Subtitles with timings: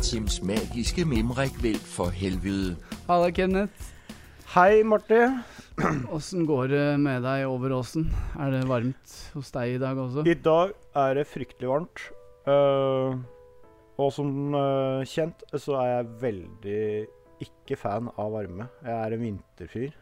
[0.00, 2.70] Martins magiske mimrekvelt for helvede.
[3.04, 3.90] Halla, Kenneth.
[4.54, 5.18] Hei, Marti.
[6.16, 8.06] Åssen går det med deg over åsen?
[8.40, 10.24] Er det varmt hos deg i dag også?
[10.24, 12.06] I dag er det fryktelig varmt.
[12.48, 13.20] Uh,
[14.00, 16.82] og som uh, kjent så er jeg veldig
[17.44, 18.70] ikke fan av varme.
[18.80, 19.92] Jeg er en vinterfyr.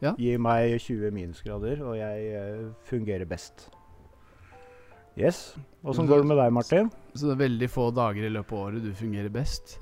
[0.00, 0.16] Ja.
[0.16, 3.68] Gi meg 20 minusgrader, og jeg uh, fungerer best.
[5.18, 5.56] Yes.
[5.82, 6.90] Åssen går det med deg, Martin?
[7.14, 9.78] Så det er veldig få dager i løpet av året du fungerer best,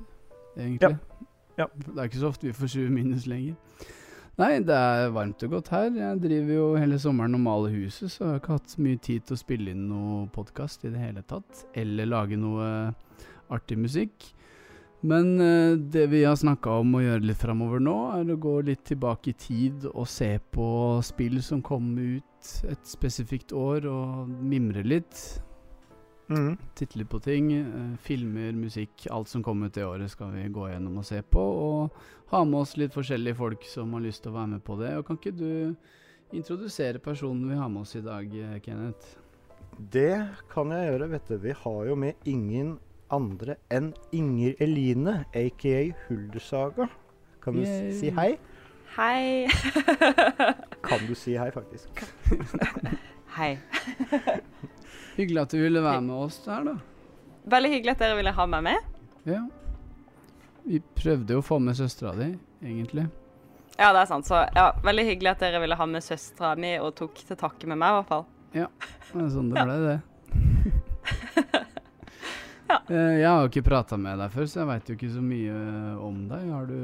[0.57, 0.95] egentlig?
[0.97, 1.29] Ja.
[1.61, 1.67] ja.
[1.77, 3.59] Det er ikke så ofte vi får 20 minus lenger.
[4.37, 5.87] Nei, det er varmt og godt her.
[5.97, 9.25] Jeg driver jo hele sommeren og maler huset, så jeg har ikke hatt mye tid
[9.29, 11.63] til å spille inn noe podkast i det hele tatt.
[11.77, 12.67] Eller lage noe
[13.53, 14.29] artig musikk.
[15.07, 18.55] Men eh, det vi har snakka om å gjøre litt framover nå, er å gå
[18.67, 20.69] litt tilbake i tid og se på
[21.07, 25.21] spill som kom ut et spesifikt år, og mimre litt.
[26.27, 26.57] Mm.
[26.75, 27.53] Titte litt på ting.
[27.53, 31.23] eh, filmer, musikk, alt som kom ut det året skal vi gå gjennom og se
[31.23, 31.39] på.
[31.41, 31.91] Og
[32.33, 34.97] ha med oss litt forskjellige folk som har lyst til å være med på det.
[34.99, 35.77] Og kan ikke du
[36.35, 39.15] introdusere personen vi har med oss i dag, eh, Kenneth?
[39.79, 41.39] Det kan jeg gjøre, vet du.
[41.39, 42.79] Vi har jo med ingen
[43.13, 46.89] andre enn Inger Eline, aka Huldersaga.
[47.43, 47.93] Kan du Yay.
[47.95, 48.39] si hei?
[48.97, 49.47] Hei.
[50.87, 52.05] Kan du si hei, faktisk.
[53.37, 53.59] Hei.
[55.19, 56.75] Hyggelig at du ville være med oss der, da.
[57.47, 58.87] Veldig hyggelig at dere ville ha meg med.
[59.29, 59.43] Ja.
[60.65, 62.31] Vi prøvde jo å få med søstera di,
[62.65, 63.05] egentlig.
[63.77, 64.27] Ja, det er sant.
[64.27, 67.69] Så ja, veldig hyggelig at dere ville ha med søstera mi og tok til takke
[67.69, 68.27] med meg, i hvert fall.
[68.57, 68.71] Ja,
[69.13, 70.77] Det er sånn det ble, det.
[72.69, 72.81] Ja.
[72.91, 75.23] Eh, Jeg har jo ikke prata med deg før, så jeg veit jo ikke så
[75.23, 76.49] mye eh, om deg.
[76.51, 76.79] Har du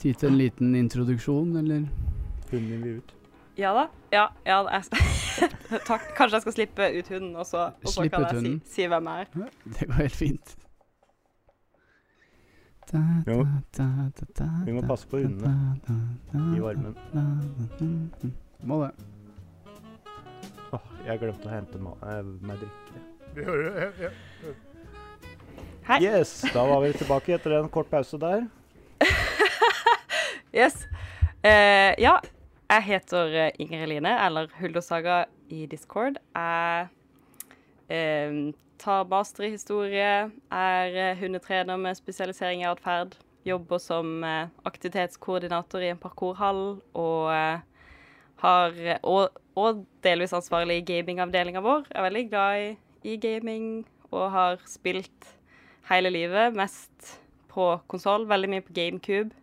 [0.00, 1.86] tid til en liten introduksjon, eller?
[2.50, 3.14] Hunden vil ut.
[3.60, 3.86] Ja da.
[4.12, 4.60] Ja, ja
[5.88, 6.10] Takk.
[6.16, 8.60] Kanskje jeg skal slippe ut hunden, og så, og så kan jeg si, hunden.
[8.66, 9.50] si hvem jeg er.
[9.78, 10.56] Det går helt fint.
[12.90, 13.46] Da, Vi må-
[13.76, 13.86] da,
[14.18, 16.96] da, da, Vi må passe på hundene i varmen.
[18.66, 18.90] Må det.
[20.74, 24.10] Åh, jeg glemte å hente meg ma Det meg drikke.
[25.90, 26.04] Hei.
[26.04, 28.44] Yes, da var vi tilbake etter en kort pause der.
[30.54, 30.84] Yes.
[31.42, 32.12] Uh, ja,
[32.70, 36.20] jeg heter eh, Inger Eline, eller Huldersaga i Discord.
[36.34, 36.86] Jeg
[37.90, 43.18] uh, tar master i historie, er hundetrener med spesialisering i atferd.
[43.46, 44.22] Jobber som
[44.68, 47.34] aktivitetskoordinator i en parkourhall og
[48.44, 51.86] har og, og delvis ansvarlig i gamingavdelinga vår.
[51.90, 52.72] Jeg er veldig glad i,
[53.10, 53.68] i gaming
[54.10, 55.34] og har spilt
[55.88, 57.16] hele livet, mest
[57.50, 58.28] på konsoll.
[58.30, 59.34] Veldig mye på GameCube.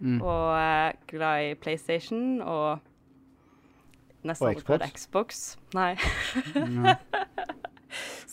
[0.00, 0.20] Mm.
[0.22, 2.80] Og uh, glad i PlayStation og
[4.24, 5.42] nesten aldri prøvd Xbox.
[5.76, 5.94] Nei.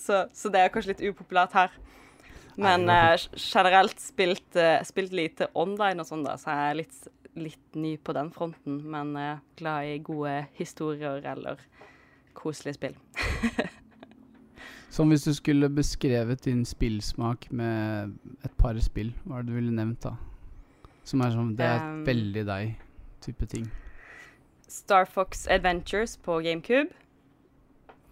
[0.08, 1.74] Så, så det er kanskje litt upopulært her.
[2.56, 7.10] Men eh, generelt spilt, uh, spilt lite online og sånn, da, så jeg er litt,
[7.36, 8.78] litt ny på den fronten.
[8.88, 9.12] Men
[9.60, 11.60] glad i gode historier eller
[12.40, 12.96] koselige spill.
[14.90, 18.14] Som hvis du skulle beskrevet din spillsmak med
[18.46, 20.14] et par spill, hva er det du ville nevnt da?
[21.08, 22.72] Som er sånn, det er Um, veldig deg,
[23.24, 23.68] type ting.
[24.68, 26.90] Star Fox Adventures på GameCube.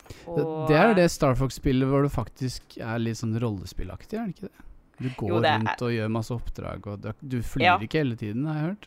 [0.06, 4.36] Det, det er det Star Fox-spillet hvor du faktisk er litt sånn rollespillaktig, er det
[4.36, 4.66] ikke det?
[4.96, 7.78] Du går Jo, det rundt og gjør masse oppdrag, og du, du flyr Ja.
[7.82, 8.86] ikke hele tiden, har jeg hørt.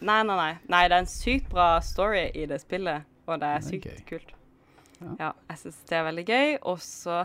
[0.00, 0.50] Nei, nei, nei.
[0.68, 4.02] Nei, det er en sykt bra story i det spillet, og det er sykt okay.
[4.10, 4.34] kult.
[5.00, 5.32] Ja.
[5.50, 6.56] Jeg syns det er veldig gøy.
[6.70, 7.24] Og så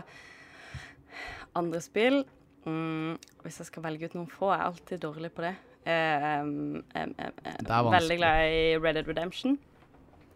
[1.58, 2.22] andre spill
[2.64, 5.54] mm, Hvis jeg skal velge ut noen få, er jeg alltid dårlig på det.
[5.82, 9.58] Um, um, um, er veldig glad i Red Dead Redemption.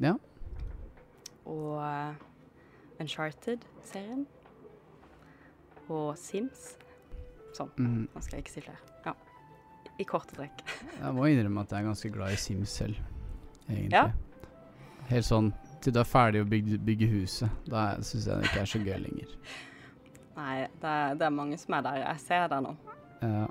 [0.03, 0.17] Ja.
[1.47, 2.15] Og uh,
[3.01, 4.27] Uncharted-serien.
[5.87, 6.73] Og Sims.
[7.55, 7.71] Sånn.
[7.79, 8.09] Mm.
[8.11, 8.81] Nå skal jeg ikke si flere.
[9.07, 9.15] Ja.
[10.03, 10.65] I korte trekk.
[10.99, 12.99] Jeg må innrømme at jeg er ganske glad i Sims selv,
[13.71, 13.95] egentlig.
[13.95, 14.11] Ja.
[15.07, 17.63] Helt sånn til du er ferdig å bygge, bygge huset.
[17.71, 19.39] Da syns jeg det ikke er så gøy lenger.
[20.37, 22.03] Nei, det er, det er mange som er der.
[22.03, 22.75] Jeg ser det nå.
[23.23, 23.47] Ja.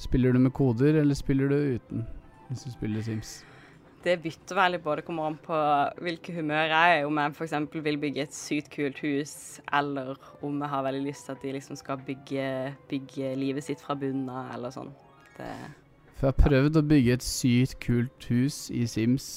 [0.00, 2.06] Spiller du med koder, eller spiller du uten?
[2.48, 3.40] Hvis du spiller Sims.
[4.04, 5.56] Det bytter veldig både kommer an på
[6.00, 7.04] hvilke humør jeg er.
[7.06, 7.52] Om jeg f.eks.
[7.84, 9.34] vil bygge et sykt kult hus,
[9.76, 12.46] eller om jeg har veldig lyst til at de liksom skal bygge,
[12.88, 14.88] bygge livet sitt fra bunnen av, eller sånn.
[15.36, 15.52] Det,
[16.16, 19.28] For jeg har prøvd å bygge et sykt kult hus i Sims,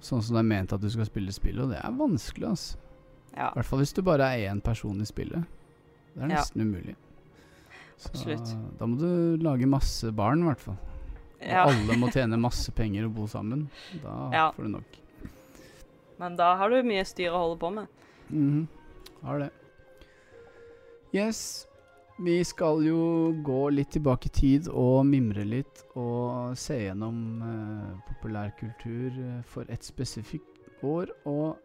[0.00, 2.76] sånn som det er ment at du skal spille spillet, og det er vanskelig, altså.
[3.36, 5.44] ja, I hvert fall hvis du bare er én person i spillet.
[6.14, 6.36] Det er Ja.
[6.36, 6.96] nesten umulig.
[8.00, 8.78] Så Absolutt.
[8.78, 10.78] da må du lage masse barn, i hvert fall.
[11.40, 11.64] Og ja.
[11.68, 13.68] alle må tjene masse penger og bo sammen.
[14.02, 14.50] Da Ja.
[14.52, 14.98] får du nok.
[16.18, 17.86] Men da har du mye styr å holde på med.
[18.30, 18.66] Mhm.
[19.22, 19.50] Har det.
[21.12, 21.66] Yes.
[22.20, 23.00] Vi skal jo
[23.44, 29.68] gå litt tilbake i tid og mimre litt og se gjennom eh, populærkultur eh, for
[29.72, 31.08] et spesifikt år.
[31.30, 31.56] Og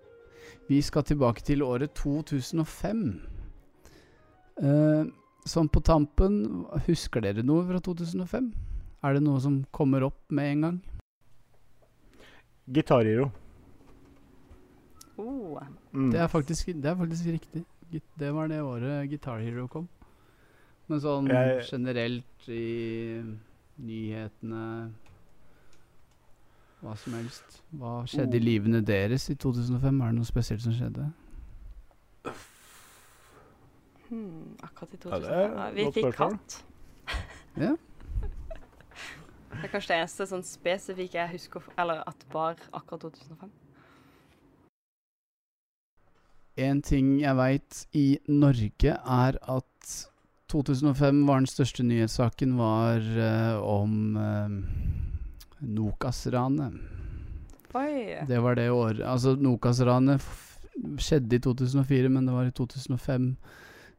[0.69, 3.03] vi skal tilbake til året 2005.
[4.63, 5.01] Eh,
[5.45, 6.37] sånn på tampen,
[6.87, 8.51] husker dere noe fra 2005?
[9.05, 10.77] Er det noe som kommer opp med en gang?
[12.65, 13.27] Guitar Hero.
[15.19, 15.59] Oh.
[15.91, 16.09] Mm.
[16.15, 17.65] Det, er faktisk, det er faktisk riktig.
[17.91, 19.85] Det var det året Guitar Hero kom.
[20.87, 23.23] Men sånn Jeg- generelt i
[23.81, 24.91] nyhetene
[26.83, 27.61] Hva som helst.
[27.73, 28.45] Hva skjedde i Oh.
[28.45, 30.01] livene deres i 2005?
[30.01, 31.11] Er det noe spesielt som skjedde?
[34.09, 35.31] Hmm, akkurat i 2005.
[35.31, 36.63] er Ja, vi fikk katt.
[37.57, 37.75] Ja.
[39.55, 43.49] Det er kanskje det eneste sånn spesifikke jeg husker, eller at var akkurat 2005.
[46.57, 50.09] En ting jeg veit i Norge, er at
[50.51, 54.59] 2005 var den største nyhetssaken var uh, om uh,
[55.65, 56.75] Nokas-ranet.
[57.75, 58.25] Oi.
[58.27, 60.23] Det var det året Altså, Nokas-ranet
[61.01, 63.33] skjedde i 2004, men det var i 2005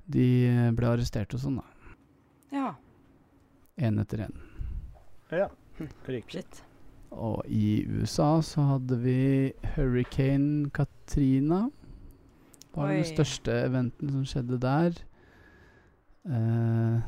[0.07, 1.95] de eh, ble arrestert og sånn, da.
[2.55, 2.69] Ja.
[3.83, 4.37] Én etter én.
[5.35, 5.49] Ja,
[6.07, 6.45] riktig.
[7.11, 9.19] Og i USA så hadde vi
[9.75, 11.67] Hurricane Katrina.
[12.61, 14.97] Det var den største eventen som skjedde der.
[16.27, 16.99] Eh,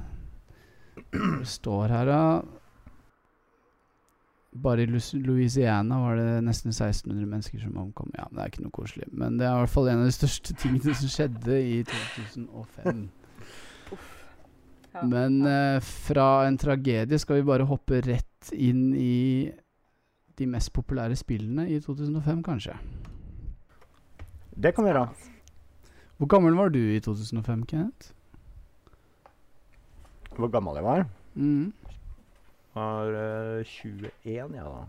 [1.11, 2.23] det står her, da
[4.59, 8.11] Bare i Louisiana var det nesten 1600 mennesker som omkom.
[8.17, 9.07] Ja, Det er ikke noe koselig.
[9.13, 13.05] Men det er i hvert fall en av de største tingene som skjedde i 2005.
[15.13, 19.53] Men uh, fra en tragedie skal vi bare hoppe rett inn i
[20.39, 22.75] de mest populære spillene i 2005, kanskje.
[24.59, 25.09] Det kan vi gjøre.
[26.19, 28.15] Hvor gammel var du i 2005, Kenneth?
[30.39, 31.01] Hvor gammel jeg var?
[31.35, 31.73] Mm.
[32.75, 34.87] Var uh, 21, ja da.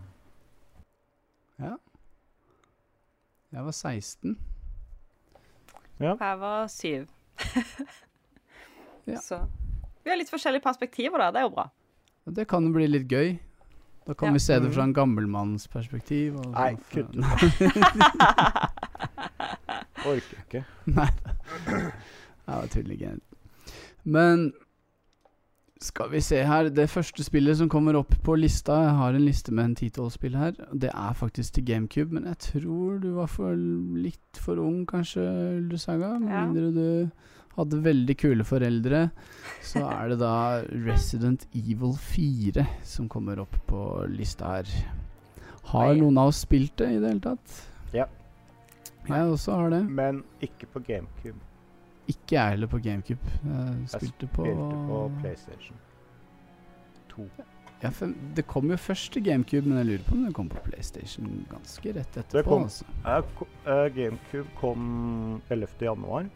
[1.60, 1.72] Ja.
[3.52, 4.36] Jeg var 16.
[6.00, 7.06] Jeg var 7.
[9.10, 9.16] Ja.
[9.18, 9.40] Så
[10.04, 11.30] vi har litt forskjellige perspektiver, da.
[11.34, 11.64] Det er jo bra.
[12.30, 13.32] Det kan jo bli litt gøy.
[14.06, 14.32] Da kan Ja.
[14.36, 14.74] vi se det Mhm.
[14.76, 16.36] fra en gammelmannsperspektiv.
[16.38, 17.24] og Nei, fra- kutt ut.
[20.06, 20.62] Orker ikke.
[20.86, 21.08] Nei
[21.66, 21.92] Det
[22.46, 23.22] Jeg var tullegent.
[24.04, 24.52] Men
[25.80, 29.24] skal vi se her Det første spillet som kommer opp på lista Jeg har en
[29.24, 30.52] liste med en ti-tolv spill her.
[30.76, 35.24] Det er faktisk til GameCube, men jeg tror du var for litt for ung, kanskje,
[35.58, 36.18] Uldusaga.
[36.20, 36.44] Med Ja.
[36.46, 37.10] mindre du
[37.56, 39.10] hadde veldig kule foreldre.
[39.62, 44.64] Så er det da Resident Evil 4 som kommer opp på lista her.
[45.72, 47.60] Har noen av oss spilt det i det hele tatt?
[47.94, 48.06] Ja.
[49.08, 49.84] Jeg også har det.
[49.90, 51.38] Men ikke på GameCube.
[52.08, 53.20] Ikke jeg heller på GameCube.
[53.44, 55.76] Jeg Jeg spilte på, Spilte på PlayStation
[57.08, 57.26] 2.
[57.82, 57.90] ja,
[58.36, 61.46] Det kom jo først til GameCube, men jeg lurer på om det kom på PlayStation
[61.50, 62.44] ganske rett etterpå.
[62.48, 62.62] kom.
[62.62, 62.84] Altså.
[63.06, 65.68] Eh, eh, GameCube kom 11.
[65.80, 66.26] januar.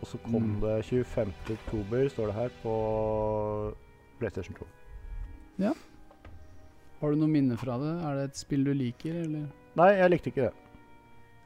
[0.00, 0.60] Og så kom Mm.
[0.60, 1.32] det 25.
[1.50, 3.74] oktober, står det her, på
[4.18, 4.66] PlayStation 2.
[5.58, 5.72] Ja.
[7.00, 8.04] Har du noe minne fra det?
[8.04, 9.46] Er det et spill du liker, eller?
[9.76, 10.54] Nei, jeg likte ikke det.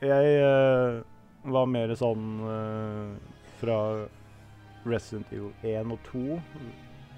[0.02, 1.02] Jeg eh,
[1.50, 3.33] var mer sånn eh,
[3.64, 3.78] fra
[4.84, 6.22] Resident Evil 1 og 2.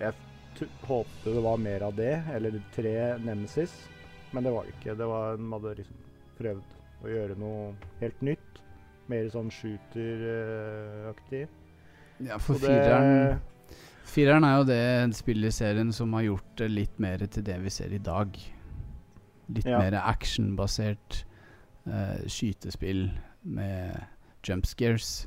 [0.00, 3.74] Jeg håpte det var mer av det, eller tre Nemesis,
[4.32, 4.94] men det var det ikke.
[4.96, 6.04] Det var, de hadde liksom
[6.38, 7.66] prøvd å gjøre noe
[8.00, 8.62] helt nytt.
[9.10, 11.44] Mer sånn shooter-aktig.
[12.26, 13.36] Ja, for fireren
[14.06, 17.56] Fireren er jo det spillet i serien som har gjort det litt mer til det
[17.64, 18.38] vi ser i dag.
[19.50, 19.78] Litt Ja.
[19.82, 21.24] mer actionbasert
[21.86, 23.10] uh, skytespill
[23.42, 23.98] med
[24.46, 25.26] jump scares.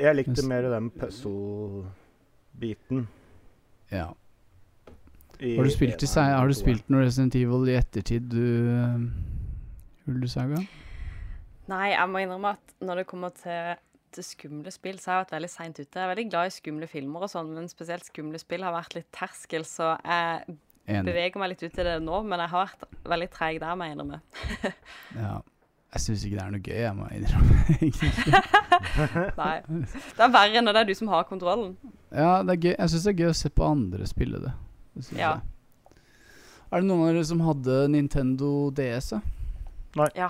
[0.00, 3.02] Jeg likte Mens- mer den puzzle-biten.
[3.92, 4.06] Ja.
[5.40, 10.10] i Har du spilt, i, har du spilt noe Resident Evil i ettertid, du uh,
[10.10, 10.60] Uldusaga?
[11.70, 13.76] Nei, jeg må innrømme at når det kommer til,
[14.14, 15.92] til skumle spill, så har jeg vært veldig seint ute.
[15.94, 18.96] Jeg er veldig glad i skumle filmer og sånn, men spesielt skumle spill har vært
[18.98, 20.56] litt terskel, så jeg
[20.90, 21.04] Enig.
[21.06, 23.82] beveger meg litt ut i det nå, men jeg har vært veldig treig der, må
[23.86, 24.18] jeg innrømme.
[25.20, 25.34] Ja.
[25.90, 27.54] Jeg syns ikke det er noe gøy, jeg må innrømme.
[29.40, 29.56] Nei.
[30.14, 31.72] Det er verre når det er du som har kontrollen.
[32.14, 32.74] ja, det er gøy.
[32.76, 34.52] Jeg syns det er gøy å se på andre spille det.
[34.94, 35.32] det Ja.
[35.34, 35.40] jeg.
[36.70, 39.10] Er det noen av dere som hadde Nintendo DS?
[39.96, 40.06] da?
[40.14, 40.28] Ja.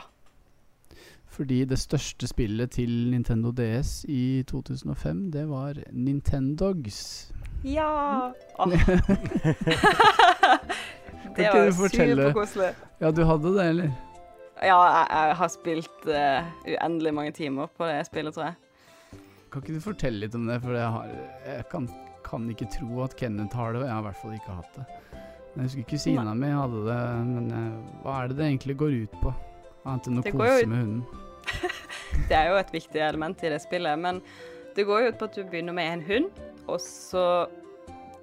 [1.31, 7.33] Fordi det største spillet til Nintendo DS i 2005, det var Nintendogs.
[7.64, 8.33] Ja!
[8.61, 8.73] Oh.
[11.37, 12.71] Det var superkoselig.
[13.00, 13.90] Ja, du hadde det, eller?
[14.61, 19.23] Ja, jeg, jeg har spilt uh, uendelig mange timer på det spillet, tror jeg.
[19.50, 20.59] Kan ikke du fortelle litt om det?
[20.62, 21.14] For jeg, har,
[21.47, 21.87] jeg kan,
[22.26, 24.76] kan ikke tro at Kenneth har det, og jeg har i hvert fall ikke hatt
[24.76, 24.85] det.
[25.50, 27.00] Jeg husker kusina mi hadde det,
[27.31, 29.33] men uh, hva er det det egentlig går ut på?
[29.88, 31.02] Annet enn å kose med hunden.
[32.29, 34.19] Det er jo et viktig element i det spillet, men
[34.75, 37.25] det går jo ut på at du begynner med en hund, og så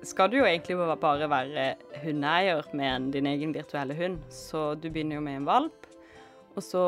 [0.05, 1.67] skal du jo egentlig bare være
[2.03, 4.19] hundeeier med en, din egen virtuelle hund.
[4.31, 5.86] Så du begynner jo med en valp,
[6.57, 6.83] og så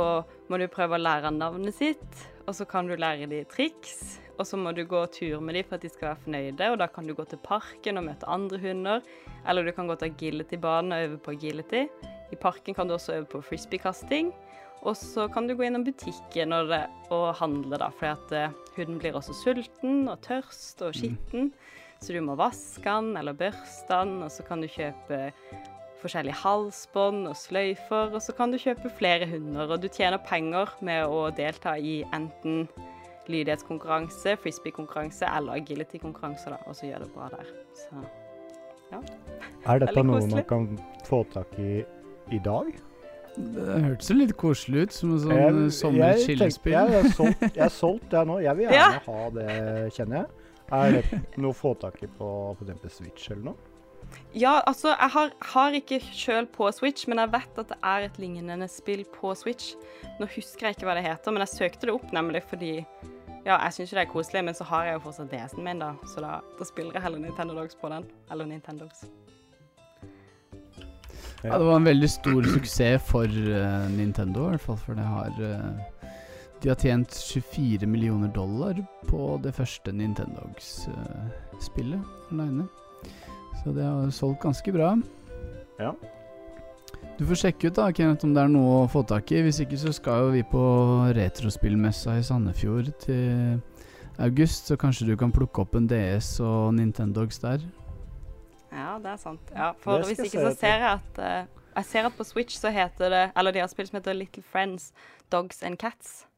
[0.49, 4.47] må du prøve å lære navnet sitt, og så kan du lære de triks, og
[4.47, 6.87] så må du gå tur med de for at de skal være fornøyde, og da
[6.89, 9.03] kan du gå til parken og møte andre hunder,
[9.45, 11.83] eller du kan gå til agility-banen og øve på agility.
[12.33, 14.31] I parken kan du også øve på frisbeekasting.
[14.87, 16.71] Og så kan du gå innom butikken og,
[17.11, 21.51] og handle, da, fordi at eh, hunden blir også sulten og tørst og skitten.
[21.99, 25.33] Så du må vaske den eller børste den, og så kan du kjøpe
[26.01, 30.71] forskjellige halsbånd og sløyfer, og så kan du kjøpe flere hunder, og du tjener penger
[30.81, 32.67] med å delta i enten
[33.29, 37.51] lydighetskonkurranse, frisbee-konkurranse eller agility-konkurranse, og så gjør det bra der.
[37.77, 38.03] Så
[39.69, 40.69] Er dette noe man kan
[41.05, 41.83] få tak i
[42.33, 42.71] i dag?
[43.39, 47.65] Det hørtes litt koselig ut, som en sånn Jeg- eh, jeg Jeg er solgt, jeg
[47.65, 48.39] er solgt jeg nå.
[48.41, 48.99] Jeg vil gjerne Ja.
[49.05, 50.25] ha det, kjenner jeg.
[50.71, 52.93] Er det noe å få tak i på f.eks.
[52.97, 53.55] Switch eller noe?
[54.33, 57.99] Ja, altså, jeg har, har ikke sjøl på Switch, men jeg vet at det er
[58.05, 59.73] et lignende spill på Switch.
[60.19, 62.73] Nå husker jeg ikke hva det heter, men jeg søkte det opp nemlig fordi
[63.45, 65.79] Ja, jeg syns ikke det er koselig, men så har jeg jo fortsatt DS-en min,
[65.81, 68.03] da, så da, da spiller jeg heller Nintendo Dogs på den.
[68.29, 68.99] Eller Nintendogs.
[71.41, 74.77] Ja, det var en veldig stor suksess for uh, Nintendo, i hvert fall.
[74.83, 75.79] For det har uh,
[76.59, 78.75] De har tjent 24 millioner dollar
[79.07, 82.67] på det første Nintendogs-spillet aleine.
[83.59, 84.93] Så det har solgt ganske bra.
[85.79, 85.93] Ja.
[87.19, 89.41] Du får sjekke ut da, Kenneth, om det er noe å få tak i.
[89.43, 90.61] Hvis ikke så skal jo vi på
[91.17, 93.59] retrospillmessa i Sandefjord til
[94.19, 97.63] august, så kanskje du kan plukke opp en DS og Nintendogs der.
[98.71, 99.51] Ja, det er sant.
[99.51, 102.69] Ja, for hvis ikke så ser jeg at uh, Jeg ser at på Switch så
[102.69, 104.91] heter det Eller de har spill som heter Little Friends,
[105.31, 106.28] Dogs and Cats.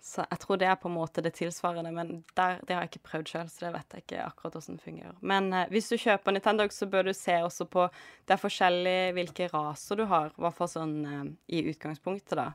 [0.00, 2.92] Så jeg tror det er på en måte det tilsvarende, men der, det har jeg
[2.92, 5.16] ikke prøvd sjøl, så det vet jeg ikke akkurat hvordan det fungerer.
[5.20, 7.88] Men eh, hvis du kjøper Nintendo, så bør du se også på
[8.28, 11.24] Det er forskjellig hvilke raser du har, i hvert fall sånn eh,
[11.58, 12.52] i utgangspunktet, da.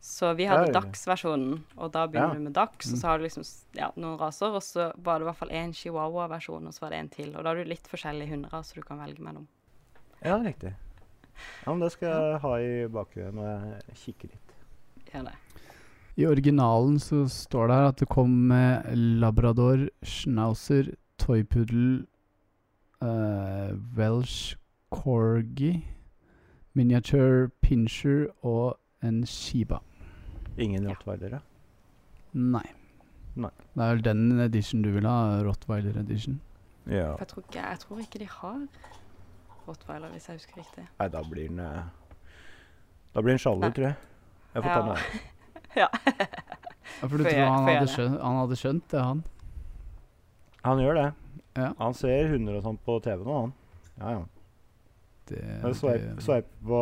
[0.00, 0.72] Så vi hadde.
[0.76, 2.38] Dags-versjonen, og da begynner Ja.
[2.38, 5.26] du med Dax, og så har du liksom ja, noen raser, og så var det
[5.26, 7.32] i hvert fall én chihuahua-versjon, og så var det en til.
[7.36, 9.48] Og da har du litt forskjellige hunderaser du kan velge mellom.
[10.22, 10.72] Ja, riktig.
[11.66, 14.54] Ja, men Det skal jeg ha i bakhuet når jeg kikker litt.
[15.12, 15.34] Gjør det.
[16.16, 18.86] I originalen så står det her at det kom med
[19.20, 22.06] labrador, schnauzer, toypuddel,
[23.04, 24.56] uh, welsh
[24.90, 25.84] corgi,
[26.76, 29.78] miniature pinscher og en shiba.
[30.58, 30.94] Ingen Ja.
[30.94, 31.40] rottweilere?
[32.32, 32.64] Nei.
[33.36, 33.50] Nei.
[33.74, 36.40] Det er vel den edition du vil ha, Rottweiler edition.
[36.86, 37.16] Ja.
[37.18, 38.66] Jeg tror, ikke, jeg tror ikke de har
[39.68, 40.86] rottweiler, hvis jeg husker riktig.
[40.98, 41.82] Nei, da blir den eh,
[43.14, 43.96] Da blir den sjalu, tror jeg.
[44.54, 44.80] Jeg får ta Ja.
[44.82, 44.96] den av.
[45.76, 45.88] Ja.
[47.02, 47.94] Ja, for du Får tror jeg- han får jeg hadde, det?
[47.96, 49.24] skjønt, han hadde skjønt det, han?
[50.64, 51.12] Han gjør det.
[51.56, 51.72] Ja.
[51.78, 53.52] Han ser hunder og sånn på TV nå, han.
[54.00, 54.22] Ja, ja.
[55.28, 56.80] Det, Jeg Sveip det- sveip på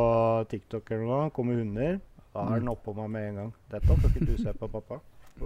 [0.53, 1.99] TikTok eller noe, kommer hunder.
[2.35, 2.75] Da er den Mm.
[2.77, 3.53] oppå meg med en gang.
[3.71, 5.01] Dette får ikke du se på, pappa.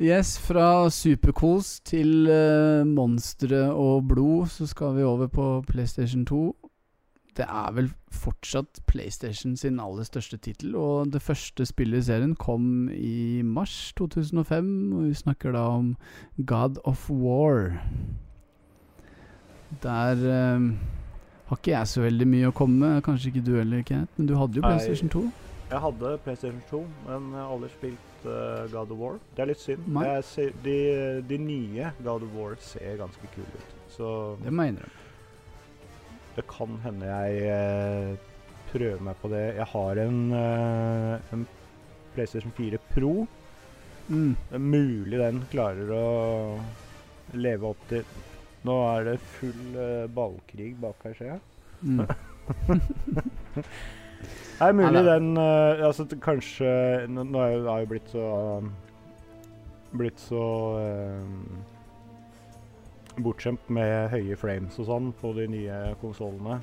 [0.00, 6.40] Yes, fra superkos til uh, monstre og blod, så skal vi over på PlayStation 2.
[7.34, 12.34] Det er vel fortsatt PlayStation sin aller største tittel, og det første spillet i serien
[12.38, 15.96] kom i mars 2005, og vi snakker da om
[16.46, 17.74] God of War.
[19.82, 20.68] Der eh,
[21.46, 24.30] har ikke jeg så veldig mye å komme med, kanskje ikke du heller, Kenneth, men
[24.30, 25.24] du hadde jo PlayStation 2.
[25.70, 29.16] Jeg hadde PlayStation 2, men jeg har aldri spilt uh, God of War.
[29.34, 29.88] Det er litt synd.
[30.28, 30.76] Ser, de,
[31.28, 33.74] de nye God of War ser ganske kule ut.
[33.96, 34.10] Så
[34.44, 35.03] Det må jeg innrømme.
[36.36, 38.14] Det kan hende jeg eh,
[38.72, 39.44] prøver meg på det.
[39.60, 41.44] Jeg har en, eh, en
[42.14, 43.12] PlayStation 4 Pro.
[44.08, 44.34] Mm.
[44.50, 46.06] Det er mulig den klarer å
[47.34, 48.04] leve opp til
[48.64, 51.40] Nå er det full eh, ballkrig bak her, ser jeg.
[51.84, 52.04] Mm.
[54.54, 56.68] Det er mulig den uh, Altså kanskje
[57.10, 58.24] Nå, har er jo- jo blitt så
[58.62, 58.68] uh,
[59.98, 60.44] Blitt så
[60.78, 61.42] um,
[63.22, 66.60] bortskjemt med høye frames og sånn på de nye konsollene.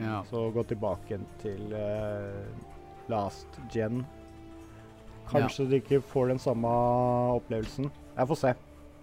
[0.00, 0.22] Ja.
[0.30, 2.46] Så gå tilbake til uh,
[3.12, 4.04] last gen.
[5.30, 6.70] Kanskje de ikke får den samme
[7.36, 7.90] opplevelsen.
[8.16, 8.54] Jeg får se.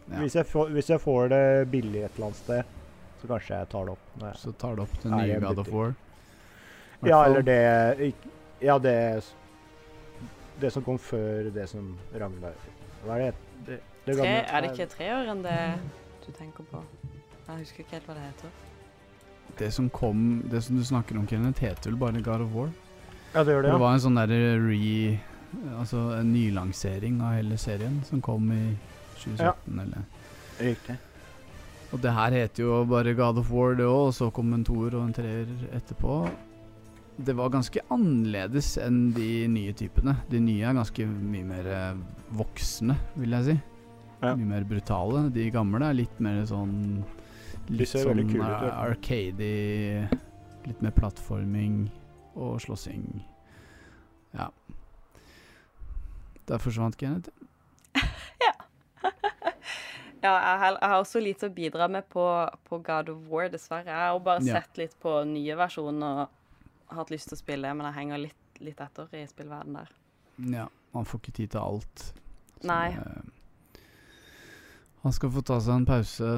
[0.08, 0.22] Ja.
[0.22, 2.76] Hvis, jeg får, hvis jeg får det billig et eller annet sted,
[3.22, 4.24] så kanskje jeg tar det opp.
[4.40, 5.72] Så tar det opp den nye God of?
[5.74, 5.94] War.
[7.00, 8.14] Hvert ja, fall- eller det
[8.62, 9.24] Ja, det
[10.62, 12.56] Det som kom før det som Ragnar
[13.06, 13.34] Hva er det?
[13.68, 15.60] Det, det Tre, gamle- er det ikke treåren det
[16.28, 16.82] du tenker på?
[17.48, 18.56] Jeg husker ikke helt hva det heter.
[19.58, 22.70] Det som kom Det som du snakker om, Kenneth, heter vel bare God of War.
[23.34, 23.74] Ja, det gjør det, ja.
[23.74, 25.20] Det var en sånn derre re...
[25.80, 28.64] Altså en nylansering av hele serien som kom i
[29.24, 29.54] 2017, ja.
[29.86, 30.04] eller
[30.58, 30.98] Riktig.
[31.96, 34.66] Og det her heter jo bare God of War, det òg, og så kom en
[34.68, 36.20] toer og en treer etterpå.
[37.18, 40.18] Det var ganske annerledes enn de nye typene.
[40.30, 42.02] De nye er ganske mye mer eh,
[42.38, 43.56] voksne, vil jeg si.
[44.22, 44.34] Ja.
[44.36, 45.28] Mye mer brutale.
[45.34, 47.04] De gamle er litt mer sånn
[47.70, 50.08] Litt sånn uh, arcady
[50.68, 51.90] Litt mer plattforming
[52.38, 53.04] og slåssing.
[54.38, 54.50] Ja.
[56.48, 57.30] Der forsvant Kenneth.
[60.24, 62.24] Ja, jeg har, jeg har også lite å bidra med på,
[62.68, 63.86] på God of War, dessverre.
[63.94, 64.58] Jeg har bare Ja.
[64.62, 68.62] sett litt på nye versjoner og hatt lyst til å spille, men jeg henger litt,
[68.66, 69.92] litt etter i spillverdenen der.
[70.58, 72.08] Ja, man får ikke tid til alt.
[72.58, 72.88] Så, Nei.
[72.98, 73.22] eh,
[75.08, 76.30] han skal få ta seg en pause.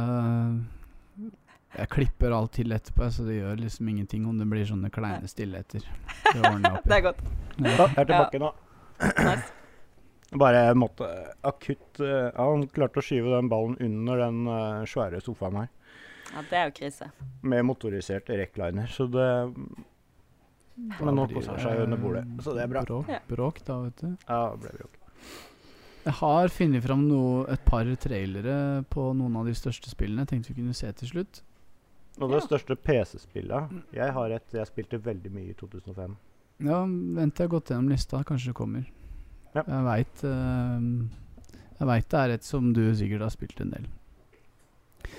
[1.69, 5.29] Jeg klipper alt til etterpå, så det gjør liksom ingenting om det blir sånne kleine
[5.29, 5.85] stillheter.
[6.25, 6.89] Det ordner jeg opp i.
[6.89, 7.23] Det er godt.
[7.57, 7.71] Ja.
[7.73, 8.51] Jeg er tilbake nå.
[8.99, 9.55] Nice.
[10.43, 11.07] Bare måtte
[11.41, 15.71] akutt eh, ja, Han klarte å skyve den ballen under den eh, svære sofaen her.
[16.29, 17.09] Ja, det er jo krise.
[17.41, 19.29] Med motorisert recliner, så det
[20.99, 22.85] Men nå koser han seg under bordet, så det er bra.
[22.85, 24.11] Bråk, bråk da, vet du.
[24.29, 24.99] Ja, det ble bråk.
[26.09, 30.23] Jeg har funnet fram noe, et par trailere på noen av de største spillene.
[30.25, 31.41] Jeg tenkte vi kunne se til slutt.
[32.19, 32.47] Og det Ja.
[32.47, 36.15] største PC-spillet Jeg har et jeg spilte veldig mye i 2005.
[36.65, 38.23] Ja, vent til jeg har gått gjennom lista.
[38.23, 38.85] Kanskje det kommer.
[39.55, 39.63] Ja.
[39.63, 40.21] Jeg veit
[41.79, 43.85] Jeg veit det er et som du sikkert har spilt en del.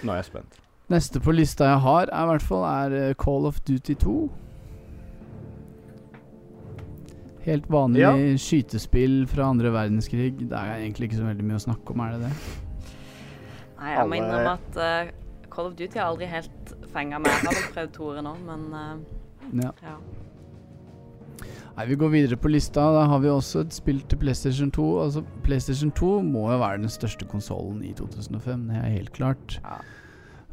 [0.04, 0.58] Nå er jeg spent.
[0.90, 4.30] Neste på lista jeg har, er i hvert fall er eh, Call of Duty 2.
[7.46, 8.12] Helt vanlig Ja.
[8.36, 10.34] skytespill fra andre verdenskrig.
[10.48, 12.32] Det er egentlig ikke så veldig mye å snakke om, er det det?
[13.80, 15.12] Nei, jeg må innrømme at uh,
[15.50, 17.32] Call of Duty har aldri helt fenga meg.
[17.32, 19.70] Jeg har vel prøvd toere nå, men uh, Ja.
[19.82, 19.94] ja.
[21.76, 22.84] Nei, Vi går videre på lista.
[22.92, 24.86] Da har vi også et spill til PlayStation 2.
[25.06, 28.68] Altså, PlayStation 2 må jo være den største konsollen i 2005.
[28.68, 29.56] Det er helt klart.
[29.64, 29.78] Ja.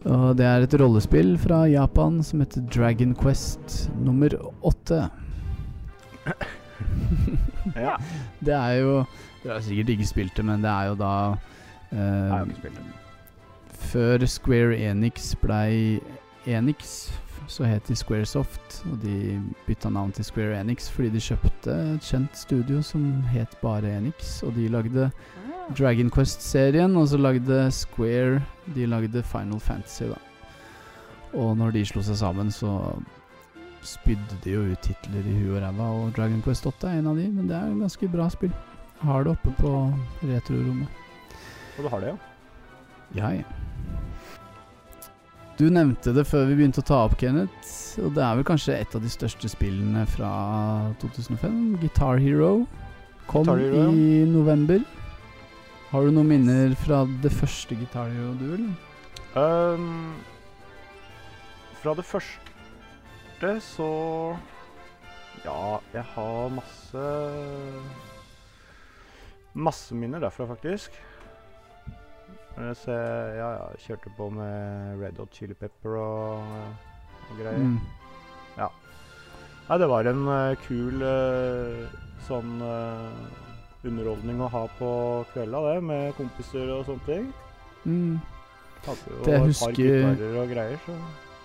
[0.08, 4.30] Og det er et rollespill fra Japan som heter Dragon Quest nummer
[4.64, 5.10] åtte.
[7.76, 7.98] Ja.
[8.46, 9.06] Det er jo
[9.44, 11.12] Du har sikkert ikke spilt det, men det er jo da
[11.92, 12.00] Jeg
[12.32, 12.86] har eh, ikke spilt det.
[13.88, 16.00] Før Square Enix blei
[16.48, 17.12] Enix,
[17.48, 18.82] så het de Squaresoft.
[18.92, 23.54] Og de bytta navn til Square Enix fordi de kjøpte et kjent studio som het
[23.62, 24.42] bare Enix.
[24.44, 25.10] Og de lagde
[25.68, 25.76] Ah.
[25.76, 28.42] Dragon Quest-serien, og så lagde Square
[28.76, 30.16] De lagde Final Fantasy, da.
[31.34, 32.70] Og når de slo seg sammen, så
[33.86, 37.12] spydde de jo ut titler i huet og ræva, og Dragon Quest 8 er en
[37.12, 38.56] av de, men det er et ganske bra spill.
[39.04, 39.74] Har det oppe på
[40.26, 41.04] retrorommet.
[41.78, 42.18] Og du har det, ja?
[43.16, 43.44] Ja, ja.
[45.58, 47.98] Du nevnte det før vi begynte å ta opp, Kenneth.
[48.04, 50.32] Og det er vel kanskje et av de største spillene fra
[51.02, 51.56] 2005.
[51.82, 52.52] Guitar Hero
[53.26, 53.94] kom Guitar Hero, ja.
[53.94, 54.84] i november.
[55.90, 58.76] Har du noen minner fra det første Guitar Hero, du, eller?
[59.38, 60.14] Um,
[61.82, 62.47] fra det første
[63.62, 64.38] så
[65.46, 67.04] Ja, jeg har masse
[69.58, 70.92] Masse minner derfra, faktisk.
[72.58, 76.44] Jeg ja, ja, jeg kjørte på med Red Hot Chili Pepper og,
[77.30, 77.58] og greier.
[77.58, 77.80] Mm.
[79.68, 81.88] Nei, det var en uh, kul uh,
[82.24, 84.92] sånn uh, underholdning å ha på
[85.34, 87.26] kvelda, det, med kompiser og sånne ting.
[87.84, 88.14] Mm.
[88.86, 90.96] Hadde jo Det et par husker- gitarer og greier, så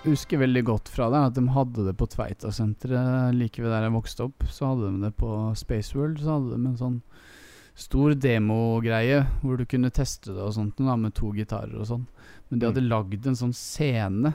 [0.04, 3.94] husker veldig godt fra det at de hadde det på Tveitasenteret like ved der jeg
[3.94, 4.46] vokste opp.
[4.50, 6.18] Så hadde de det på Spaceworld.
[6.22, 6.96] Så hadde de en sånn
[7.78, 12.06] stor demogreie hvor du kunne teste det og sånt da, med to gitarer og sånn.
[12.50, 12.88] Men de hadde Mm.
[12.90, 14.34] lagd en sånn scene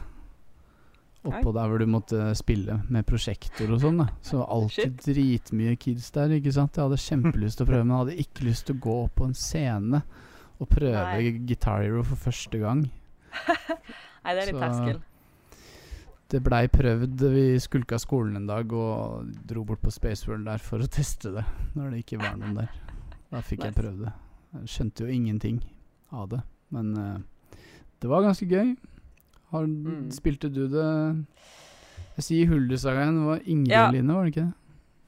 [1.27, 3.99] oppå der hvor du måtte spille med prosjektor og sånn.
[4.23, 6.73] Så alltid dritmye kids der, ikke sant.
[6.77, 9.15] Jeg hadde kjempelyst til å prøve, men jeg hadde ikke lyst til å gå opp
[9.19, 10.01] på en scene
[10.59, 11.31] og prøve Nei.
[11.45, 12.85] Guitar Hero for første gang.
[14.23, 15.01] Nei, det er litt terskel.
[16.27, 17.21] Det blei prøvd.
[17.31, 21.45] Vi skulka skolen en dag og dro bort på Spaceworld der for å teste det.
[21.77, 22.73] Når det ikke var noen der.
[23.31, 24.11] Da fikk jeg prøvd det.
[24.57, 25.61] Jeg skjønte jo ingenting
[26.11, 26.41] av det.
[26.75, 27.57] Men uh,
[28.03, 28.75] det var ganske gøy.
[29.53, 30.09] Har, Mm.
[30.11, 30.85] Spilte du det
[32.17, 33.15] Jeg sier Huldesagaen.
[33.21, 33.85] Det var Ingrid Ja.
[33.91, 34.53] Line, var det ikke det?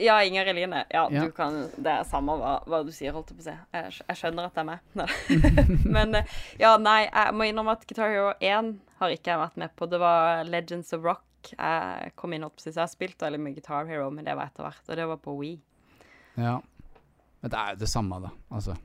[0.05, 0.85] Ja, Inger Eline.
[0.93, 1.25] Ja, Ja.
[1.25, 3.57] du kan Det er samme hva, hva du sier, holdt jeg på å si.
[3.75, 4.79] Jeg, jeg skjønner at det er meg.
[5.97, 6.23] Men eh,
[6.61, 9.87] ja, nei, jeg må innrømme at Guitar Hero 1 har ikke jeg vært med på.
[9.89, 11.53] Det var Legends of Rock.
[11.53, 14.51] Jeg kom inn, opp, så jeg har spilt veldig mye Guitar Hero, men det var
[14.51, 14.83] etter hvert.
[14.87, 15.55] Og det var på Wii.
[16.39, 16.57] Ja.
[17.39, 18.33] Men det er jo det samme, da.
[18.51, 18.75] Altså.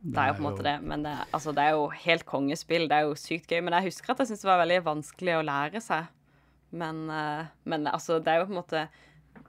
[0.00, 2.88] Det er jo på en måte det, men det, altså, det er jo helt kongespill.
[2.90, 3.60] Det er jo sykt gøy.
[3.66, 6.10] Men jeg husker at jeg syntes det var veldig vanskelig å lære seg.
[6.70, 8.84] Men, eh, men altså, det er jo på en måte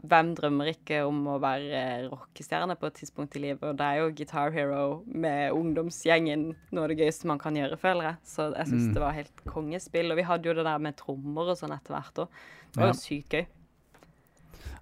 [0.02, 3.62] Hvem drømmer ikke om å være rockestjerne på et tidspunkt i livet?
[3.70, 7.78] Og det er jo Guitar Hero med ungdomsgjengen noe av det gøyeste man kan gjøre,
[7.78, 8.18] føler jeg.
[8.26, 8.94] Så jeg syns Mm.
[8.96, 10.10] det var helt kongespill.
[10.12, 12.28] Og vi hadde jo det der med trommer og sånn etter hvert òg.
[12.74, 12.94] Det var Ja.
[12.94, 13.46] jo sykt gøy.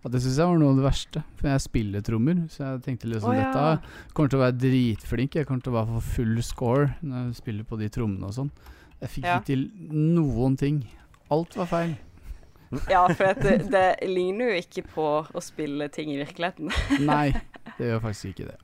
[0.04, 1.24] Ja, det syns jeg var noe av det verste.
[1.36, 3.52] For jeg spiller trommer, så jeg tenkte liksom oh, ja.
[3.52, 3.84] dette
[4.16, 5.36] kommer til å være dritflink.
[5.36, 8.32] Jeg kommer til å være for full score når jeg spiller på de trommene og
[8.32, 8.52] sånn.
[9.02, 9.40] Jeg fikk Ja.
[9.40, 10.88] ikke til noen ting.
[11.30, 11.98] Alt var feil.
[12.94, 16.70] Ja, for det, det ligner jo ikke på å spille ting i virkeligheten.
[17.10, 17.32] Nei,
[17.78, 18.58] det gjør faktisk ikke det.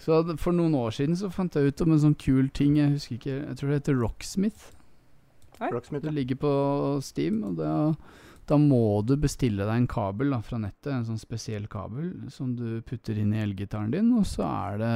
[0.00, 2.78] Så for noen år siden så fant jeg ut om en sånn kul ting.
[2.80, 4.70] Jeg husker ikke, jeg tror det heter Rocksmith.
[5.60, 6.52] Rocksmith, Det ligger på
[7.04, 7.72] Steam, og da,
[8.48, 10.88] da må du bestille deg en kabel da, fra nettet.
[10.94, 14.94] En sånn spesiell kabel som du putter inn i elgitaren din, og så er det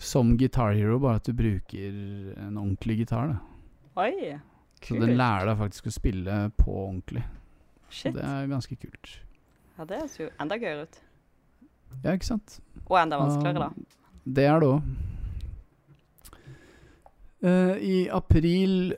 [0.00, 1.96] som Guitar Hero, bare at du bruker
[2.44, 3.32] en ordentlig gitar.
[3.32, 4.04] da.
[4.04, 4.36] Oi,
[4.86, 7.24] Så den lærer deg faktisk å spille på ordentlig.
[7.90, 8.14] Shit.
[8.14, 9.12] det er ganske kult.
[9.78, 11.00] Ja, det høres jo enda gøyere ut.
[12.04, 12.60] Ja, ikke sant?
[12.86, 13.70] Og enda vanskeligere, da.
[14.24, 14.82] Det er det òg.
[17.82, 18.94] I april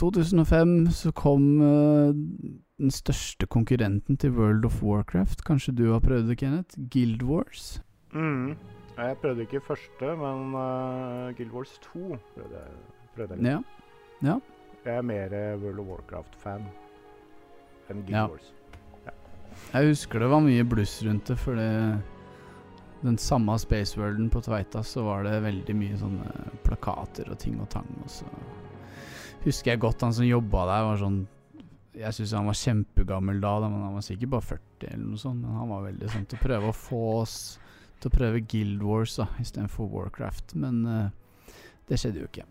[0.00, 2.14] 2005 så kom uh,
[2.78, 5.44] den største konkurrenten til World of Warcraft.
[5.44, 6.78] Kanskje du har prøvd det, Kenneth?
[6.90, 7.82] Guild Wars.
[8.12, 8.56] Mm.
[8.96, 12.74] Ja, Jeg prøvde ikke første, men uh, Guild Wars 2 prøvde jeg.
[13.16, 13.58] Prøvde jeg Ja.
[14.22, 14.38] Ja.
[14.84, 16.66] Jeg er mer eh, World of Warcraft-fan
[17.90, 18.26] enn Guild Ja.
[18.28, 18.50] Wars.
[19.70, 21.56] Jeg husker det var mye bluss rundt det, for
[23.04, 27.58] den samme Space Worlden på Tveita så var det veldig mye sånne plakater og ting
[27.62, 27.88] og tang.
[28.02, 28.28] Og så
[29.44, 31.18] husker jeg godt han som jobba der, var sånn
[31.94, 35.42] Jeg syns han var kjempegammel da, men han var sikkert bare 40 eller noe sånt.
[35.44, 37.36] Men han var veldig sånn til å prøve å få oss
[38.00, 40.56] til å prøve Guild Wars da istedenfor Warcraft.
[40.58, 41.52] Men uh,
[41.86, 42.48] det skjedde jo ikke.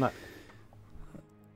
[0.00, 0.08] Nei.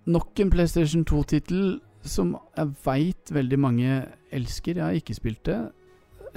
[0.09, 3.99] Nok en PlayStation 2-tittel som jeg veit veldig mange
[4.33, 4.79] elsker.
[4.79, 5.59] Jeg har ikke spilt det.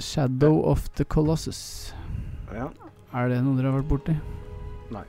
[0.02, 1.94] Shadow of the Colossus.
[2.52, 2.68] Ja.
[3.16, 4.14] Er det noe dere har vært borti?
[4.92, 5.04] Nei,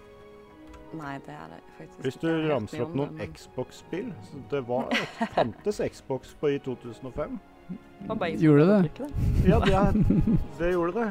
[0.93, 4.11] Nei, det er det faktisk Hvis du ramser opp noen men- Xbox-spill
[4.51, 4.91] Det var
[5.33, 7.39] fantes Xbox på i 2005.
[7.69, 8.91] Det var bare jeg som Gjorde det?
[8.99, 9.09] det?
[9.49, 9.91] Ja, det, er,
[10.59, 11.07] det gjorde det.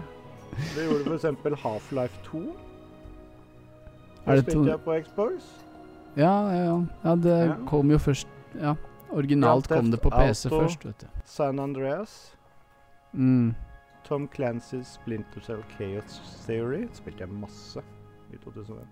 [0.77, 1.61] Det gjorde f.eks.
[1.65, 2.43] Half-Life 2.
[4.27, 5.51] Er Det det spilte jeg på Xbox.
[6.17, 6.87] Ja, ja, ja.
[7.05, 7.57] ja det Ja.
[7.67, 8.29] kom jo først
[8.61, 8.75] Ja,
[9.11, 10.61] originalt kom det på PC Auto.
[10.61, 11.07] først, vet du.
[11.25, 12.35] San Andreas.
[13.15, 13.55] Mm.
[14.05, 17.81] Tom Clancy's Splinter Cell Chaos Theory spilte jeg masse
[18.33, 18.87] i 2001.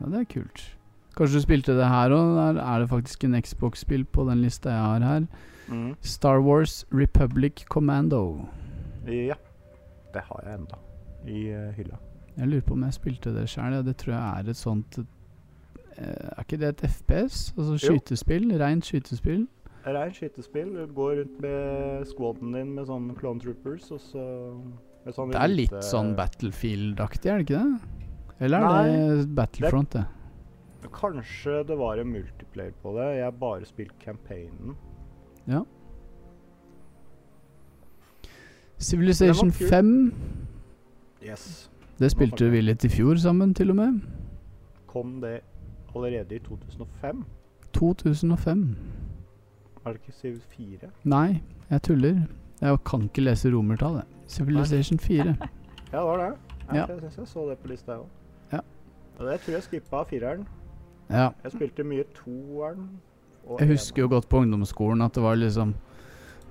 [0.00, 0.76] Ja, det er kult.
[1.16, 2.36] Kanskje du spilte det her òg?
[2.54, 5.26] Der er det faktisk en Xbox-spill på den lista jeg har her.
[5.68, 5.96] Mm.
[6.00, 8.46] Star Wars Republic Commando.
[9.06, 9.34] Ja.
[10.14, 10.78] Det har jeg enda
[11.26, 11.98] i uh, hylla.
[12.36, 13.72] Jeg lurer på om jeg spilte det sjøl.
[13.72, 13.82] Ja.
[13.82, 14.98] Det tror jeg er et sånt
[15.98, 17.52] Er ikke det et FPS?
[17.58, 18.46] Altså skytespill?
[18.60, 19.46] Reint skytespill?
[19.86, 20.70] Reint skytespill.
[20.86, 24.24] Du går rundt med squaden din med sånne clone troopers, og så
[25.04, 27.98] med sånne Det er litt sånn Battlefield-aktig, er det ikke det?
[28.40, 30.06] Eller er Nei, det Battlefront, det?
[30.96, 33.08] Kanskje det var en multiplayer på det.
[33.18, 34.76] Jeg har bare spilt campaignen.
[35.48, 35.60] Ja.
[38.80, 39.68] Civilization Den var kul.
[39.68, 40.14] 5
[41.20, 41.70] Yes.
[42.00, 43.98] Det spilte vi litt i fjor sammen, til og med.
[44.88, 45.42] Kom det
[45.96, 47.24] allerede i 2005?
[47.72, 48.76] 2005.
[49.86, 50.90] Er det ikke Civ 4?
[51.04, 52.20] Nei, jeg tuller.
[52.60, 54.04] Jeg kan ikke lese romertall, jeg.
[54.28, 55.24] Civilization 4.
[55.92, 56.36] Ja, det var det.
[56.70, 56.86] Ja, Ja.
[56.86, 58.06] Jeg syns jeg så det på lista, jeg òg.
[58.52, 58.58] Ja.
[59.18, 60.44] Og det tror jeg skippa fireren.
[61.10, 61.28] Ja.
[61.44, 62.84] Jeg spilte mye toeren.
[63.58, 65.74] Jeg husker jo godt på ungdomsskolen at det var liksom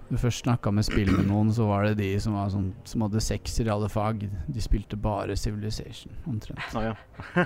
[0.09, 3.03] Du først snakka med spill med noen, så var det de som var sånn Som
[3.05, 4.23] hadde sekser i alle fag.
[4.49, 6.63] De spilte bare Civilization, omtrent.
[6.73, 7.45] Ah, ja.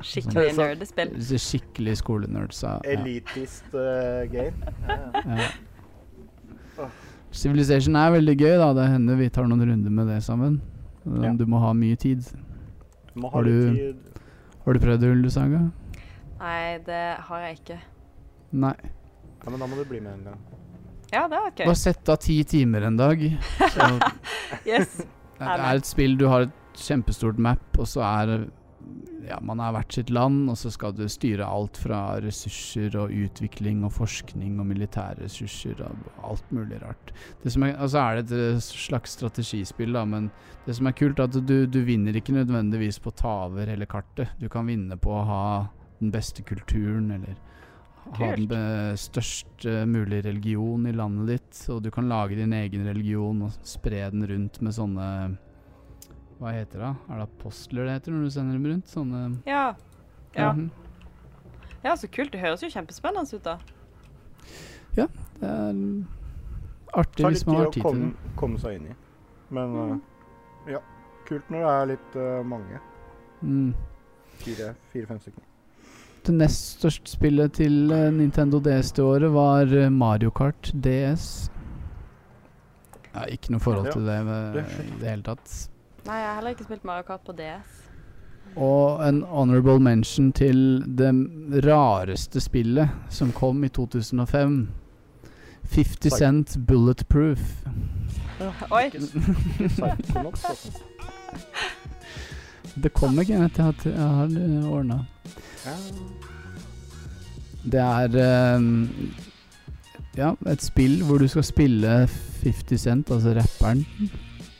[0.00, 0.62] Skikkelig Sånn.
[0.62, 1.12] nerdespill.
[1.44, 2.78] Skikkelig skolenerdsa.
[2.86, 2.96] Ja.
[2.96, 4.72] Elitist uh, game.
[4.88, 4.98] Ja,
[5.42, 5.50] ja.
[6.78, 6.88] Ja.
[7.34, 8.70] Civilization er veldig gøy, da.
[8.78, 10.60] Det hender vi tar noen runder med det sammen.
[11.04, 11.34] Ja.
[11.36, 12.24] Du må ha mye tid.
[13.12, 14.04] Du må ha Har du- tid.
[14.64, 15.60] Har du prøvd Ullesaga?
[16.40, 17.78] Nei, det har jeg ikke.
[18.64, 18.74] Nei.
[19.44, 20.40] Ja, men da må du bli med en gang.
[21.10, 23.22] Ja, det var Bare sett av ti timer en dag.
[23.58, 23.88] Så
[24.68, 24.96] Yes.
[25.38, 28.48] det er et spill du har et kjempestort map, og så er
[29.28, 33.12] ja, man er hvert sitt land, og så skal du styre alt fra ressurser og
[33.12, 37.12] utvikling og forskning og militære ressurser og alt mulig rart.
[37.42, 40.30] Det som er, altså er det et slags strategispill, da, men
[40.66, 43.68] det som er kult, er at du, du vinner ikke nødvendigvis på å ta over
[43.68, 44.32] hele kartet.
[44.40, 45.44] Du kan vinne på å ha
[45.98, 47.36] den beste kulturen, eller
[48.16, 52.52] ha den størst mulig største mulige religion i landet ditt, og du kan lage din
[52.52, 55.08] egen religion og spre den rundt med sånne
[56.38, 56.90] Hva heter det?
[57.10, 58.86] Er det apostler det heter når du sender dem rundt?
[58.86, 59.74] Sånne Ja.
[60.36, 60.52] Ja.
[60.52, 60.70] Mhm.
[61.84, 62.30] ja, så kult.
[62.32, 63.58] Det høres jo kjempespennende ut, da.
[64.96, 65.06] Ja.
[65.40, 65.74] Det er
[66.94, 68.36] artig tar hvis man har tid har litt tid å komme, det.
[68.36, 68.94] komme seg inn i.
[69.50, 69.92] Men Mm.
[69.92, 70.80] uh, ja,
[71.26, 72.80] kult når det er litt uh, mange.
[73.42, 73.74] Mm.
[74.38, 75.47] Fire, fire, fem stykker.
[76.28, 81.48] Det nest største spillet til eh, Nintendo DS det året var eh, Mario Kart DS.
[83.14, 84.90] Ja, ikke noe forhold til det med, det fint.
[84.92, 85.54] i det hele tatt.
[86.04, 87.78] Nei, jeg har heller ikke spilt Mario Kart på DS.
[88.60, 91.14] Og en honorable mention til det
[91.64, 94.60] rareste spillet som kom i 2005.
[95.72, 97.64] 50 Cent Bulletproof.
[98.68, 98.84] Oi.
[98.92, 100.76] Altså.
[102.76, 103.58] Det kommer ikke, at.
[103.58, 105.06] Jeg jeg har ordna.
[107.64, 109.12] Det er ehm,
[110.16, 112.08] ja, et spill hvor du skal spille
[112.42, 113.84] 50 Cent, altså rapperen,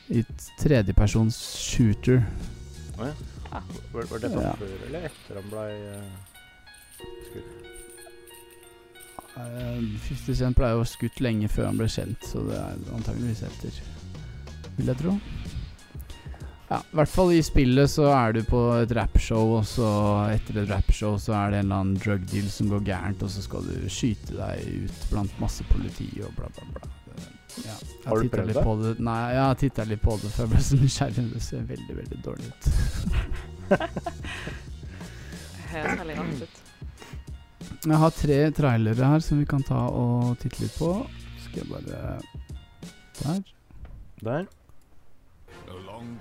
[0.08, 0.24] i
[0.60, 2.22] tredjepersons shooter.
[2.98, 3.12] Oh, ja.
[3.52, 3.62] Ah.
[3.92, 4.52] Var, var det Ja.
[4.52, 6.02] før eller etter han blei uh,
[7.30, 7.54] skutt?
[9.36, 13.42] Uh, 50 Cent ble jo skutt lenge før han ble kjent, så det er antageligvis
[13.48, 13.80] etter,
[14.76, 15.14] vil jeg tro.
[16.68, 19.88] Ja, i hvert fall i spillet så er du på et rappshow, og så
[20.34, 23.32] etter et rappshow så er det en eller annen drug deal som går gærent, og
[23.32, 26.90] så skal du skyte deg ut blant masse politi og bla, bla, bla.
[27.64, 28.64] Ja, Har du prøvd litt det?
[28.66, 28.92] På det?
[29.02, 31.24] Nei, jeg har titta litt på det, for jeg ble så nysgjerrig.
[31.32, 32.68] Det ser veldig, veldig dårlig ut.
[35.72, 36.60] Høres veldig rart ut.
[37.88, 40.92] Jeg har tre trailere her som vi kan ta og titte litt på.
[41.46, 42.04] Skal jeg bare
[43.24, 43.42] Der.
[44.22, 44.48] Der.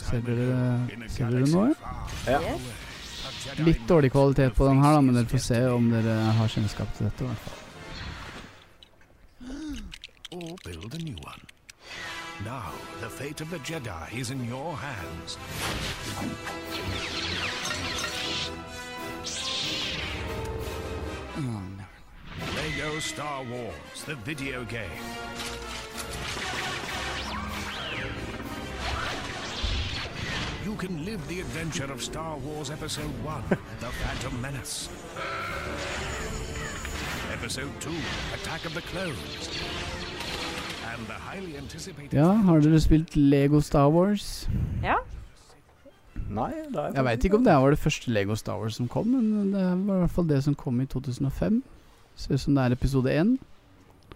[0.08, 1.72] Ser dere, ser dere noe?
[2.28, 2.42] Ja.
[3.64, 6.92] Litt dårlig kvalitet på den her, da, men dere får se om dere har kjennskap
[6.98, 7.24] til dette.
[7.24, 7.64] i hvert fall.
[10.32, 11.42] or build a new one.
[12.44, 15.38] Now, the fate of the Jedi is in your hands.
[22.56, 25.67] Lego Star Wars, the video game.
[30.68, 33.44] You can live the adventure of Star Wars Episode 1,
[33.80, 34.90] The Phantom Menace.
[37.34, 37.90] Episode 2,
[38.34, 39.48] Attack of the Clones.
[40.92, 42.14] And the highly anticipated...
[42.14, 44.50] Ja, har dere spilt Lego Star Wars?
[44.84, 44.96] Ja.
[46.30, 48.92] Nei, det er Jeg veit ikke om det var det første Lego Star Wars som
[48.92, 51.64] kom, men det var i hvert fall det som kom i 2005.
[52.16, 53.38] Ser ut som det er episode én.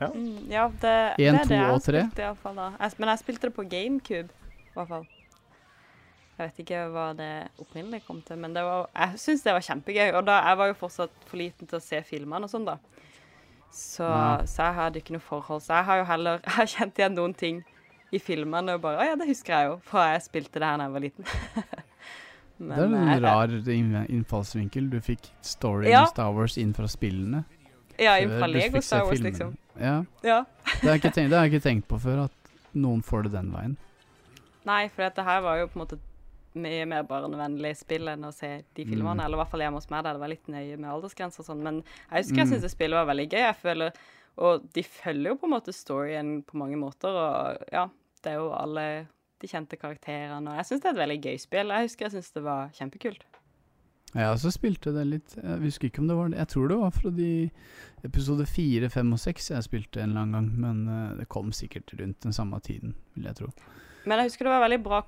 [0.02, 2.70] Mm, ja, det, En, det er det jeg har spilt i hvert fall da.
[2.80, 4.28] Jeg, men jeg spilte det på GameCube,
[4.68, 5.08] i hvert fall.
[6.42, 9.66] Jeg vet ikke hva det opprinnelig kom til, men det var, jeg syns det var
[9.68, 10.08] kjempegøy.
[10.18, 12.78] Og da, jeg var jo fortsatt for liten til å se filmene og sånn, da.
[13.72, 14.42] Så, Ja.
[14.50, 15.62] så jeg hadde ikke noe forhold.
[15.64, 17.62] Så jeg har jo heller jeg har kjent igjen noen ting
[18.12, 20.82] i filmene og bare Å ja, det husker jeg jo, fra jeg spilte det her
[20.82, 21.26] da jeg var liten.
[22.62, 23.24] Men, det er eh, en
[23.96, 24.90] rar innfallsvinkel.
[24.92, 26.04] Du fikk storyen Ja.
[26.04, 27.44] i Star Wars inn fra spillene.
[27.98, 29.32] Ja, inn fra Lego Star Wars, filmene.
[29.32, 29.56] liksom.
[29.80, 30.44] Ja, Ja.
[30.82, 32.32] det har tenkt, det har jeg ikke tenkt på før, at
[32.76, 33.78] noen får det den veien.
[34.66, 36.00] Nei, for dette her var jo på en måte
[36.56, 39.20] mye mer barnevennlig spill enn å se de filmene.
[39.22, 39.26] Mm.
[39.26, 41.46] Eller i hvert fall hjemme hos meg, der det var litt nøye med aldersgrenser og
[41.52, 41.64] sånn.
[41.64, 42.52] Men jeg husker jeg Mm.
[42.54, 43.40] syntes det spillet var veldig gøy.
[43.48, 43.92] Jeg føler,
[44.38, 47.10] Og de følger jo på en måte storyen på mange måter.
[47.12, 47.90] Og ja,
[48.24, 49.08] det er jo alle
[49.42, 50.48] de kjente karakterene.
[50.48, 51.68] Og jeg syns det er et veldig gøy spill.
[51.68, 53.24] Jeg husker jeg syns det var kjempekult.
[54.14, 56.78] Jeg også spilte det litt Jeg husker ikke om det var det Jeg tror det
[56.80, 57.50] var fra de
[58.04, 61.52] episode fire, fem og seks jeg spilte en eller annen gang, men eh, det kom
[61.52, 63.48] sikkert rundt den samme tiden, vil jeg tro.
[64.06, 65.02] Men jeg husker det var veldig bra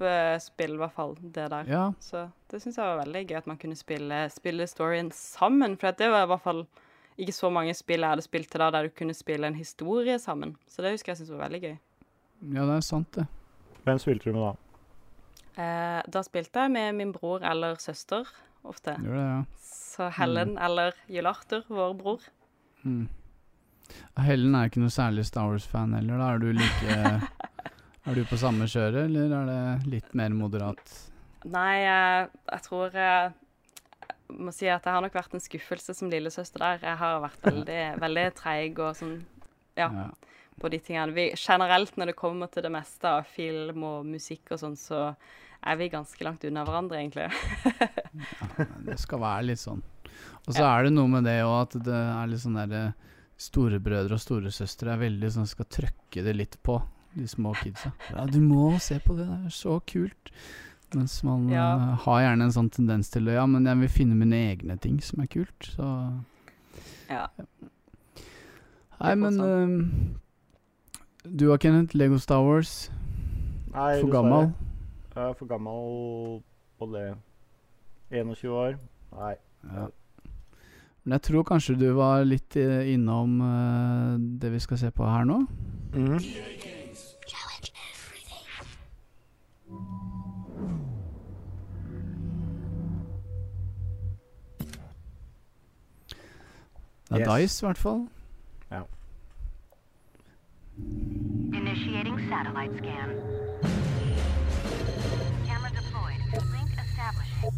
[0.00, 1.68] coop-spill, i hvert fall, det der.
[1.68, 5.76] Ja, Så det syns jeg var veldig gøy at man kunne spille, spille storyen sammen.
[5.80, 6.64] For det var i hvert fall
[7.20, 10.18] ikke så mange spill jeg hadde spilt til da der du kunne spille en historie
[10.18, 10.56] sammen.
[10.66, 11.76] Så det husker jeg syntes var veldig gøy.
[12.54, 13.26] ja, det er sant, det.
[13.84, 14.52] Hvem spilte du med da?
[15.60, 18.28] Eh, da spilte jeg med min bror eller søster
[18.64, 18.96] ofte.
[19.00, 19.40] Gjør det, ja.
[19.60, 22.20] Så Helen eller Jul Arthur, vår bror.
[22.82, 23.08] Mm.
[24.22, 26.28] Helen er ikke noe særlig Star Wars-fan heller, da.
[26.34, 26.96] Er du like
[28.08, 30.80] Er du på samme kjøret, eller er det litt mer moderat?
[31.50, 33.32] Nei, jeg, jeg tror jeg
[34.40, 36.80] må si at jeg har nok vært en skuffelse som lillesøster der.
[36.86, 39.18] Jeg har vært veldig, veldig treig og sånn
[39.78, 39.88] Ja.
[40.60, 41.14] på de tingene.
[41.16, 45.14] Vi, generelt når det kommer til det meste av film og musikk og sånn, så
[45.60, 47.28] er vi ganske langt unna hverandre, egentlig.
[48.86, 49.82] Det skal være litt sånn.
[50.46, 52.84] Og så er det noe med det òg at det er litt sånn derre
[53.40, 56.74] Storebrødre og storesøstre er veldig sånn skal trøkke det litt på,
[57.16, 57.92] de små kidsa.
[58.14, 60.30] Ja, du må se på det, det er så kult.
[60.94, 61.74] Mens man Ja.
[61.76, 64.78] eh, har gjerne en sånn tendens til det Ja, men jeg vil finne mine egne
[64.80, 66.22] ting som er kult, så
[67.08, 67.26] Ja.
[69.00, 69.80] Nei, men sånn.
[71.24, 72.90] eh, Du har Kenneth, Lego Star Wars.
[73.74, 74.52] Nei, For gammel.
[75.14, 76.42] Jeg er for gammel
[76.80, 77.14] på det.
[78.10, 78.78] 21 år?
[79.16, 79.34] Nei.
[79.72, 79.86] Ja.
[81.04, 85.04] Men jeg tror kanskje du var litt eh, innom uh, det vi skal se på
[85.06, 85.46] her nå.
[85.92, 86.18] Mhm.
[97.10, 97.50] Det er yes.
[97.52, 98.08] Dice, i hvert fall.
[98.70, 98.80] Ja.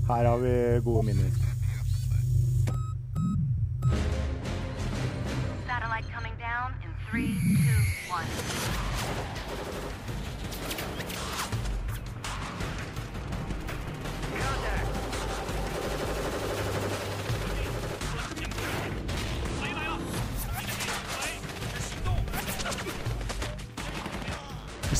[0.09, 1.31] Her har vi gode minner.
[5.69, 7.29] Satellite coming down in 3, 2,
[8.12, 8.53] 1.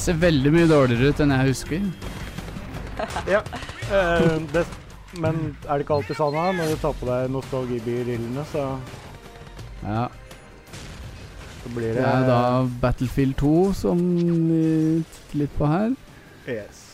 [0.03, 1.87] ser veldig mye dårligere ut enn jeg husker.
[3.27, 3.41] Ja.
[3.91, 4.62] uh, det,
[5.19, 6.45] men er det ikke alltid sånn da?
[6.55, 8.67] Når du tar på deg nostalgibrillene, så,
[9.83, 10.05] Ja,
[11.62, 12.38] så blir Det det er da
[12.83, 15.93] Battlefield 2 som vi titter litt på her.
[16.51, 16.88] Yes.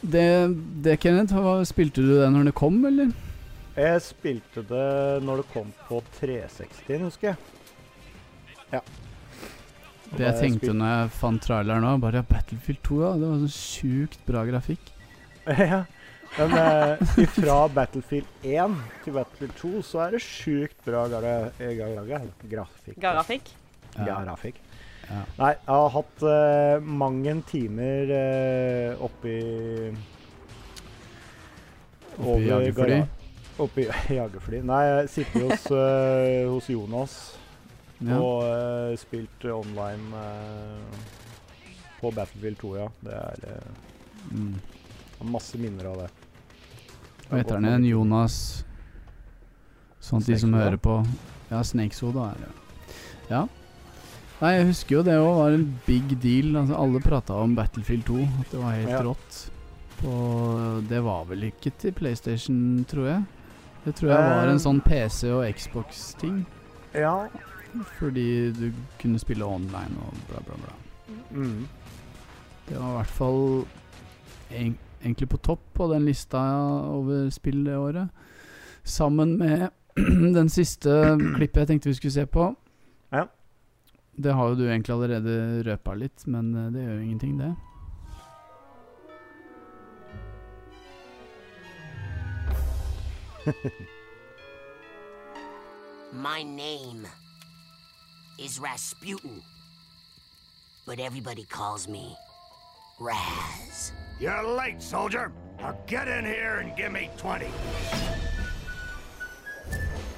[0.00, 3.10] Det, det Kenneth, hva, spilte du det når det kom, eller?
[3.76, 7.36] Jeg spilte det når det kom på 360, husker jeg.
[8.72, 8.80] Ja.
[10.10, 13.10] Det jeg tenkte når jeg fant traileren nå, bare ja, Battlefield 2, ja.
[13.20, 14.92] Det var så sjukt bra grafikk.
[15.72, 15.84] ja.
[16.38, 22.02] Men eh, fra Battlefield 1 til Battlefield 2 så er det sjukt bra eh, gara,
[22.50, 22.98] grafikk.
[22.98, 24.20] Ja.
[24.22, 24.60] Grafikk.
[25.10, 25.22] Ja.
[25.40, 29.38] Nei, jeg har hatt eh, mange timer eh, oppi
[32.20, 33.00] Oppi jagerfly.
[33.60, 33.86] Oppi
[34.20, 34.62] jagerfly.
[34.66, 37.18] Nei, jeg sitter hos, eh, hos Jonas
[38.00, 38.16] Ja.
[38.16, 41.04] og uh, spilt online uh,
[42.00, 42.88] på Battlefield 2, ja.
[43.04, 43.86] Det er uh,
[44.30, 44.54] Mm.
[45.32, 46.08] masse minner av det.
[47.30, 47.86] Hva heter han igjen?
[47.88, 48.34] Jonas
[50.00, 50.98] Sånn at de som hører på
[51.50, 52.50] Ja, Snakesoda er det.
[53.30, 53.40] Ja.
[54.40, 56.54] Nei, jeg husker jo det òg var en big deal.
[56.56, 59.02] Altså, alle prata om Battlefield 2, at det var helt Ja.
[59.08, 59.40] rått.
[60.04, 63.24] Og det var vel ikke til PlayStation, tror jeg.
[63.84, 66.46] Det tror jeg var en sånn PC- og Xbox-ting.
[66.94, 67.26] Ja.
[67.98, 70.74] Fordi du kunne spille online og bla, bla, bla.
[71.30, 71.66] Mm.
[72.68, 73.66] Det var i hvert fall
[74.50, 76.38] en, egentlig på topp på den lista
[76.90, 78.08] over spill det året.
[78.84, 79.68] Sammen med
[80.38, 82.54] den siste klippet jeg tenkte vi skulle se på.
[83.12, 83.24] Ja.
[84.16, 87.54] Det har jo du egentlig allerede røpa litt, men eh, det gjør jo ingenting, det.
[96.12, 97.06] My name
[98.40, 99.42] is Rasputin.
[100.86, 102.16] But everybody calls me
[102.98, 103.92] Raz.
[104.18, 105.30] You're late, soldier.
[105.58, 107.46] Now get in here and give me 20.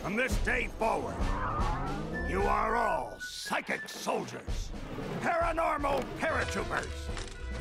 [0.03, 1.17] From this day forward,
[2.29, 4.71] you are all psychic soldiers,
[5.21, 6.89] paranormal paratroopers,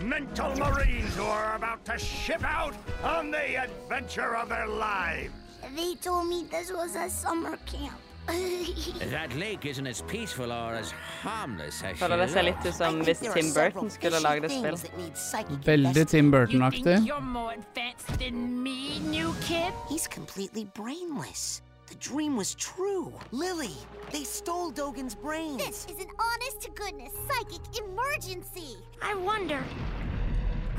[0.01, 5.33] mental marines who are about to ship out on the adventure of their lives.
[5.75, 7.99] They told me this was a summer camp.
[9.11, 10.91] That lake isn't as peaceful or as
[11.23, 13.49] harmless as she Føler det ser litt ut I som think hvis there are Tim
[13.51, 14.63] several Burton skulle fishy lagd et spill.
[14.63, 16.07] things that need psychic Veldig investigation.
[16.07, 17.05] Tim Burton-aktig.
[17.07, 19.73] you're more advanced than me, new kid?
[19.89, 21.61] He's completely brainless.
[21.87, 23.11] The dream was true.
[23.31, 23.75] Lily,
[24.11, 25.57] they stole Dogan's brains.
[25.65, 28.77] This is an honest to goodness psychic emergency.
[29.01, 29.59] I wonder,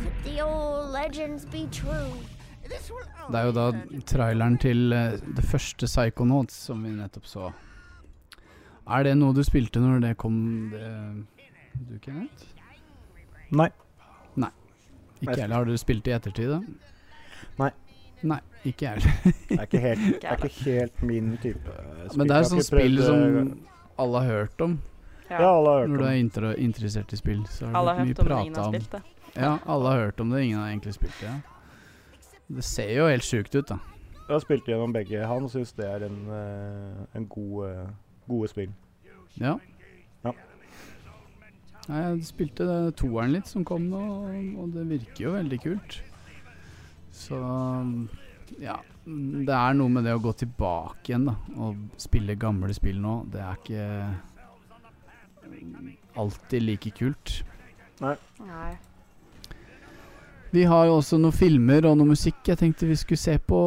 [0.00, 2.12] could the old legends be true?
[3.32, 3.66] Det er jo da
[4.08, 7.52] traileren til uh, det første Psychonauts som vi nettopp så.
[8.88, 10.34] Er det noe du spilte når det kom,
[10.72, 10.90] det,
[11.86, 12.50] du Kenneth?
[13.52, 13.70] Nei.
[15.22, 15.56] Ikke heller.
[15.56, 16.60] Har du spilt det i ettertid, da?
[17.60, 17.70] Nei.
[18.22, 19.34] Nei, ikke jeg heller.
[19.48, 22.18] Det er ikke helt, det er ikke helt min type spill.
[22.18, 23.48] Men det er sånn spill som eh,
[24.04, 24.76] alle har hørt om.
[25.26, 27.96] Ja, alle har hørt om Når du er inter interessert i spill, så har Alle
[27.96, 29.02] det har hørt mye om det, ingen har spilt det.
[29.34, 31.32] Ja, alle har hørt om det, ingen har egentlig spilt det.
[31.32, 31.61] Ja.
[32.52, 33.78] Det ser jo helt sjukt ut, da.
[34.22, 35.20] Jeg har spilt gjennom begge.
[35.26, 37.86] Han syns det er en, eh, en god, eh,
[38.28, 38.72] gode spill.
[39.40, 39.56] Ja.
[40.24, 40.32] Ja.
[41.88, 44.02] Nei, jeg spilte det toeren litt som kom nå,
[44.62, 46.02] og det virker jo veldig kult.
[47.12, 47.40] Så
[48.60, 48.78] ja.
[49.04, 53.16] Det er noe med det å gå tilbake igjen da og spille gamle spill nå.
[53.32, 53.86] Det er ikke
[56.22, 57.42] alltid like kult.
[58.00, 58.14] Nei.
[58.46, 58.72] Nei.
[60.52, 63.60] Vi har jo også noen filmer og noe musikk jeg tenkte vi skulle se på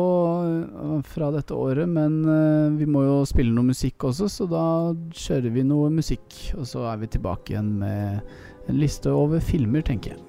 [0.45, 4.93] øh, fra dette året, men øh, vi må jo spille noe musikk også, så da
[5.09, 6.27] kjører vi noe musikk.
[6.59, 8.21] Og så er vi tilbake igjen med
[8.69, 10.21] en liste over filmer, tenker jeg.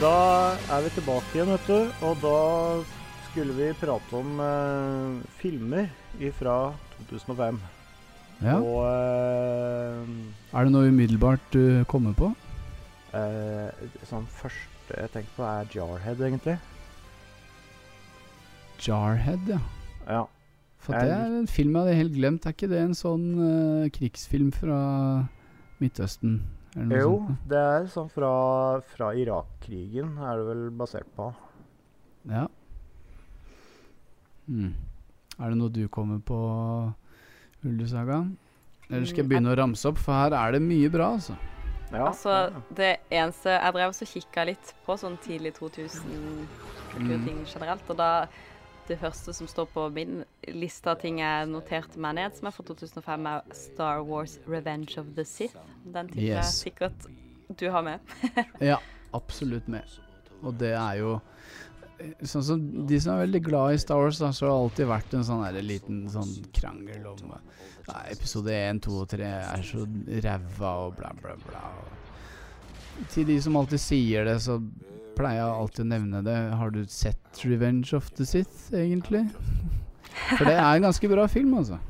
[0.00, 0.12] Da
[0.74, 1.78] er vi tilbake igjen, vet du.
[2.08, 2.34] Og da
[3.28, 5.88] skulle vi prate om eh, filmer
[6.38, 6.56] fra
[7.10, 7.60] 2005.
[8.44, 8.56] Ja.
[8.58, 10.12] Og eh,
[10.58, 12.32] Er det noe umiddelbart du kommer på?
[13.14, 13.70] eh,
[14.10, 16.56] sånn første jeg tenker på, er Jarhead, egentlig.
[18.84, 19.60] Jarhead, ja.
[20.10, 20.24] Ja.
[20.84, 22.44] For det er en film jeg hadde helt glemt.
[22.44, 24.76] Er ikke det en sånn eh, krigsfilm fra
[25.80, 26.42] Midtøsten?
[26.74, 27.42] Jo, sånt?
[27.48, 28.30] det er sånn fra,
[28.96, 31.28] fra Irak-krigen, er det vel basert på.
[32.26, 32.46] Ja.
[34.48, 34.74] Hmm.
[35.38, 36.38] Er det noe du kommer på,
[37.64, 38.24] Uldusaga?
[38.90, 41.36] Eller skal jeg Mm, begynne å ramse opp, for her er det mye bra, altså.
[41.92, 47.46] Ja, Altså, det eneste Jeg drev også kikka litt på sånn tidlig 2000-kulturting Mm.
[47.46, 48.26] generelt, og da
[48.88, 50.22] det første som står på min
[50.52, 54.98] liste av ting jeg noterte meg ned, som er fra 2005, er Star Wars Revenge
[55.00, 55.56] of the Sith.
[55.84, 56.58] Den tipper jeg Yes.
[56.64, 57.06] sikkert
[57.60, 58.00] du har med.
[58.72, 58.78] Ja,
[59.12, 59.84] absolutt med.
[60.42, 61.20] Og det er jo
[62.26, 64.88] Sånn som De som er veldig glad i Star Wars, da, så har det alltid
[64.90, 69.62] vært en sånn der liten sånn krangel om ja, episode 1, 2 og 3 er
[69.68, 69.84] så
[70.26, 71.62] ræva og bla, bla, bla.
[71.78, 74.58] Og til de som alltid sier det, så
[75.16, 76.36] pleier jeg alltid å nevne det.
[76.60, 79.24] Har du sett Revenge of the Sith, egentlig?
[80.36, 81.80] For det er en ganske bra film, altså.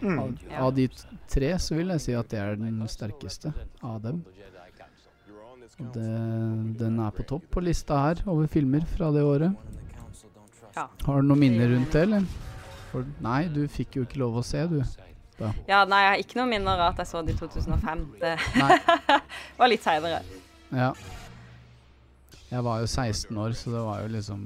[0.00, 0.18] Mm.
[0.20, 0.32] Av,
[0.66, 0.88] av de
[1.30, 4.24] tre så vil jeg si at det er den sterkeste av dem.
[5.74, 6.10] Det,
[6.78, 9.56] den er på topp på lista her over filmer fra det året.
[10.74, 10.88] Ja.
[11.06, 12.28] Har du noen minner rundt det, eller?
[12.92, 14.80] For, nei, du fikk jo ikke lov å se, du.
[15.38, 15.50] Da.
[15.66, 18.04] Ja, nei, jeg har ikke noen minner av at jeg så det i 2005.
[18.20, 18.34] Det
[19.58, 20.20] var litt seinere.
[20.70, 20.92] Ja.
[22.54, 24.42] Jeg var jo 16 år, så det var jo liksom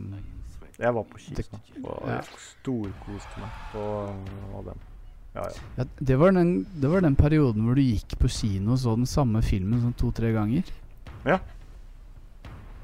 [0.78, 2.20] Jeg var på kino og Ja.
[2.38, 3.84] storkoste meg på
[4.52, 4.84] på den.
[5.34, 5.62] Ja, ja.
[5.78, 8.94] ja, det, var den, det var den perioden hvor du gikk på kino og så
[8.96, 10.64] den samme filmen sånn to-tre ganger.
[11.26, 11.38] Ja.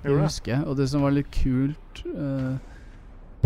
[0.02, 0.20] Det det.
[0.20, 0.66] husker jeg.
[0.68, 2.58] Og det som var litt kult uh,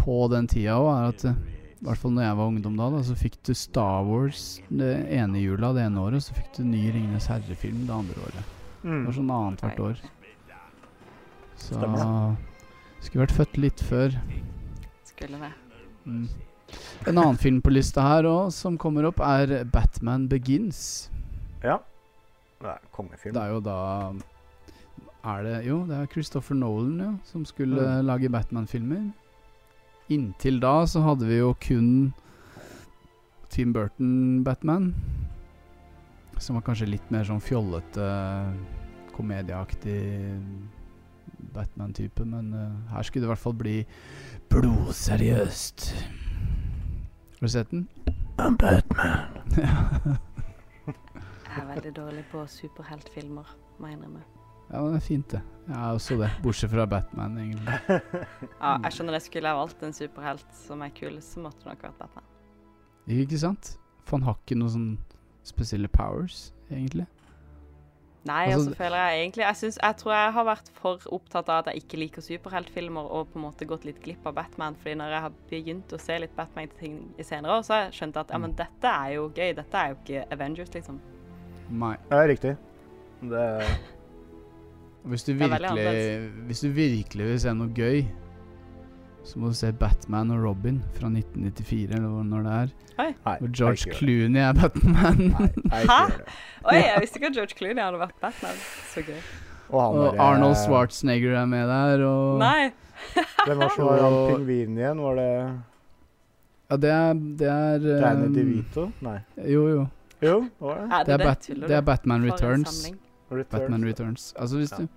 [0.00, 1.38] på den tida òg, er at uh,
[1.78, 4.90] i hvert fall når jeg var ungdom da, da, så fikk du Star Wars det
[5.14, 8.54] ene jula det ene året, og så fikk du ny Ringenes herre-film det andre året.
[8.82, 9.04] Det Mm.
[9.06, 10.00] var sånn annethvert år.
[11.58, 12.36] Så Stemmer
[13.02, 14.14] skulle vært født litt før.
[15.08, 15.52] Skulle det.
[16.06, 16.28] Mm.
[17.08, 21.08] En annen film på lista her òg som kommer opp, er Batman Begins.
[21.64, 21.78] Ja.
[22.60, 23.34] Det er kongefilm.
[23.34, 23.78] Det er jo da
[25.28, 28.06] Er det Jo, det er Christopher Nolan ja, som skulle Mm.
[28.06, 29.12] lage Batman-filmer.
[30.10, 32.14] Inntil da så hadde vi jo kun
[33.50, 34.94] Tim Burton-Batman.
[36.38, 38.06] Som var kanskje litt mer sånn fjollete,
[39.16, 40.30] komedieaktig
[41.54, 42.24] Batman-type.
[42.24, 43.76] Men uh, her skulle det i hvert fall bli
[44.52, 45.88] blodseriøst.
[47.38, 47.88] Har du sett den?
[48.38, 50.18] I'm Batman.
[51.58, 54.20] Jeg er veldig dårlig på superheltfilmer, må jeg innrømme.
[54.68, 55.40] Ja, men det er fint, det.
[55.68, 56.28] Jeg er også det.
[56.42, 57.78] Bortsett fra Batman, egentlig.
[58.62, 59.22] Ja, jeg skjønner det.
[59.24, 62.26] Skulle jeg valgt en superhelt som er kul, så måtte det nok vært Batman.
[63.08, 63.72] Ikke sant?
[64.04, 67.08] For han har ikke noen sånne spesielle powers, egentlig.
[68.26, 70.68] Nei, Altså, og så det- føler jeg egentlig jeg, synes, jeg tror jeg har vært
[70.74, 74.26] for opptatt av at jeg ikke liker superheltfilmer og på en måte gått litt glipp
[74.26, 74.74] av Batman.
[74.74, 77.92] Fordi når jeg har begynt å se litt Batman-ting i senere år, så har jeg
[78.00, 79.54] skjønt at ja, men dette er jo gøy.
[79.54, 81.00] Dette er jo ikke Avengers, liksom.
[81.70, 81.96] Nei.
[82.10, 82.56] Riktig.
[83.22, 83.66] Det
[85.04, 88.04] Hvis du, Det er veldig virkelig, hvis du virkelig vil se noe gøy,
[89.28, 92.72] så må du se Batman og Robin fra 1994, eller når det er.
[92.98, 93.08] Hei.
[93.24, 93.92] Hvor George.
[93.98, 95.20] Clooney er Batman.
[95.68, 95.98] Nei, Hæ?
[96.64, 98.58] Oi, jeg visste ikke at George Clooney hadde vært Batman.
[98.94, 99.20] Så gøy.
[99.68, 102.70] Og han og er, Arnold Schwarzenegger er med der, og Nei.
[103.46, 105.02] Hvem var så han pingvinen igjen?
[105.04, 105.28] Var det
[106.68, 108.88] Ja, det er, det er Danny um, DeVito?
[109.04, 109.18] Nei.
[109.44, 109.84] Jo, jo.
[110.24, 110.88] Jo, det var det.
[110.88, 111.80] Er Det er, det Bat det er?
[111.86, 112.80] Batman Returns.
[113.30, 113.48] Returns.
[113.52, 114.34] Batman Returns.
[114.38, 114.82] Altså hvis, Ja.
[114.82, 114.88] du,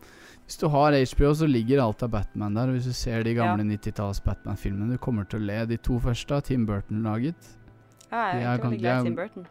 [0.52, 2.68] hvis du har HBO, så ligger alt av Batman der.
[2.68, 3.70] Og hvis du ser de gamle Ja.
[3.78, 5.66] 90-talls Batman-filmene, du kommer til å le.
[5.66, 7.54] De to første har Tim Burton laget.
[8.12, 9.48] Ja, jeg De er veldig glad i Tim Burton.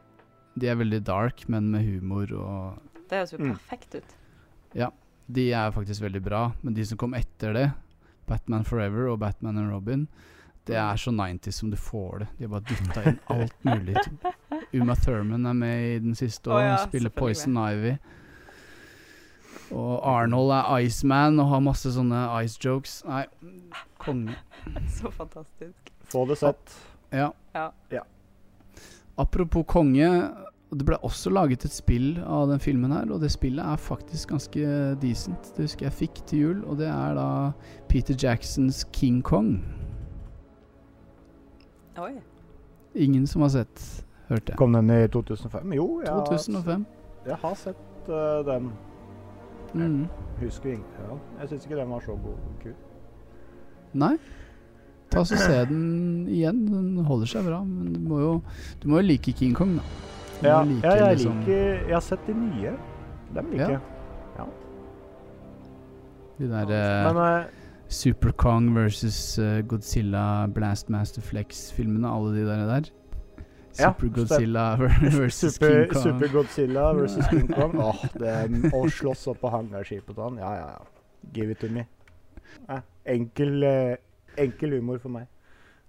[0.60, 3.56] De er veldig dark, men med humor og Det høres jo Mm.
[3.56, 4.16] perfekt ut.
[5.32, 6.52] De er faktisk veldig bra.
[6.62, 7.72] Men de som kom etter det,
[8.26, 10.08] Batman Forever og Batman and Robin,
[10.66, 12.28] det er så 90s som du får det.
[12.38, 13.96] De har bare dytta inn alt mulig.
[14.74, 17.10] Uma Thurman er med i den siste Å oh, ja, spiller.
[17.10, 17.96] Poison Ivy.
[19.70, 23.00] Og Arnold er Iceman og har masse sånne ice jokes.
[23.06, 23.24] Nei,
[24.02, 24.34] konge.
[24.90, 25.92] Så fantastisk.
[26.10, 26.76] Få det sett.
[27.14, 27.28] Ja.
[27.54, 27.68] Ja.
[27.94, 28.02] Ja.
[29.18, 30.08] Apropos konge.
[30.70, 34.30] Det ble også laget et spill av den filmen her, og det spillet er faktisk
[34.30, 34.68] ganske
[35.02, 35.48] decent.
[35.56, 37.24] Det husker jeg fikk til jul, og det er da
[37.90, 39.56] Peter Jacksons King Kong.
[41.98, 42.12] Oi.
[42.94, 43.82] Ingen som har sett,
[44.28, 44.58] hørte jeg.
[44.58, 45.74] Kom den i 2005?
[45.74, 46.86] Jo, jeg, har-
[47.26, 48.70] jeg har sett uh, den.
[49.74, 50.06] Mm.
[50.40, 50.84] Husker ikke.
[51.08, 51.18] den.
[51.40, 52.38] Jeg syns ikke den var så god.
[52.62, 52.72] Kul.
[53.94, 54.14] Nei.
[55.10, 56.64] Ta så Se den igjen.
[56.70, 57.62] Den holder seg bra.
[57.64, 58.32] Men du må jo,
[58.82, 59.82] du må jo like King Kong, da.
[60.42, 61.56] Ja, like ja, jeg liksom liker
[61.88, 62.76] Jeg har sett de nye.
[63.34, 63.80] Dem liker Ja.
[64.38, 64.46] jeg.
[66.40, 67.44] De der eh, Men uh,
[67.88, 72.66] Super Kong versus eh, Godzilla, Blastmaster Flex-filmene, alle de der.
[72.66, 72.90] der.
[73.80, 76.02] Ja, Super Godzilla versus Super, King Kong.
[76.02, 77.76] Super Godzilla versus King Kong.
[77.80, 78.36] Åh, det
[78.76, 80.40] Å slåss opp på hangarskipet og sånn.
[80.42, 81.28] Ja, ja, ja.
[81.34, 81.86] Give it to me.
[82.68, 82.80] Eh,
[83.16, 83.96] enkel, eh,
[84.40, 85.28] enkel humor for meg.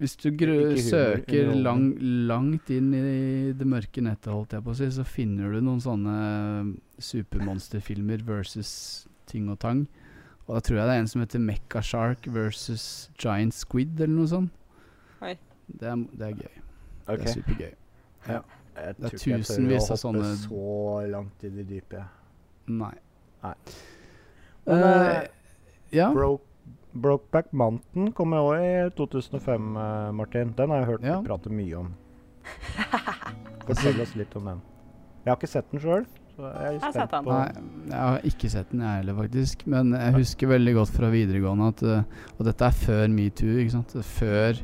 [0.02, 1.92] Hvis du grø humor, søker lang,
[2.28, 3.02] langt inn i
[3.54, 6.16] det mørke nettet, holdt jeg på å si, så finner du noen sånne
[6.98, 8.72] supermonsterfilmer versus
[9.30, 9.84] ting og tang.
[10.48, 14.16] Og da tror jeg det er en som heter Mecha Shark versus Giant Squid, eller
[14.16, 14.58] noe sånt.
[15.22, 16.58] Det er, det er gøy.
[17.08, 17.72] Det er supergøy.
[18.28, 22.06] Jeg Det er tusenvis av sånne jeg tør å hoppe så langt i det dype.
[22.72, 22.94] Nei.
[23.44, 23.54] Nei.
[24.66, 25.28] Men, uh,
[25.92, 26.08] ja.
[26.14, 26.46] Broke,
[26.94, 30.54] Brokeback Mountain kommer òg i 2005, eh, Martin.
[30.58, 31.20] Den har jeg hørt Ja.
[31.22, 31.94] du prate mye om.
[33.68, 34.62] Fortell oss litt om den.
[35.24, 36.06] Jeg har ikke sett den sjøl,
[36.38, 37.26] jeg Jeg har sett den.
[37.26, 37.48] Nei,
[37.88, 39.66] jeg har ikke sett den jeg heller, faktisk.
[39.68, 42.04] Men jeg husker veldig godt fra videregående at eh,
[42.38, 43.96] Og dette er før metoo, ikke sant.
[44.04, 44.62] Før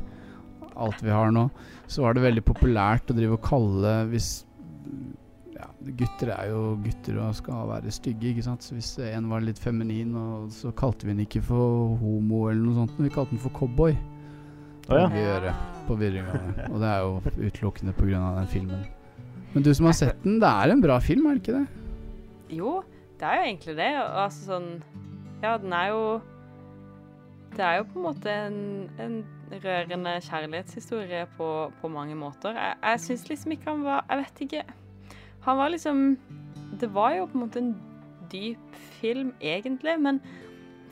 [0.76, 1.48] alt vi har nå.
[1.88, 4.28] Så var det veldig populært å drive og kalle hvis
[5.54, 5.68] ja,
[5.98, 8.66] Gutter er jo gutter og skal være stygge, ikke sant.
[8.66, 12.62] Så hvis en var litt feminin, og så kalte vi den ikke for homo eller
[12.66, 13.96] noe sånt, men vi kalte den for cowboy.
[14.88, 15.08] Det Å ja.
[15.12, 15.56] vi gjøre
[15.88, 16.68] på videregående.
[16.72, 18.22] Og det er jo utelukkende pga.
[18.38, 18.86] den filmen.
[19.52, 21.66] Men du som har sett den, det er en bra film, er det ikke det?
[22.56, 22.78] Jo,
[23.20, 23.92] det er jo egentlig det.
[23.98, 24.68] Altså sånn
[25.42, 26.02] Ja, den er jo
[27.56, 28.58] Det er jo på en måte en,
[29.00, 29.16] en
[29.64, 31.48] rørende kjærlighetshistorie på,
[31.80, 32.56] på mange måter.
[32.56, 34.64] Jeg, jeg syns liksom ikke han var Jeg vet ikke.
[35.46, 36.18] Han var liksom
[36.80, 37.76] Det var jo på en måte en
[38.32, 40.20] dyp film, egentlig, men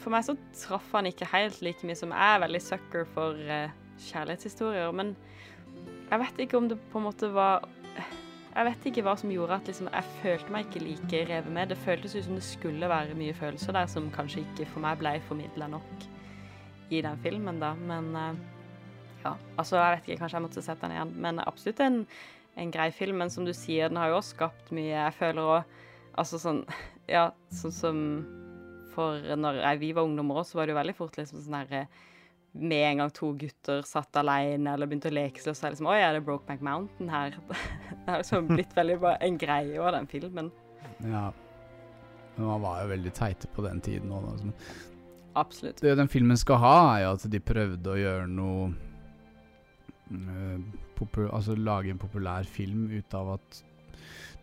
[0.01, 3.37] for meg så traff han ikke helt like mye som jeg er veldig sucker for
[3.37, 3.75] uh,
[4.09, 4.93] kjærlighetshistorier.
[4.97, 5.13] Men
[6.11, 7.69] jeg vet ikke om det på en måte var
[8.57, 11.69] Jeg vet ikke hva som gjorde at liksom, jeg følte meg ikke like revet med.
[11.69, 14.97] Det føltes ut som det skulle være mye følelser der som kanskje ikke for meg
[15.03, 16.07] ble formidla nok
[16.91, 17.75] i den filmen, da.
[17.75, 18.41] Men eh,
[19.25, 21.13] ja, altså jeg vet ikke, kanskje jeg måtte sett den igjen.
[21.23, 22.01] Men absolutt en,
[22.57, 23.21] en grei film.
[23.23, 24.95] Men som du sier, den har jo også skapt mye.
[24.95, 25.77] Jeg føler òg
[26.17, 26.63] Altså sånn
[27.17, 27.99] Ja, sånn som
[28.95, 31.59] For når jeg, vi var ungdommer òg, så var det jo veldig fort liksom sånn
[31.61, 31.87] herre
[32.57, 35.69] med en gang to gutter satt alene eller begynte å leke seg, og så er
[35.69, 37.35] det liksom Oi, er det Brokeback Mountain her?
[38.07, 40.49] Det har liksom blitt veldig bare en greie av den filmen.
[41.05, 41.27] Ja.
[42.37, 44.47] Men man var jo veldig teite på den tiden òg.
[45.37, 45.83] Absolutt.
[45.85, 48.71] Det den filmen skal ha, er jo at de prøvde å gjøre noe
[50.13, 50.59] uh,
[51.27, 53.59] Altså lage en populær film ut av at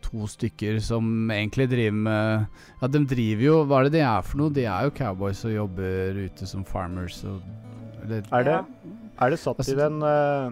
[0.03, 2.43] to stykker som egentlig driver med
[2.81, 4.53] Ja, de driver jo Hva er det de er for noe?
[4.53, 7.39] De er jo cowboys og jobber ute som farmers og
[8.03, 8.59] eller, Er det,
[9.17, 10.51] er det satt Altså- i den uh,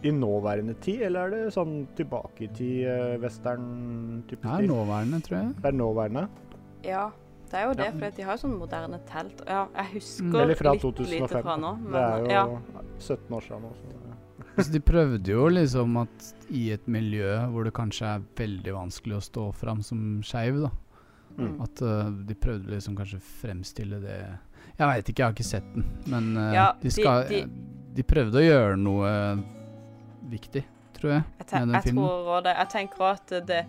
[0.00, 5.18] i nåværende tid, eller er det sånn tilbake i tid, uh, western-type Det er nåværende,
[5.26, 5.50] tror jeg.
[5.58, 6.22] Det er nåværende.
[6.86, 7.02] Ja,
[7.50, 7.90] det er jo det, Ja.
[7.98, 9.40] for de har jo sånn moderne telt.
[9.46, 10.48] Ja, jeg husker Mm.
[10.48, 11.10] Litt 2005.
[11.10, 11.72] lite fra nå.
[11.82, 12.82] Men, det er jo ja.
[12.98, 13.72] 17 år siden nå.
[13.74, 13.96] Så.
[14.56, 19.16] Altså, de prøvde jo liksom at i et miljø hvor det kanskje er veldig vanskelig
[19.16, 20.70] å stå fram som skeiv, da.
[21.38, 21.60] Mm.
[21.62, 24.16] At uh, de prøvde liksom kanskje fremstille det
[24.78, 27.46] Jeg veit ikke, jeg har ikke sett den, men uh, Ja, de, skal, de-
[27.94, 29.12] de prøvde å gjøre noe
[30.30, 30.64] viktig,
[30.98, 32.54] tror jeg, Jeg, ten med den jeg tror også det.
[32.58, 33.60] Jeg tenker at det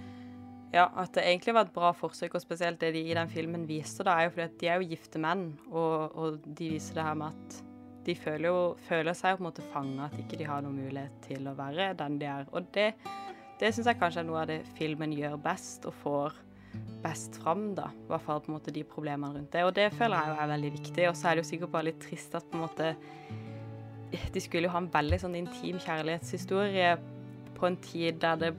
[0.71, 3.67] ja, at det egentlig var et bra forsøk, og spesielt det de i den filmen
[3.67, 6.99] viste, da, er jo fordi at de er jo gifte menn, og, og de viser
[6.99, 7.57] det her med at
[8.05, 10.79] de føler, jo, føler seg jo på en måte fanga, at ikke de har noen
[10.79, 12.47] mulighet til å være den de er.
[12.55, 12.93] Og det,
[13.61, 16.39] det syns jeg kanskje er noe av det filmen gjør best, og får
[17.03, 17.89] best fram, da.
[17.91, 19.65] I hvert fall på en måte de problemene rundt det.
[19.67, 21.07] Og det føler jeg jo er veldig viktig.
[21.09, 22.93] Og så er det jo sikkert bare litt trist at på en måte
[24.11, 26.95] De skulle jo ha en veldig sånn intim kjærlighetshistorie
[27.55, 28.49] på en tid der det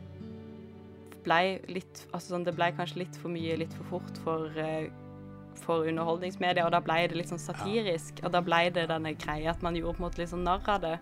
[1.24, 4.88] blei litt Altså sånn, det blei kanskje litt for mye litt for fort for eh,
[5.62, 8.22] for underholdningsmedia, og da ble det litt sånn satirisk.
[8.24, 10.64] Og da ble det denne greia at man gjorde på en måte litt sånn narr
[10.66, 10.94] av det.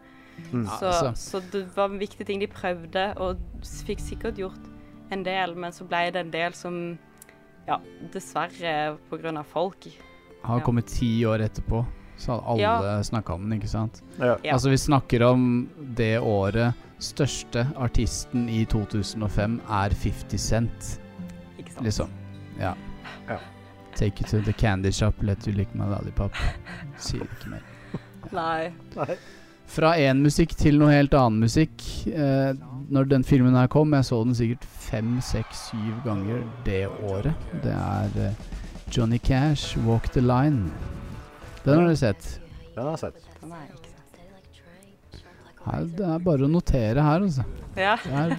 [0.53, 0.65] Mm.
[0.67, 1.39] Ja, Så, altså.
[1.41, 3.39] så det var en viktig ting de prøvde, og
[3.87, 4.67] fikk sikkert gjort
[5.15, 6.99] en del, men så ble det en del som
[7.69, 7.77] Ja,
[8.13, 9.87] dessverre på grunn av folk.
[10.43, 10.65] Har Ja.
[10.65, 11.85] kommet ti år etterpå,
[12.19, 12.63] så hadde alle
[12.97, 13.01] Ja.
[13.03, 14.03] snakka om den, ikke sant?
[14.19, 14.37] Ja.
[14.43, 14.55] Ja.
[14.55, 20.91] Altså, vi snakker om det året største artisten i 2005 er 50 Cent,
[21.59, 21.85] Ikke sant?
[21.87, 22.11] liksom.
[22.61, 22.75] Ja.
[23.29, 23.39] Ja.
[23.97, 26.37] Take it to the candy shop, let you lick my lollipop.
[26.97, 27.65] Sier ikke mer.
[28.37, 28.71] Nei.
[28.97, 29.17] Nei.
[29.71, 31.83] Fra én musikk til noe helt annen musikk.
[32.11, 32.53] Eh,
[32.91, 37.35] når den filmen her kom, jeg så den sikkert fem, seks, syv ganger det året.
[37.63, 38.49] Det er eh,
[38.91, 40.71] Johnny Cash, 'Walk the Line'.
[41.65, 42.41] Den har du sett.
[42.75, 43.23] Den har jeg sett.
[43.41, 43.80] Sant.
[45.71, 47.45] Her, det er bare å notere her, altså.
[47.77, 48.37] Ja, Det er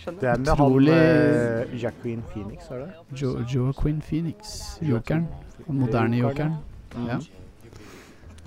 [0.00, 0.20] skjønner.
[0.20, 3.20] Det er med han Utrolig- eh, Jacqueline Phoenix, er det?
[3.20, 5.26] jo Joaquin Phoenix, jokeren.
[5.66, 6.56] Den moderne jokeren.
[6.96, 7.06] Mm.
[7.06, 7.18] Ja.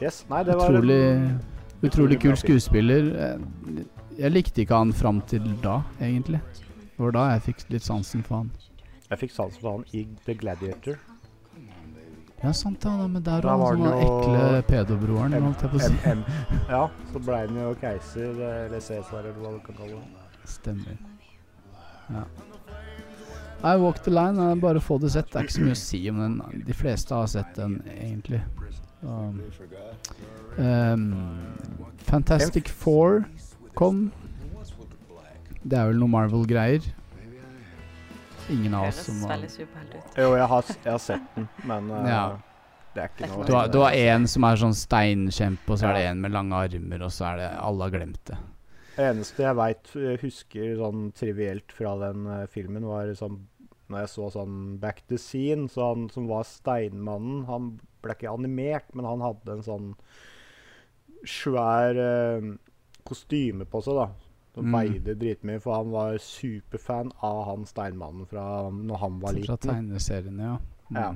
[0.02, 0.26] Yes.
[0.30, 1.40] Nei, det var Utrolig,
[1.84, 3.12] utrolig kul skuespiller.
[3.16, 3.84] Eh,
[4.18, 6.40] Jeg likte ikke han fram til da, egentlig.
[6.54, 8.52] Det var da jeg fikk litt sansen for han.
[9.10, 10.98] Jeg fikk sansen for han i The Gladiator.
[12.44, 15.86] Ja, sant da, Men der Da var han jo ekle pedobroren, holdt jeg på å
[15.88, 16.16] si.
[16.74, 16.82] Ja,
[17.14, 18.34] så ble han jo keiser,
[18.66, 20.50] eller Cæsar, eller hva du kan kalle det.
[20.52, 20.98] Stemmer.
[22.12, 22.26] Ja.
[23.64, 25.30] I Walk the Line er bare å få det sett.
[25.32, 26.36] Det er ikke så mye å si om den.
[26.68, 28.42] De fleste har sett den, egentlig.
[29.04, 29.40] Um,
[30.58, 31.06] um,
[32.10, 33.24] Fantastic Four
[33.80, 34.10] kom.
[35.64, 36.92] Det er vel noe Marvel-greier.
[38.52, 40.18] Ingen av oss som har veldig superhelt ut.
[40.20, 42.24] Jo, jeg har, jeg har sett den, men uh, Ja.
[42.96, 45.90] det er ikke noe Du har, du har en som er sånn steinkjempe, og så
[45.90, 48.40] er det en med lange armer, og så er det Alle har glemt det.
[48.94, 53.40] Det eneste jeg veit, husker sånn trivielt fra den uh, filmen, var sånn
[53.90, 57.74] Når jeg så sånn Back to Scene, så han som var steinmannen Han
[58.04, 59.90] ble ikke animert, men han hadde en sånn
[61.24, 62.54] svær uh,
[63.08, 64.08] kostyme på seg, da.
[64.54, 64.74] Som Mm.
[64.78, 69.48] veide dritmye, for han var superfan av han steinmannen fra når han var liten.
[69.48, 70.58] Fra tegneseriene, ja.
[70.92, 70.98] Mm.
[71.02, 71.16] Ja.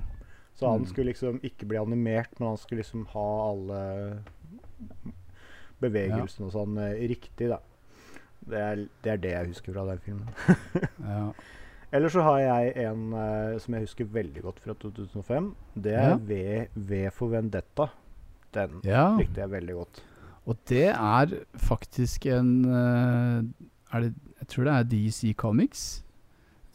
[0.56, 0.88] Så han Mm.
[0.90, 4.24] skulle liksom ikke bli animert, men han skulle liksom ha alle
[5.82, 7.60] bevegelsene og sånn eh, riktig, da.
[8.48, 10.28] Det er, det er det jeg husker fra den filmen.
[11.14, 11.32] ja.
[11.92, 15.54] Eller så har jeg en uh, som jeg husker veldig godt fra 2005.
[15.76, 16.16] Det er Ja.
[16.18, 17.90] v, v for Vendetta.
[18.56, 19.16] Den ja.
[19.20, 20.02] likte jeg veldig godt.
[20.48, 23.48] Og det er faktisk en eh,
[23.92, 25.82] er det, Jeg tror det er DC Comics.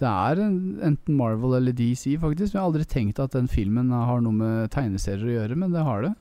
[0.03, 2.53] Det er en, enten Marvel eller DC, faktisk.
[2.53, 5.73] Men jeg har aldri tenkt at den filmen har noe med tegneserier å gjøre, men
[5.73, 6.13] det har det.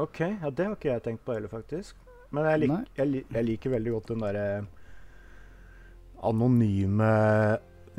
[0.00, 1.98] OK, ja, det har ikke jeg tenkt på heller, faktisk.
[2.34, 4.46] Men jeg, lik, jeg, jeg liker veldig godt den derre
[6.24, 7.10] anonyme,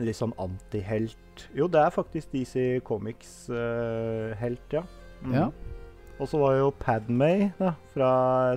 [0.02, 4.84] litt sånn antihelt Jo, det er faktisk DC Comics-helt, ja.
[5.24, 5.36] Mm.
[5.36, 5.50] Ja.
[6.16, 8.10] Og så var jo Padmay da, fra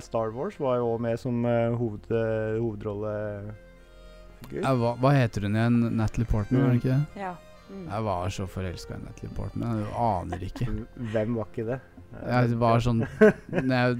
[0.03, 4.63] Star Wars var jo også med som uh, hoved, uh, hovedrollefigur.
[4.63, 5.77] Ja, hva, hva heter hun igjen?
[5.99, 7.03] Natalie Portman, var det ikke det?
[7.19, 7.33] Ja.
[7.69, 7.85] Mm.
[7.85, 9.83] Jeg var så forelska i Natalie Portman.
[9.83, 10.65] Jeg aner ikke.
[11.13, 11.79] Hvem var ikke det?
[12.09, 13.97] Jeg var sånn Når jeg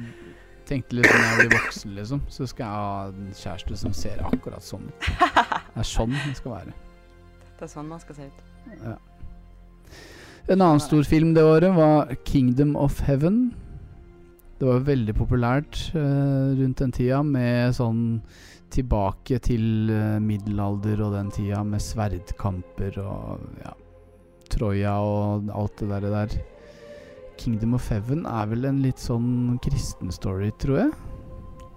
[0.70, 4.18] tenkte litt når jeg blir voksen, liksom, så skal jeg ha en kjæreste som ser
[4.26, 5.00] akkurat sånn ut.
[5.70, 6.72] Det er sånn det skal være.
[7.60, 8.40] Det er sånn man skal se ut.
[8.82, 8.96] Ja.
[10.50, 13.52] En annen stor film det året var 'Kingdom of Heaven'.
[14.58, 18.18] Det var veldig populært uh, rundt den tida med sånn
[18.74, 23.76] tilbake til uh, middelalder og den tida med sverdkamper og ja,
[24.50, 26.34] Troja og alt det der, der.
[27.38, 30.92] 'Kingdom of Heaven' er vel en litt sånn kristen story, tror jeg.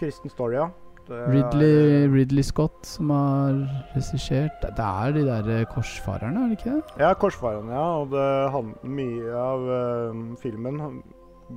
[0.00, 0.70] Kristen Story, ja.
[1.08, 3.56] Det er- Ridley, Ridley Scott som har
[3.96, 4.60] regissert.
[4.62, 6.82] Det er de der eh, korsfarerne, er det ikke det?
[7.02, 7.86] Ja, Korsfarerne, ja.
[8.02, 10.78] Og det, han, mye av uh, filmen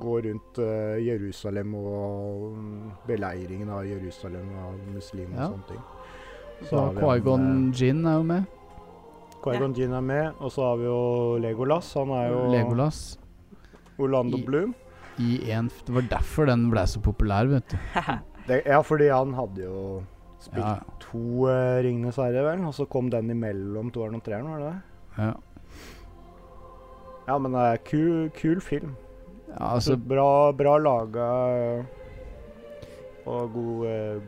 [0.02, 5.46] går rundt uh, Jerusalem og mm, beleiringen av Jerusalem av muslimer Ja.
[5.46, 5.82] og sånne ting.
[6.70, 8.44] Så han, Quaigon Jin er jo med.
[9.44, 11.00] Quaigon Jinn er med, og så har vi jo
[11.38, 11.92] Legolas.
[11.94, 13.18] Han er jo Legolas.
[13.98, 14.74] Orlando I- Bloom.
[15.22, 17.78] I en, det var derfor den ble så populær, vet du.
[18.46, 20.02] Det, ja, fordi han hadde jo
[20.38, 21.18] spilt Ja, to
[21.48, 22.64] uh, Ringenes herre, vel.
[22.68, 24.80] Og så kom den imellom toeren og treeren, var det det?
[25.24, 25.32] ja.
[27.26, 28.92] Ja, men det er kul, kul film.
[29.48, 31.24] ja Altså, bra, bra laga
[33.26, 34.20] og god, eh,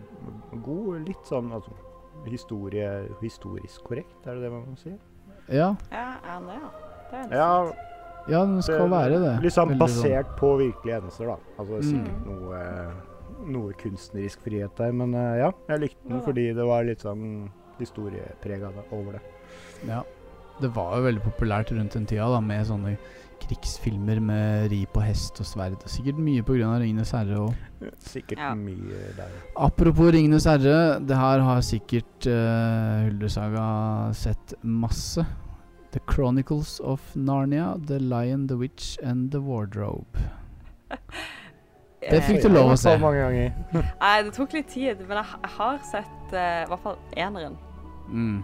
[0.65, 1.71] god Litt sånn altså,
[2.27, 2.89] historie,
[3.23, 4.91] historisk korrekt, er det det man må si?
[5.55, 6.71] Ja, Ja, er det, ja?
[7.13, 7.53] Det er Ja,
[8.35, 9.37] ja den skal Det- være det.
[9.47, 11.37] liksom Veldig basert på virkelige hendelser, da.
[11.59, 12.65] Altså det er sikkert noe,
[13.47, 17.05] noe kunstnerisk frihet der, men eh, ja, jeg likte den Ja fordi det var litt
[17.07, 17.25] sånn
[17.79, 19.23] historieprega over det.
[19.87, 20.03] Ja.
[20.59, 22.97] Det var jo veldig populært rundt den tida, da, med sånne
[23.39, 25.85] krigsfilmer med ri på hest og sverd.
[25.87, 26.43] Sikkert mye
[26.75, 27.55] av 'Ringenes herre' og
[28.03, 28.55] Sikkert Ja.
[28.55, 29.31] mye der.
[29.57, 35.25] Apropos 'Ringenes herre', det her har sikkert uh, Huldersaga sett masse.
[35.93, 40.19] The Chronicles of Narnia, The Lion, The Witch and The Wardrobe.
[42.01, 42.93] Det fikk du Eh, lov å se.
[43.03, 43.49] mange.
[44.03, 47.57] Nei, det tok litt tid, men jeg, jeg har sett uh, i hvert fall eneren.
[48.09, 48.39] Mm.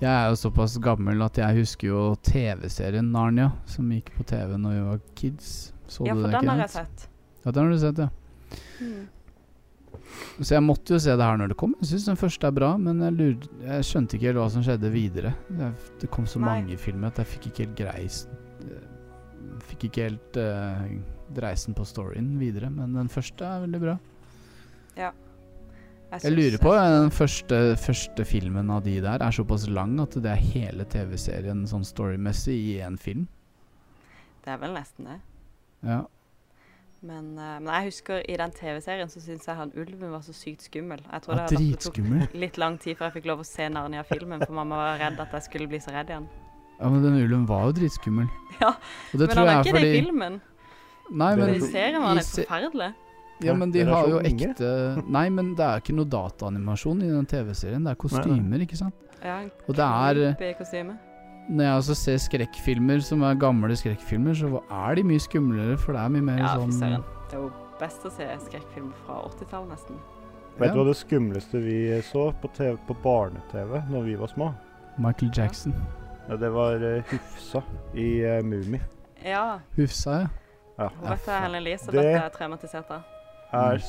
[0.00, 4.56] Jeg er jo såpass gammel at jeg husker jo TV-serien Narnia, som gikk på TV
[4.60, 5.52] når vi var kids.
[5.88, 7.06] Så Ja, du for den, den har jeg sett.
[7.44, 8.08] Ja, den har du sett, ja.
[8.80, 9.06] Mm.
[10.40, 11.72] Så jeg måtte jo se det her når det kom.
[11.80, 14.64] Jeg syns den første er bra, men jeg, lurte, jeg skjønte ikke helt hva som
[14.66, 15.32] skjedde videre.
[15.56, 15.72] Jeg,
[16.02, 16.48] det kom så Nei.
[16.50, 18.24] mange filmer at jeg fikk ikke helt greis
[19.66, 20.82] Fikk ikke helt uh,
[21.34, 23.96] dreisen på storyen videre, men den første er veldig bra.
[24.96, 25.12] Jeg
[26.06, 30.30] jeg lurer på Den første, første filmen av de der er såpass lang at det
[30.30, 33.26] er hele TV-serien sånn storymessig i én film.
[34.44, 35.16] Det er vel nesten det.
[35.82, 36.04] Ja.
[37.06, 40.32] Men, eh, men jeg husker i den TV-serien så syns jeg han ulven var så
[40.34, 41.02] sykt skummel.
[41.10, 41.98] Jeg tror Ja, det, det tok
[42.44, 45.34] litt lang tid før jeg fikk lov å se Narnia-filmen, for mamma var redd at
[45.36, 46.28] jeg skulle bli så redd igjen.
[46.78, 48.30] ja, men den ulven var jo dritskummel.
[48.62, 48.76] Ja,
[49.12, 50.40] men han er ikke det i filmen.
[51.10, 52.92] Nei, men Men i serien var det forferdelig.
[53.44, 54.30] Ja, men de har jo unge.
[54.32, 54.68] ekte
[55.12, 57.84] Nei, men det er ikke noe dataanimasjon i den TV-serien.
[57.84, 58.94] Det er kostymer, ikke sant?
[59.22, 60.96] Ja, Og det er.
[61.46, 65.92] Når jeg også ser skrekkfilmer som er gamle skrekkfilmer, så er de mye skumlere, for
[65.94, 66.98] det er mye mer Ja, sånn Ja,
[67.30, 70.00] Det er jo best å se skrekkfilmer fra 80-tallet, nesten.
[70.58, 70.72] Vet Ja.
[70.72, 74.54] du hva det skumleste vi så på, TV, på barne-TV når vi var små?
[74.98, 75.74] Michael Jackson.
[76.28, 77.62] Ja, det var uh, Hufsa
[77.94, 78.80] i uh, Mummi.
[79.22, 79.60] Ja.
[79.76, 80.26] Hufsa, ja.
[80.78, 80.88] Ja.
[80.92, 83.02] Hun vet jeg, Helen Elise, Det- dette er traumatisert av.
[83.52, 83.82] Er,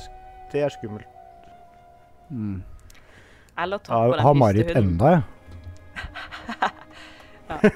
[0.52, 1.08] det er skummelt.
[2.30, 2.64] Mm.
[3.58, 5.24] Eller ta på den har Marit enda, jeg.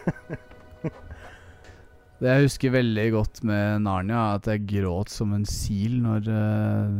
[2.21, 6.27] Det jeg husker veldig godt med Narnia, er at jeg gråt som en sil når
[6.29, 6.99] uh,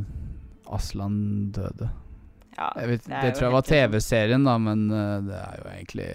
[0.73, 1.91] Aslan døde.
[2.57, 3.67] Ja, Jeg vet, det er det tror jeg var.
[3.69, 6.07] TV-serien, da, men uh, det er jo egentlig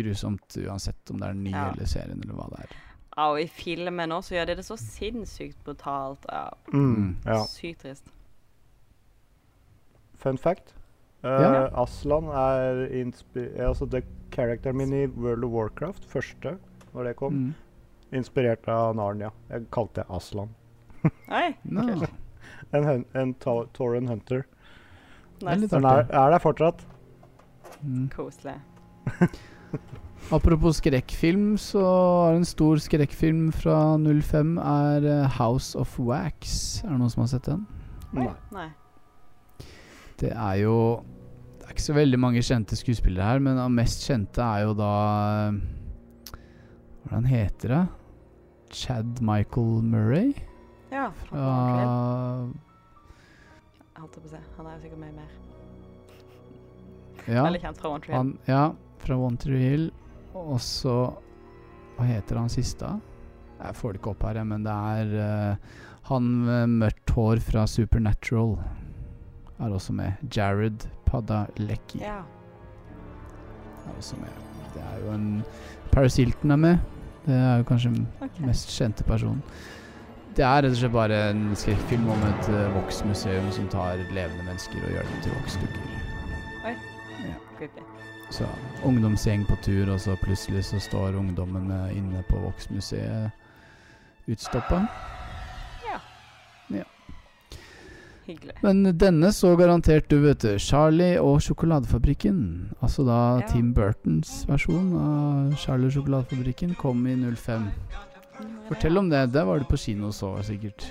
[0.00, 1.66] grusomt uansett om det er ny Ja.
[1.74, 2.72] eller serien, eller hva det er.
[3.16, 6.24] Ja, og i filmen nå så gjør de det så sinnssykt brutalt.
[6.30, 7.44] Ja, Mm, ja.
[7.46, 8.08] Sykt trist.
[10.18, 10.74] Fun fact.
[11.24, 11.68] Uh, Ja.
[11.82, 14.04] Aslan er inspi altså det
[14.34, 16.58] Characteren min i World of Warcraft, første,
[16.92, 17.54] når det kom, Mm.
[18.12, 19.30] inspirert av Narnia.
[19.50, 20.50] Jeg kalte det Aslan.
[21.30, 22.06] Oi, No.
[22.72, 24.42] En, en Tauren Hunter.
[25.40, 26.84] Det er Den er, er der fortsatt.
[27.82, 28.08] Mm.
[28.10, 28.60] Koselig.
[30.32, 31.82] Apropos skrekkfilm, så
[32.30, 36.80] er en stor skrekkfilm fra 05 er eh, House of Wax.
[36.82, 37.66] Er det noen som har sett den?
[38.16, 38.30] Nei.
[38.54, 38.68] Nei.
[40.20, 40.76] Det er jo
[41.58, 44.74] Det er ikke så veldig mange kjente skuespillere her, men den mest kjente er jo
[44.78, 44.90] da
[47.04, 47.82] Hvordan heter det?
[48.74, 50.32] Chad Michael Murray?
[50.90, 51.42] Ja, fra
[53.94, 54.40] Jeg holdt på å si.
[54.56, 55.34] Han er jo sikkert mye mer.
[57.28, 58.64] Ja, Veldig kjent fra One Hill han, ja,
[59.04, 59.86] fra One Tree Hill.
[60.34, 60.94] Og så
[61.94, 62.88] Hva heter han siste?
[63.60, 67.62] Jeg får det ikke opp her, men det er uh, han med mørkt hår fra
[67.70, 68.56] Supernatural.
[69.62, 70.18] Er også med.
[70.34, 72.02] Jared Padalecki.
[72.02, 72.18] Ja.
[73.86, 74.42] er også med.
[74.74, 75.28] Det er jo en
[75.92, 76.78] Paris Hilton er med.
[77.24, 78.42] Det er jo kanskje den Ok.
[78.44, 79.40] mest kjente personen.
[80.36, 84.44] Det er rett og slett bare en skrekkfilm om et uh, voksmuseum som tar levende
[84.50, 85.90] mennesker og gjør dem til voksdukker.
[87.54, 87.93] Creepy.
[88.34, 88.48] Så
[88.82, 93.30] ungdomsgjeng på tur, og så plutselig så står ungdommen eh, inne på Voksmuseet
[94.26, 94.82] utstoppa.
[98.24, 98.54] Hyggelig.
[98.62, 100.54] Men denne så garantert du, vet du.
[100.58, 102.38] Charlie og sjokoladefabrikken.
[102.80, 103.48] Altså da Ja.
[103.50, 107.68] Tim Burtons versjon av Charlie og sjokoladefabrikken kom i 05.
[108.68, 109.26] Fortell om det.
[109.32, 110.88] Det var du på kino så, sikkert.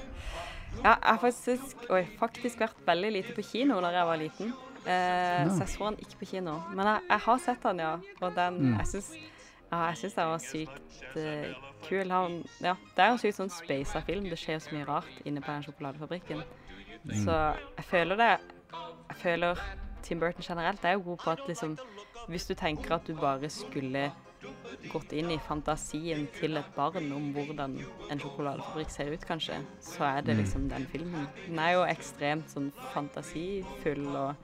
[0.83, 1.89] Ja, jeg har faktisk,
[2.19, 4.53] faktisk vært veldig lite på kino da jeg var liten.
[4.85, 5.49] Eh.
[5.49, 6.57] Så jeg så den ikke på kino.
[6.75, 7.93] Men jeg, jeg har sett den, ja.
[8.21, 8.77] Og den Mm.
[8.77, 9.11] Jeg syns
[9.71, 12.11] ja, jeg syns den var sykt uh, kul.
[12.11, 14.27] Han, ja, det er jo en sykt sånn spaisa film.
[14.29, 16.43] Det skjer så mye rart inne på den sjokoladefabrikken.
[17.03, 17.15] Mm.
[17.25, 17.33] Så
[17.77, 18.31] jeg føler det
[19.09, 19.59] Jeg føler
[20.03, 21.77] Tim Burton generelt er jo god på at liksom
[22.29, 24.11] Hvis du tenker at du bare skulle
[24.91, 27.77] gått inn i fantasien til et barn om hvordan
[28.11, 30.41] en sjokoladefabrikk ser ut, kanskje, så er det Mm.
[30.43, 31.27] liksom den filmen.
[31.47, 34.35] Den er jo ekstremt sånn fantasifull, og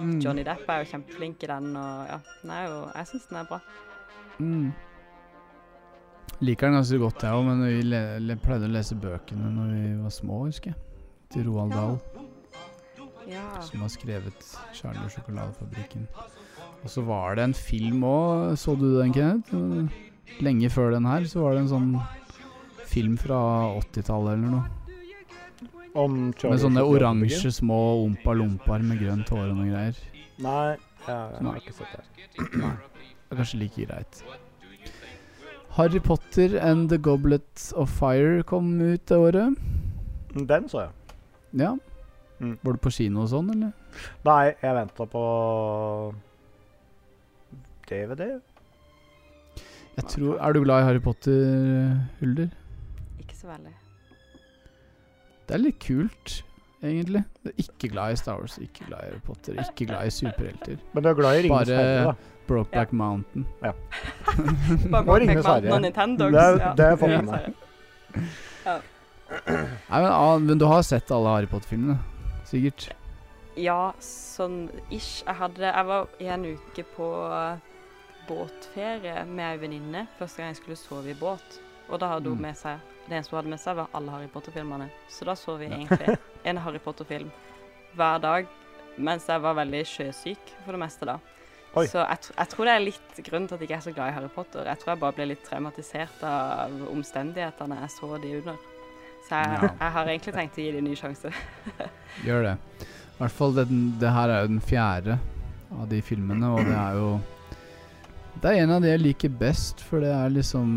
[0.00, 0.18] Mm.
[0.20, 3.38] Johnny Depp er jo kjempeflink i den, og ja, den er jo Jeg syns den
[3.38, 3.60] er bra.
[4.38, 4.72] Mm.
[6.40, 9.70] Liker den ganske godt, jeg òg, men vi le le pleide å lese bøkene når
[9.74, 10.80] vi var små, husker jeg.
[11.34, 11.98] Til Roald Dahl,
[13.28, 13.60] Ja.
[13.60, 14.40] som har skrevet
[14.74, 16.06] 'Charlie og sjokoladefabrikken'.
[16.82, 19.54] Og så var det en film òg, så du den, Kenneth?
[20.40, 22.02] Lenge før den her, så var det en sånn
[22.86, 24.64] film fra 80-tallet eller noe.
[25.94, 30.00] Om Med sånne oransje små ompa-lompaer med grønt hår og noe greier.
[30.42, 30.74] Nei,
[31.06, 32.06] ja, jeg har ikke sett det.
[32.34, 34.24] Det er kanskje like greit.
[35.76, 39.54] Harry Potter and The Goblet of Fire kom ut det året.
[40.34, 40.90] Den så jeg.
[41.62, 41.76] Ja.
[42.40, 42.58] Mm.
[42.62, 43.70] Var du på kino og sånn, eller?
[44.26, 45.22] Nei, jeg venta på
[47.86, 48.26] DVD.
[49.94, 52.50] Jeg tror, Er du glad i Harry Potter, Hulder?
[53.22, 53.74] Ikke så veldig.
[55.46, 56.42] Det er litt kult,
[56.82, 57.24] egentlig.
[57.44, 60.10] Du er ikke glad i Star Wars, ikke glad i Harry Potter, ikke glad i
[60.10, 60.78] superhelter.
[60.94, 62.14] Men du er glad i Ringenes Bare herre, da?
[62.48, 63.46] Brokeback Mountain.
[63.62, 63.72] Ja.
[64.92, 65.80] Bare Og Ringenes Mountain herre.
[65.80, 66.32] Nintendogs.
[66.32, 67.20] Det er- det er for Ja.
[67.22, 67.54] meg.
[69.34, 71.96] Nei, men, ah, men du har sett alle Harry Potter-filmene?
[72.46, 72.90] Sikkert?
[73.56, 75.22] Ja, sånn ish.
[75.26, 77.08] Jeg hadde Jeg var en uke på
[78.28, 81.58] båtferie med ei venninne første gang jeg skulle sove i båt.
[81.90, 82.42] Og da hadde hun Mm.
[82.42, 82.78] med seg
[83.08, 84.90] Det eneste hun hadde med seg, var alle Harry Potter-filmene.
[85.10, 85.76] Så da så vi Ja.
[85.76, 87.30] egentlig en Harry Potter-film
[87.96, 88.46] hver dag
[88.98, 91.18] mens jeg var veldig sjøsyk for det meste da.
[91.76, 91.86] Oi.
[91.86, 94.08] Så jeg, jeg tror det er litt grunnen til at jeg ikke er så glad
[94.08, 94.64] i Harry Potter.
[94.64, 98.56] Jeg tror jeg bare ble litt traumatisert av omstendighetene jeg så de under.
[99.28, 99.68] Så jeg, Ja.
[99.80, 101.32] jeg har egentlig tenkt å gi de en ny sjanse.
[102.24, 102.56] Gjør det.
[102.86, 103.66] I hvert fall det,
[104.00, 105.18] det her er jo den fjerde
[105.72, 107.20] av de filmene, og det er jo
[108.42, 110.68] Det er en av de jeg liker best, for det er liksom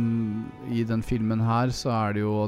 [0.71, 2.47] I den filmen her så er det jo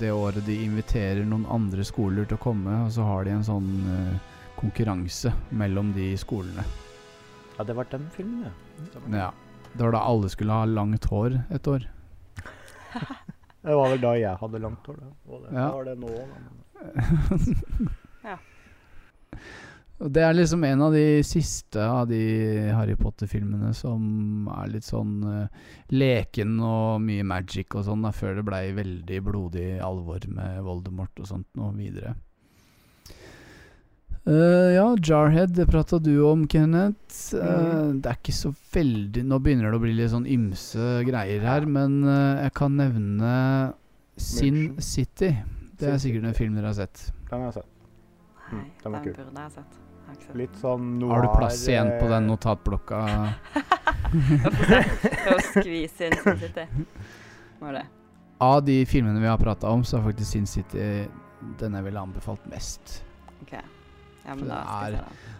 [0.00, 3.44] det året de inviterer noen andre skoler til å komme, og så har de en
[3.46, 4.18] sånn uh,
[4.58, 6.62] konkurranse mellom de skolene.
[7.58, 9.02] Ja, det var den filmen, ja.
[9.16, 9.30] Ja.
[9.74, 11.84] Det var da alle skulle ha langt hår et år.
[13.60, 14.96] Det var vel da jeg hadde langt hår.
[15.02, 15.08] Da.
[15.28, 15.66] Og det Ja.
[15.74, 17.36] var det nå, da.
[18.30, 18.38] Ja.
[20.00, 22.20] Og det er liksom en av de siste av de
[22.72, 28.38] Harry Potter-filmene som er litt sånn uh, leken og mye magic og sånn, da, før
[28.38, 32.14] det blei veldig blodig alvor med Voldemort og sånt noe videre.
[34.24, 37.36] Uh, ja, Jarhead, det prata du om, Kenneth.
[37.36, 38.00] Uh, mm.
[38.00, 41.68] Det er ikke så veldig Nå begynner det å bli litt sånn ymse greier her,
[41.68, 43.34] men jeg kan nevne
[44.16, 45.34] Sin City.
[45.76, 47.10] Det er sikkert en film dere har sett.
[47.28, 47.70] Den har jeg sett.
[47.70, 47.78] Nei,
[48.50, 49.89] Mm, den var den burde jeg ha sett.
[50.34, 53.00] Litt sånn noir Har du plass igjen på den eh, notatblokka?
[54.10, 56.64] Prøv å skvise inn Sin City.
[57.60, 57.84] Må det.
[58.40, 60.86] Av de filmene vi har prata om, så er faktisk Sin City
[61.60, 63.02] den jeg ville anbefalt mest.
[63.42, 63.52] OK.
[63.56, 63.62] Ja,
[64.34, 65.36] For men da skal jeg er- se den.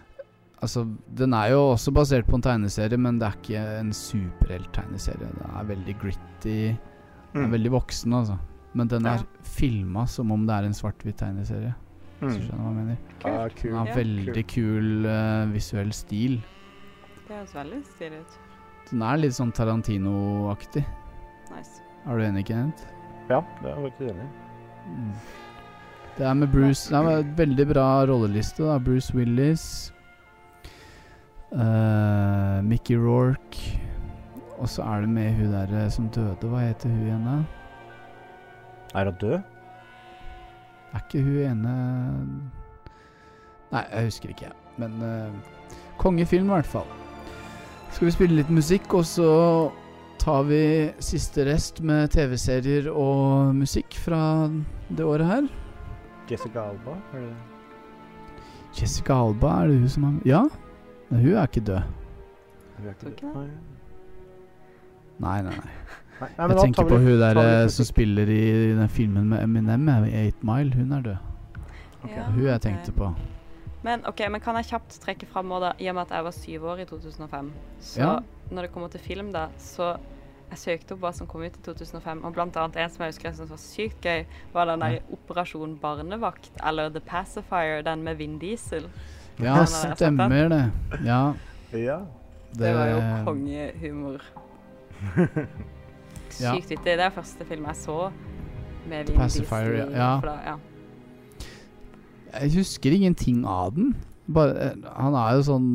[0.61, 0.83] Altså,
[1.17, 5.29] Den er jo også basert på en tegneserie, men det er ikke en superhelt-tegneserie.
[5.33, 6.77] Den er veldig gritty.
[7.33, 7.51] Den er Mm.
[7.53, 8.39] veldig voksen, altså.
[8.73, 9.13] Men den Ja.
[9.15, 11.73] er filma som om det er en svart-hvitt tegneserie.
[12.21, 12.97] Hvis du skjønner hva jeg mener.
[13.57, 13.73] Kul.
[13.73, 16.39] Han har veldig kul uh, visuell stil.
[17.27, 18.39] Det høres veldig stilig ut.
[18.91, 20.83] Den er litt sånn Tarantino-aktig.
[21.51, 21.81] Nice.
[22.05, 22.85] Er du enig, Kenneth?
[23.29, 24.29] Ja, det er jeg faktisk enig i.
[24.91, 25.13] Mm.
[26.17, 28.65] Det er med Bruce Det er en veldig bra rolleliste.
[28.67, 29.93] da Bruce Willis,
[31.53, 33.79] uh, Mickey Rourke
[34.59, 36.45] Og så er det med hun der eh, som døde.
[36.45, 37.39] Hva heter hun igjen, da?
[38.99, 39.39] Er hun død?
[40.91, 41.75] Er ikke hun ene
[43.71, 44.79] Nei, jeg husker ikke, jeg.
[44.81, 46.89] Men uh, kongefilm, i hvert fall.
[47.91, 49.29] Skal vi spille litt musikk, og så
[50.19, 50.63] tar vi
[50.99, 54.49] siste rest med TV-serier og musikk fra
[54.91, 55.47] det året her.
[56.31, 56.97] Jessica Alba?
[57.15, 60.43] Er det Jessica Alba, er det hun som har Ja,
[61.09, 61.81] men hun er ikke død.
[62.77, 63.33] Hun er ikke det.
[63.35, 63.47] Nei.
[65.21, 65.57] Nei, nei,
[66.21, 66.29] nei.
[66.37, 68.41] Jeg tenker på hun der eh, som spiller i
[68.77, 70.73] den filmen med Eminem, eh, Eight Mile.
[70.75, 71.17] Hun er død.
[72.09, 73.11] Ja, Hun jeg tenkte på.
[73.83, 76.35] Men ok, men kan jeg kjapt trekke fram også i og med at jeg var
[76.37, 77.51] syv år i 2005.
[77.81, 78.19] Så Ja.
[78.51, 79.97] når det kommer til film, da, så
[80.51, 83.13] jeg søkte opp hva som kom ut i 2005, og blant annet en som jeg
[83.13, 88.03] husker jeg syntes var sykt gøy, var den der Operasjon Barnevakt, eller The Pacifier, den
[88.03, 88.89] med Vin Diesel.
[89.39, 90.71] Ja, stemmer det.
[91.05, 91.33] Ja.
[91.73, 91.99] Ja.
[92.53, 94.21] Det, var jo kongehumor.
[96.39, 96.53] Ja.
[96.55, 96.85] Sykt vittig.
[96.97, 98.11] Det er første film jeg så
[98.87, 99.91] med Vin Pacifier, Diesel.
[99.91, 99.97] ja.
[99.97, 100.19] Ja.
[100.21, 100.57] Da, ja.
[102.41, 103.95] Jeg husker ingenting av den.
[104.31, 105.67] Bare, eh, han er jo sånn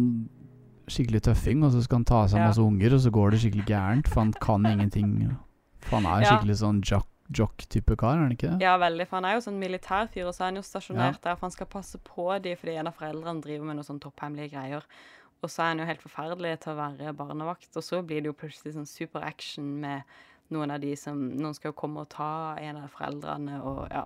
[0.88, 2.46] skikkelig tøffing, og så skal han ta seg Ja.
[2.48, 5.36] masse unger, og så går det skikkelig gærent, for han kan ingenting.
[5.80, 6.38] For han er Ja.
[6.38, 8.60] skikkelig sånn jock- jock-type kar, er han ikke det?
[8.62, 9.06] Ja, veldig.
[9.08, 11.50] For han er jo sånn militærfyr, og så er han jo stasjonert der, for han
[11.50, 14.82] skal passe på de, fordi en av foreldrene driver med noen sånn topphemmelige greier.
[15.42, 18.26] Og så er han jo helt forferdelig til å være barnevakt, og så blir det
[18.26, 20.02] jo plutselig sånn super action med
[20.50, 24.04] noen av de som Noen skal jo komme og ta en av foreldrene, og ja.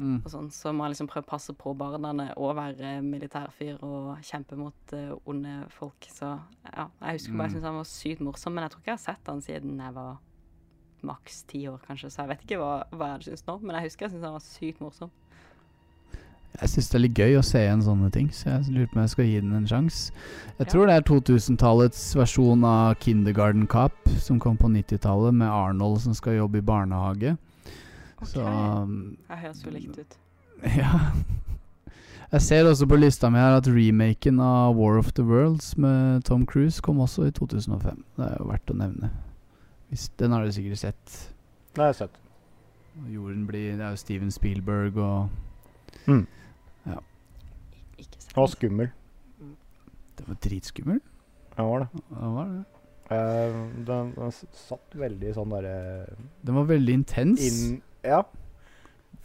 [0.00, 0.22] Mm.
[0.24, 4.22] Og sånn, så må han liksom prøve å passe på barna og være militærfyr og
[4.24, 6.06] kjempe mot uh, onde folk.
[6.08, 6.30] Så
[6.64, 7.54] ja, jeg husker bare jeg Mm.
[7.58, 9.94] syntes han var sykt morsom, men jeg tror ikke jeg har sett han siden jeg
[9.98, 10.18] var
[11.02, 13.76] maks ti år, kanskje, så jeg vet ikke hva, hva jeg hadde syntes nå, men
[13.76, 15.12] jeg husker jeg syntes han var sykt morsom.
[16.60, 18.96] Jeg syns det er litt gøy å se igjen sånne ting, så jeg lurer på
[18.98, 20.10] om jeg skal gi den en sjanse.
[20.58, 20.70] Jeg Ja.
[20.72, 26.12] tror det er 2000-tallets versjon av Kindergarten Cop, som kom på 90-tallet, med Arnold som
[26.14, 27.36] skal jobbe i barnehage.
[28.26, 30.16] Så um, Jeg høres jo likt ut.
[30.76, 31.12] Ja.
[32.32, 36.22] Jeg ser også på lista mi her at remaken av War of the Worlds med
[36.24, 38.04] Tom Cruise kom også i 2005.
[38.18, 39.08] Det er jo verdt å nevne.
[39.90, 41.16] Hvis, den har du sikkert sett.
[41.74, 42.20] Det har jeg sett.
[43.10, 45.28] Jorden blir Det er jo Steven Spielberg og
[46.06, 46.26] Mm.
[48.00, 48.36] Ikke sant.
[48.40, 48.90] Og skummel.
[50.16, 51.00] Det var dritskummel.
[51.58, 52.02] Ja, var det.
[52.10, 52.64] Hva var det?
[53.10, 53.56] Eh,
[53.88, 55.72] den, den satt veldig sånn derre
[56.46, 57.40] Den var veldig intens.
[57.42, 58.22] inn Ja.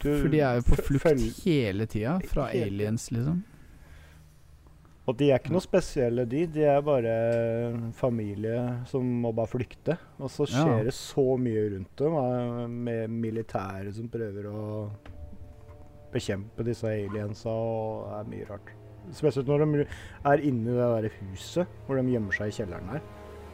[0.02, 3.44] Du For de er jo på flukt hele tida fra Hele- aliens, liksom.
[5.06, 6.42] Og de er ikke noe spesielle, de.
[6.50, 7.12] De er bare
[7.94, 8.58] familie
[8.90, 9.94] som må bare flykte.
[10.18, 10.64] Og så Ja.
[10.66, 14.90] skjer det så mye rundt dem, eh, med militære som prøver å
[16.16, 18.72] bekjempe disse aliensa, og det er mye rart.
[19.14, 19.84] Spesielt når de
[20.32, 23.04] er inni det der huset hvor de gjemmer seg i kjelleren her.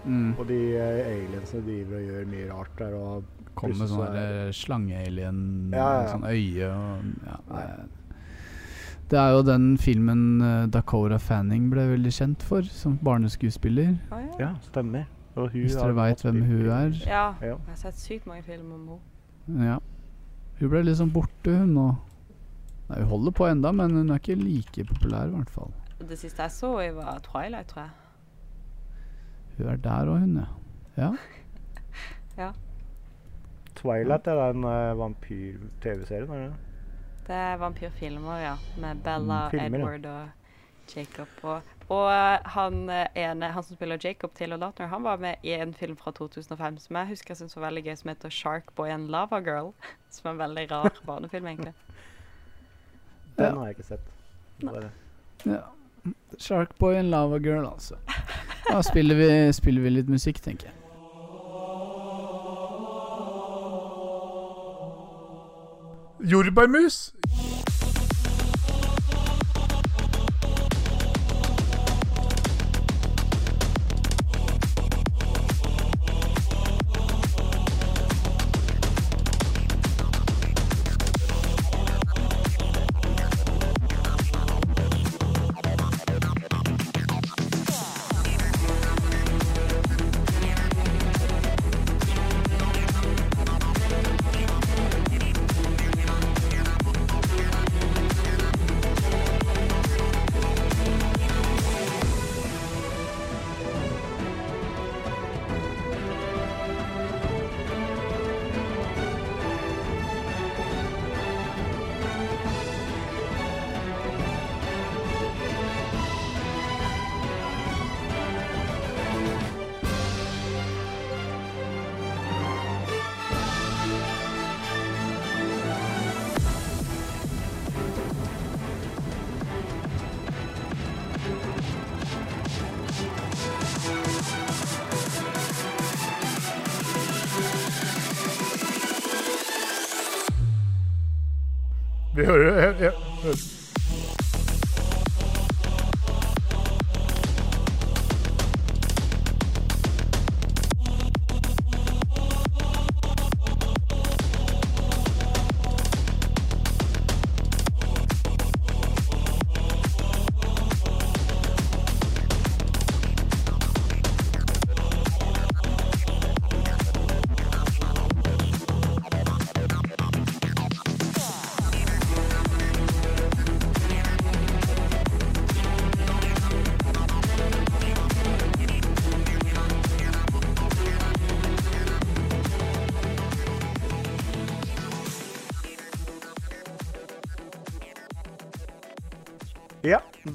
[0.03, 0.31] Mm.
[0.41, 2.95] Og de eh, aliensene driver og gjør mye rart der.
[2.99, 5.43] og Kommer med sånne så der slangealien,
[5.75, 6.07] Ja, ja, ja.
[6.15, 7.91] sånn øye og ja, det, er-
[9.13, 13.91] det er jo den filmen eh, Dakota Fanning ble veldig kjent for, som barneskuespiller.
[14.11, 14.39] Ah, ja.
[14.47, 15.05] Ja, stemmer.
[15.37, 16.97] Og hun Hvis dere veit hvem hun er.
[17.07, 17.27] ja.
[17.43, 17.53] Ja.
[17.61, 19.67] Jeg har sett sykt mange filmer om henne.
[19.69, 19.77] Ja.
[20.63, 21.87] Hun ble liksom borte, hun nå.
[22.93, 25.71] Nei, hun holder på enda, men hun er ikke like populær, i hvert fall.
[26.03, 27.91] Det siste jeg så, i var Twilight, tror jeg.
[29.57, 30.35] Hun er der òg, hun,
[30.99, 31.09] ja.
[32.37, 32.51] Ja.
[33.81, 36.53] Twilight er den uh, vampyr-TV-serien, er det?
[37.27, 38.55] Det er vampyrfilmer, ja.
[38.83, 39.95] Med Bella, Mm, filmer, ja.
[39.97, 41.29] Edward og Jacob.
[41.43, 45.35] Og, og eh, han, eh, ene, han som spiller Jacob, Taylor Lautner, han var med
[45.43, 48.31] i en film fra 2005 som jeg husker jeg syntes var veldig gøy, som heter
[48.31, 49.73] Shark Boy and Lava Girl.
[50.13, 51.73] Som er en veldig rar barnefilm, egentlig.
[53.39, 53.59] Den Ja.
[53.59, 54.01] har jeg ikke sett.
[54.65, 54.91] Bare.
[55.47, 55.61] ja.
[56.39, 57.95] Sharkboy and Lava Girl, altså.
[58.71, 60.75] Da spiller vi, spiller vi litt musikk, tenker jeg.
[66.21, 67.13] Jordbærmus.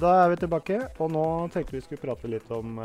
[0.00, 2.78] Da er vi tilbake, og nå tenkte vi skulle prate litt om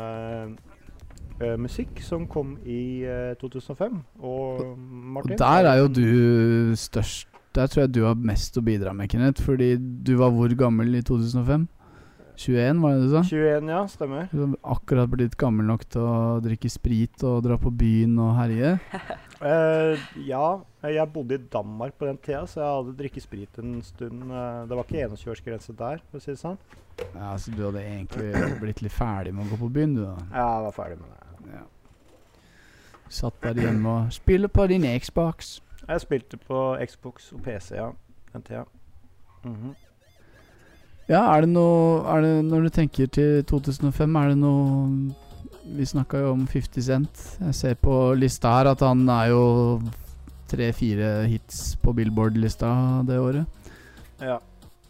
[1.34, 4.02] Uh, eh, musikk som kom i uh, 2005.
[4.20, 5.38] Og Og Martin?
[5.38, 9.42] der er jo du størst Der tror jeg du har mest å bidra med, Kenneth.
[9.42, 11.68] Fordi du var hvor gammel i 2005?
[12.36, 13.20] 21, var det du sa?
[13.22, 14.26] 21, ja, stemmer.
[14.32, 18.34] Du har akkurat blitt gammel nok til å drikke sprit og dra på byen og
[18.40, 18.74] herje.
[19.44, 20.44] Eh, ja,
[20.88, 24.22] jeg bodde i Danmark på den tida, så jeg hadde drikket sprit en stund.
[24.30, 26.56] Uh, det var ikke 21-årsgrense der, for å si det sånn.
[27.12, 28.30] Ja, Så du hadde egentlig
[28.62, 30.14] blitt litt ferdig med å gå på byen, du da?
[30.30, 31.58] Ja, jeg var ferdig med det.
[31.58, 31.64] Ja.
[33.12, 35.58] Satt der hjemme og spiller på din Xbox.
[35.84, 37.90] Jeg spilte på Xbox og PC, ja.
[38.32, 38.64] Den tida.
[39.44, 39.74] Mhm.
[41.04, 45.12] Ja, er det noe er det, Når du tenker til 2005, er det noe
[45.64, 47.20] Vi snakka jo om 50 Cent.
[47.40, 49.44] Jeg ser på lista her at han er jo
[50.50, 52.68] tre-fire hits på Billboard-lista
[53.08, 53.70] det året.
[54.20, 54.38] Ja.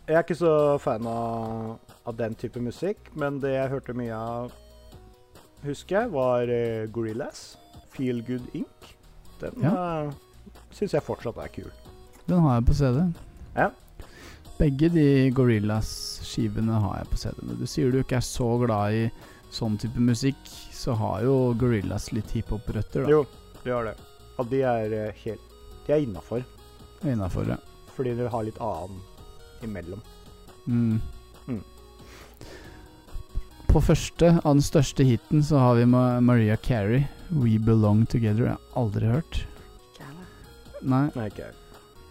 [0.04, 4.12] Jeg er ikke så fan av, av den type musikk, men det jeg hørte mye
[4.18, 4.50] av,
[5.64, 7.54] husker jeg, var uh, Gorillas.
[7.94, 8.90] Feel Good Inc.
[9.40, 9.70] Den Ja.
[9.72, 10.10] ja.
[10.74, 11.70] syns jeg fortsatt er kul.
[12.28, 13.00] Den har jeg på CD.
[13.56, 13.70] Ja.
[14.58, 17.54] Begge de Gorillas-skivene har jeg på CD.
[17.62, 19.06] Du sier du ikke er så glad i
[19.54, 20.40] sånn type musikk,
[20.74, 23.12] så har jo Gorillas litt hiphop-røtter, da.
[23.12, 23.24] Jo,
[23.62, 23.94] de har det.
[24.38, 25.52] Og de er eh, helt
[25.86, 26.44] De er innafor,
[27.04, 27.58] Innafor, ja.
[27.94, 29.00] fordi de har litt annen
[29.64, 30.00] imellom.
[30.66, 31.00] Mm.
[31.46, 31.60] Mm.
[33.68, 38.48] På første, av den største hiten, så har vi Maria Carey, 'We Belong Together'.
[38.48, 39.44] Jeg har aldri hørt.
[40.84, 41.52] Nei, Nei, ikke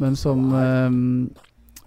[0.03, 1.29] men som ehm,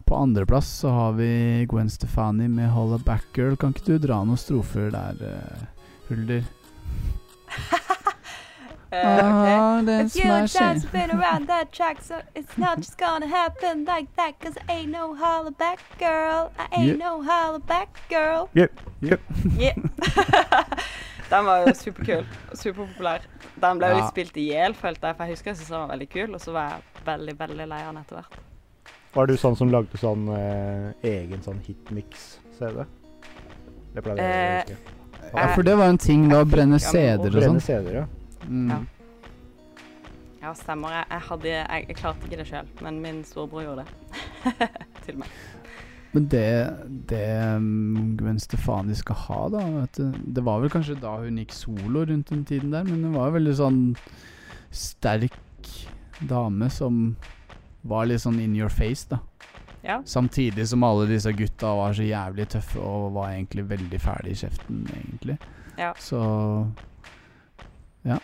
[0.07, 3.57] På andreplass så har vi Gwen Stefani med 'Holla Back Girl'.
[3.57, 5.65] Kan ikke du dra noen strofer der, uh,
[6.09, 6.45] Hulder?
[7.47, 7.63] Uh,
[8.93, 8.93] ok.
[8.93, 13.85] Ah, det A few times been around that track, so it's not just gonna happen
[13.85, 14.39] like that.
[14.41, 16.51] Cause I ain't no holla back girl.
[16.59, 17.11] I ain't Yeah.
[17.11, 18.49] no holla back girl.
[18.55, 19.21] Yep, yep.
[19.59, 19.77] yep.
[21.31, 23.21] den var jo superkul og superpopulær.
[23.61, 24.01] Den ble jo Ja.
[24.01, 26.35] litt spilt i hjel, følte jeg, for jeg husker jeg syntes den var veldig kul,
[26.35, 28.39] og så var jeg veldig, veldig lei av den etter hvert.
[29.17, 32.85] Var du sånn som lagde sånn eh, egen sånn hitmix-CD?
[33.95, 34.95] Det pleide jeg Eh, å huske.
[35.33, 37.65] Ja, for det var en ting da, å brenne CD-er og Brenne sånn.
[37.65, 38.47] CD-er, ja.
[38.47, 38.69] Mm.
[38.71, 38.79] Ja.
[40.43, 40.93] Ja, stemmer.
[40.95, 44.69] Jeg, jeg, hadde, jeg, jeg klarte ikke det sjøl, men min storebror gjorde det.
[45.07, 45.33] Til meg.
[46.13, 46.45] Men det,
[47.11, 47.25] det
[47.57, 51.53] um, Gwen Stefani skal ha, da vet du, Det var vel kanskje da hun gikk
[51.57, 53.81] solo rundt den tiden der, men hun var veldig sånn
[54.71, 55.35] sterk
[56.31, 57.17] dame som
[57.89, 59.19] var litt sånn in your face, da.
[59.87, 60.01] Ja.
[60.05, 64.39] Samtidig som alle disse gutta var så jævlig tøffe og var egentlig veldig fæle i
[64.39, 65.39] kjeften, egentlig.
[65.79, 65.93] Ja.
[65.99, 66.21] Så
[68.07, 68.19] Ja.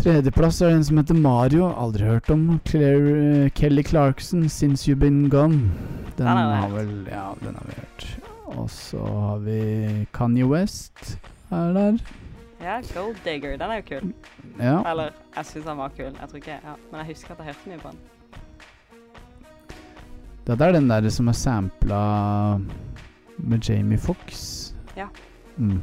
[0.00, 1.66] Tredjeplass er en som heter Mario.
[1.76, 2.60] Aldri hørt om.
[2.64, 5.68] Claire, uh, Kelly Clarkson, 'Since You've Been Gone'.
[6.16, 8.06] Den, Den har har vel Ja, den har vi hørt.
[8.56, 11.18] Og så har vi Kanye West
[11.50, 11.98] er der.
[12.62, 13.56] Ja, Gold Digger.
[13.56, 14.12] Den er jo kul.
[14.58, 14.90] Ja.
[14.90, 16.12] Eller, jeg syns den var kul.
[16.12, 16.74] Jeg tror ikke, ja.
[16.90, 18.00] Men jeg husker at jeg hørte mye på den.
[20.46, 22.00] Dette er den der som er sampla
[23.38, 24.74] med Jamie Fox.
[24.96, 25.06] Ja.
[25.56, 25.82] Mm.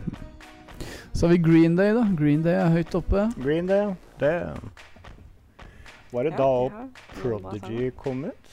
[1.14, 2.04] Så har vi Green Day, da.
[2.18, 3.30] Green Day er høyt oppe.
[3.42, 4.34] Green Day, det
[6.12, 6.84] Var det Ja, da bra
[7.22, 8.52] Prodigy kom ut?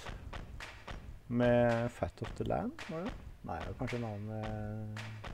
[1.29, 3.13] Med Fat of the Land, var det?
[3.45, 5.33] Nei, det var kanskje en annen eh,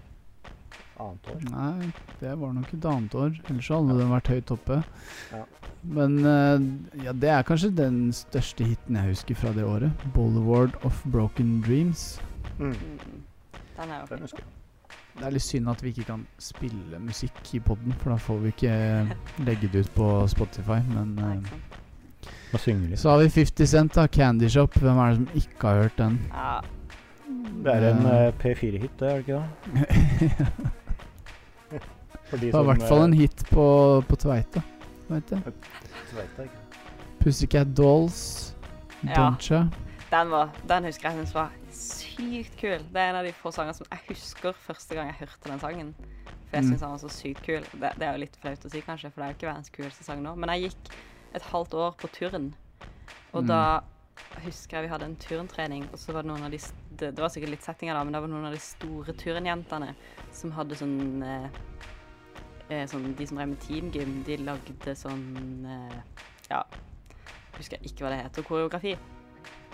[1.00, 1.40] annet år.
[1.50, 1.90] Nei,
[2.20, 3.32] det var nok et annet år.
[3.50, 4.78] Ellers så hadde den vært høyt oppe.
[5.32, 5.42] Ja.
[5.96, 9.90] Men uh, ja, det er kanskje den største hiten jeg husker fra det året.
[10.14, 12.20] 'Boulevard of Broken Dreams'.
[12.58, 12.74] Mm.
[12.76, 13.22] Mm.
[13.80, 14.20] Den er jo Den fin.
[14.28, 14.56] husker jeg.
[15.18, 18.38] Det er litt synd at vi ikke kan spille musikk i poden, for da får
[18.44, 18.74] vi ikke
[19.48, 20.78] legge det ut på Spotify.
[20.92, 21.78] Men Nei, ikke sant.
[22.52, 22.98] Må synge litt.
[23.00, 24.06] så har vi 50 Cent, da.
[24.06, 24.74] Candy Shop.
[24.76, 26.20] Hvem er det som ikke har hørt den?
[26.30, 26.60] Ja.
[27.64, 28.26] Det er en Eh.
[28.26, 29.42] eh, P4-hit, det, er det ikke
[29.74, 30.66] det?
[32.30, 33.64] Det var i hvert fall en hit på,
[34.08, 34.62] på Tveita,
[35.10, 35.40] ikke.
[37.20, 38.20] Pussycat Dolls.
[39.02, 39.14] Ja.
[39.16, 39.64] Doncha.
[40.10, 42.82] Den, var, den husker jeg syns var sykt kul.
[42.92, 45.60] Det er en av de få sangene som jeg husker første gang jeg hørte den
[45.62, 45.92] sangen.
[46.50, 46.70] For jeg Mm.
[46.72, 47.62] syns han var så sykt kul.
[47.80, 49.70] Det, det er jo litt flaut å si, kanskje, for det er jo ikke verdens
[49.70, 50.34] kuleste sang nå.
[50.36, 50.90] Men jeg gikk
[51.38, 52.52] et halvt år på turn,
[53.32, 53.46] og Mm.
[53.48, 53.80] da
[54.44, 56.58] husker jeg vi hadde en turntrening, og så var det noen av de
[57.00, 59.94] Det, det var sikkert litt settinger da, men det var noen av de store turnjentene
[60.32, 61.48] som hadde sånn eh,
[62.70, 65.96] eh, sånn, De som drev med teamgym, de lagde sånn eh,
[66.50, 66.62] Ja,
[67.58, 68.96] husker jeg ikke hva det heter, koreografi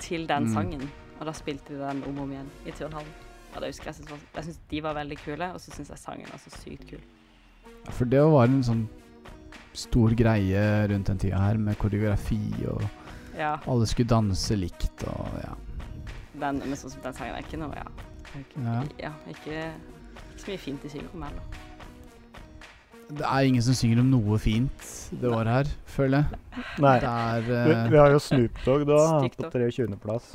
[0.00, 0.52] til den Mm.
[0.54, 0.88] sangen.
[1.20, 3.12] Og da spilte de den om og om igjen i turnhallen.
[3.54, 5.88] Og det husker jeg synes var, jeg synes de var veldig kule, og så syns
[5.88, 7.00] jeg sangen var så sykt kul.
[7.86, 8.88] Ja, For det var en sånn
[9.72, 12.82] stor greie rundt den tida her, med koreografi og
[13.36, 13.58] Ja.
[13.66, 15.54] alle skulle danse likt og ja.
[16.38, 17.84] Den, men sånn som den sangen er ikke noe, ja.
[18.38, 18.82] Ikke, Ja.
[18.98, 19.72] ja, ikke,
[20.34, 21.42] ikke så mye fint i om heller.
[23.08, 24.86] Det er ingen som synger om noe fint
[25.20, 26.38] det året her, føler jeg.
[26.82, 26.94] Nei.
[27.00, 28.96] Det er Vi, eh, vi har jo Snoop Dogg da,
[29.36, 30.32] på 23.-plass.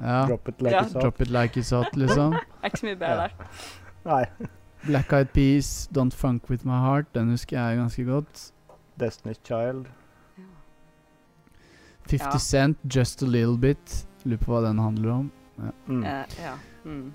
[0.00, 0.22] Ja.
[0.30, 0.82] Drop it like Ja.
[0.82, 1.02] it's hot.
[1.02, 2.32] Drop it like it's hot, liksom.
[2.62, 3.30] Er ikke så mye bedre der.
[4.06, 4.24] Nei.
[4.86, 8.52] Black Eyed Peas, Don't Funk With My Heart, den husker jeg ganske godt.
[9.00, 9.86] Destiny's Child.
[12.08, 12.38] 50 Ja.
[12.38, 14.06] Cent, Just A Little Bit.
[14.24, 15.30] Lurer på hva den handler om.
[15.58, 15.70] Ja.
[15.86, 16.02] Mm.
[16.02, 16.54] Uh, ja.
[16.84, 17.12] Mm.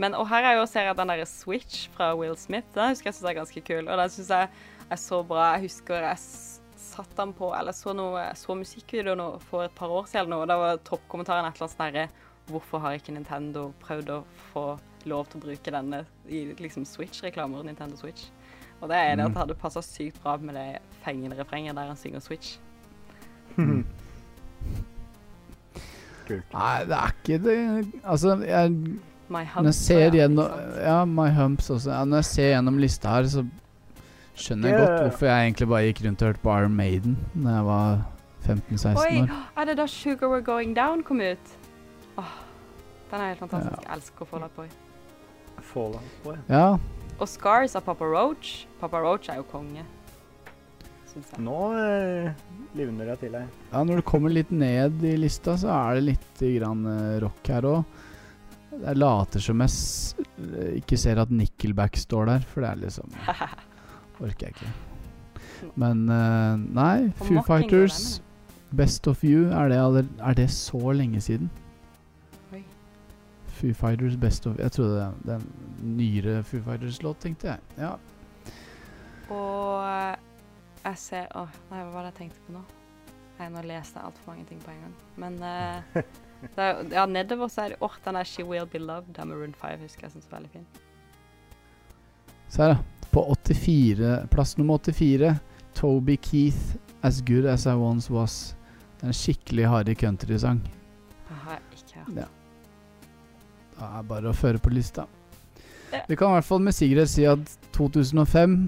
[0.00, 2.68] Men, og her er jo ser jeg den der Switch fra Will Smith.
[2.74, 3.84] Den husker jeg syns er ganske kul.
[3.84, 4.48] Og den syns jeg
[4.90, 5.52] er så bra.
[5.54, 6.60] Jeg husker jeg satt
[6.90, 10.32] satte den på, eller så noe, så musikkvideo nå for et par år siden, eller
[10.34, 12.06] noe, og da var toppkommentaren et eller annet sånn herre
[12.50, 14.64] Hvorfor har ikke Nintendo prøvd å få
[15.06, 17.62] lov til å bruke denne i liksom Switch-reklamer?
[17.62, 18.26] Nintendo Switch.
[18.80, 21.92] Og det er det at det hadde passa sykt bra med det fengende refrenget der
[21.92, 22.56] han synger Switch.
[26.26, 26.48] Kult.
[26.56, 27.56] Nei, det er ikke det
[28.02, 28.64] Altså, jeg
[29.30, 30.60] Når jeg ser gjennom?
[30.82, 31.90] Ja, My Humps også.
[31.94, 33.44] Ja, når jeg ser gjennom lista her, så
[34.40, 37.56] skjønner jeg godt hvorfor jeg egentlig bare gikk rundt og hørte på Iron Maiden da
[37.58, 38.00] jeg var
[38.46, 39.00] 15-16 år.
[39.04, 41.52] Oi, er det da Sugar We're Going Down kom ut?
[42.18, 42.32] Åh,
[43.12, 43.84] den er helt fantastisk.
[43.86, 44.66] Jeg elsker Fall Out Boy.
[45.70, 46.36] Fall Out Boy.
[46.48, 46.66] Ja,
[47.20, 48.66] Og Scars av Papa Roach.
[48.80, 49.88] Papa Roach er jo konge, jeg.
[51.42, 52.30] Nå eh,
[52.78, 53.48] livner jeg til deg.
[53.72, 57.50] ja, når du kommer litt ned i lista, så er det litt grann eh, rock
[57.50, 57.98] her òg.
[58.80, 63.12] Jeg later som jeg ikke ser at Nickelback står der, for det er liksom
[64.24, 64.70] Orker jeg ikke.
[65.80, 68.20] Men uh, nei, Foo er Fighters,
[68.76, 71.50] Best of You, er det, er det så lenge siden?
[73.60, 77.58] Foo Fighters Best of Jeg trodde det det er en nyere Foo Fighters-låt, tenkte jeg.
[77.78, 77.92] Ja.
[79.30, 80.16] Og eh,
[80.84, 82.62] jeg ser Å, nei, hva var det jeg tenkte på nå?
[83.38, 84.96] Nei, nå leste jeg altfor mange ting på en gang.
[85.20, 86.02] Men eh,
[86.40, 89.28] det er, ja, nedover så er det Åh, den der She Will Be Loved av
[89.28, 90.66] Maroon 5 husker jeg syns var veldig fin.
[92.50, 93.06] Se her, da.
[93.10, 95.34] På 84, plass nummer 84,
[95.74, 98.54] Toby Keith, As Good As I Once Was.
[98.98, 100.60] Det er en skikkelig harry countrysang.
[102.06, 102.20] Det.
[102.20, 102.28] Ja.
[103.78, 105.06] Det er bare å føre på lista.
[105.90, 106.04] Ja.
[106.06, 108.58] Vi kan i hvert fall med sikkerhet si at 2005,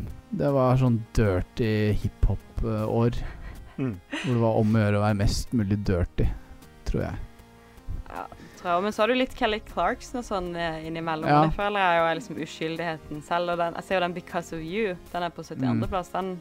[0.40, 3.19] det var sånn dirty hiphop-år.
[3.77, 3.94] Mm.
[4.23, 6.27] Hvor det var om å gjøre å være mest mulig dirty,
[6.89, 7.20] tror jeg.
[8.12, 8.27] Ja,
[8.59, 8.85] tror jeg.
[8.85, 11.28] Men så har du litt Kelly Clarkson og sånn eh, innimellom.
[11.31, 11.43] Ja.
[11.47, 13.55] Det føler jeg jo er liksom uskyldigheten selv.
[13.55, 14.97] Og den, jeg ser jo den 'Because of You'.
[15.12, 15.62] Den er på 72.
[15.62, 16.12] Mm.
[16.12, 16.32] Den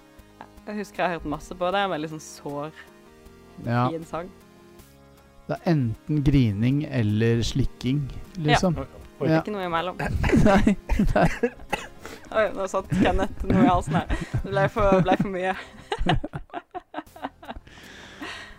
[0.68, 1.72] jeg husker jeg har hørt masse på.
[1.74, 2.72] Det er en veldig sånn sår,
[3.66, 3.90] Ja.
[3.90, 4.30] fin sang.
[5.48, 8.04] Det er enten grining eller slikking,
[8.38, 8.78] liksom.
[9.22, 9.28] Oi.
[9.28, 9.42] Ja.
[9.42, 9.98] Ikke noe imellom.
[10.48, 10.76] Nei,
[11.16, 11.52] nei.
[12.32, 14.08] Oi, nå satt Kenneth noe i halsen her.
[14.32, 15.56] Det ble for, ble for mye.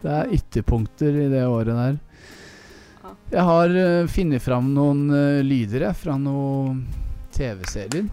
[0.02, 1.98] Det er ytterpunkter i det året der.
[3.32, 6.82] Jeg har uh, funnet fram noen uh, lyder jeg, fra noen
[7.32, 8.10] TV-serier.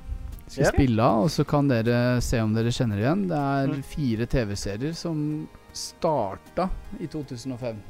[0.47, 0.71] Skal yeah.
[0.71, 3.25] spille av, og så kan dere se om dere kjenner igjen.
[3.27, 3.81] Det er Mm.
[3.83, 5.19] fire TV-serier som
[5.75, 6.69] starta
[7.03, 7.83] i 2005.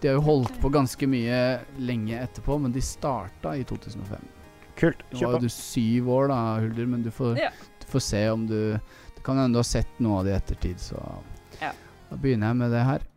[0.00, 4.24] De har jo holdt på ganske mye lenge etterpå, men de starta i 2005.
[4.80, 5.04] Kult.
[5.12, 5.44] Nå Kjør var jo på.
[5.44, 7.52] du syv år da, Hulder, men du får, yeah.
[7.80, 8.58] du får se om du
[9.14, 10.96] Det kan hende du har sett noe av det i ettertid, så
[11.60, 11.76] yeah.
[12.08, 13.10] da begynner jeg med det her.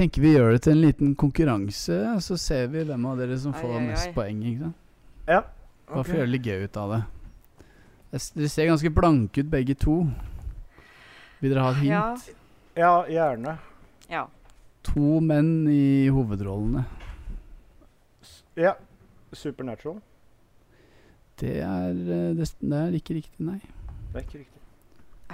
[0.00, 3.36] Tenker vi gjør det til en liten konkurranse, og så ser vi hvem av dere
[3.40, 3.86] som får ai.
[3.90, 4.14] mest oi.
[4.16, 4.42] poeng.
[4.48, 4.84] ikke sant?
[5.28, 5.40] Ja.
[5.90, 7.00] Bare for å gjøre det litt gøy ut av det.
[8.10, 9.96] Jeg Dere ser ganske blanke ut begge to.
[11.40, 11.90] Vil dere ha et hint?
[11.92, 12.36] Ja.
[12.80, 13.58] Ja, gjerne.
[14.08, 14.26] ja.
[14.90, 16.86] To menn i hovedrollene.
[18.56, 18.72] Ja.
[19.36, 20.00] Supernatural.
[21.40, 23.60] Det er, eh, det, det er ikke riktig, nei.
[23.60, 24.60] Det er ikke riktig.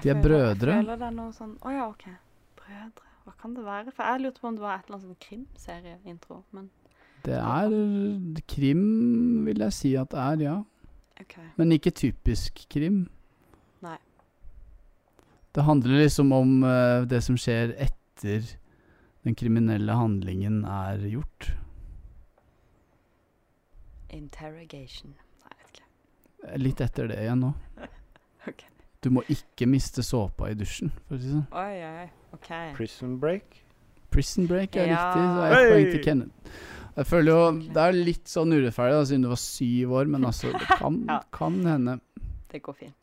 [0.03, 0.75] De er brødre.
[0.75, 2.09] Jeg føler det er noe sånn Å ja, OK.
[2.59, 3.06] Brødre.
[3.27, 3.91] Hva kan det være?
[3.91, 6.71] For jeg lurte på om det var et eller annet sånn krimserieintro, men
[7.27, 7.73] Det er
[8.47, 8.83] krim,
[9.49, 10.57] vil jeg si at det er, ja.
[11.21, 11.49] Okay.
[11.57, 13.09] Men ikke typisk krim.
[13.83, 13.97] Nei.
[15.57, 18.47] Det handler liksom om uh, det som skjer etter
[19.27, 21.49] den kriminelle handlingen er gjort.
[24.15, 25.17] Interrogation.
[25.43, 25.89] Nei, jeg vet ikke.
[26.47, 27.51] Eh, Litt etter det igjen nå.
[28.53, 28.63] OK.
[29.03, 31.49] Du må ikke miste såpa i dusjen, for å si det sånn.
[31.59, 32.07] Oi, oi,
[32.37, 32.71] oi.
[32.71, 32.77] OK.
[32.77, 33.63] Prison Break.
[34.13, 35.01] Prison Break er Ja.
[35.13, 36.57] riktig, så er ett poeng til Kenneth.
[36.97, 40.25] Jeg føler jo Det er litt sånn urettferdig, da, siden du var syv år, men
[40.25, 41.21] altså, det kan, Ja.
[41.33, 42.01] kan hende.
[42.53, 42.95] Det går fint.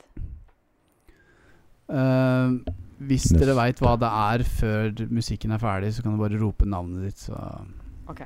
[1.89, 2.57] Uh,
[3.03, 3.39] hvis Neste.
[3.45, 7.03] dere veit hva det er før musikken er ferdig, så kan du bare rope navnet
[7.03, 7.35] ditt, så
[8.09, 8.21] OK.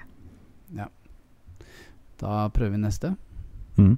[0.75, 0.85] Ja.
[2.21, 3.15] Da prøver vi neste.
[3.77, 3.97] Mm.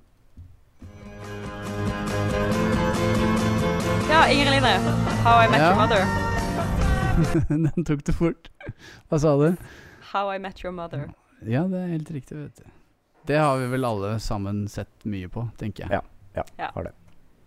[4.10, 4.80] Ja, Ingrid Line.
[5.24, 5.70] How I Met Ja.
[5.70, 6.29] Your Mother.
[7.50, 8.50] Den tok du fort.
[9.10, 9.56] Hva sa du?
[10.14, 11.08] How I Met Your Mother.
[11.46, 12.70] Ja, det er helt riktig, vet du.
[13.30, 16.00] Det har vi vel alle sammen sett mye på, tenker jeg.
[16.00, 16.02] Ja.
[16.36, 16.70] Ja, Ja.
[16.76, 16.94] har det.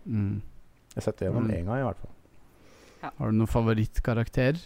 [0.05, 0.41] Mm.
[0.93, 1.55] Jeg har sett det gjennom Mm.
[1.57, 2.09] én gang, i hvert fall.
[3.17, 4.59] Har du noen favorittkarakter?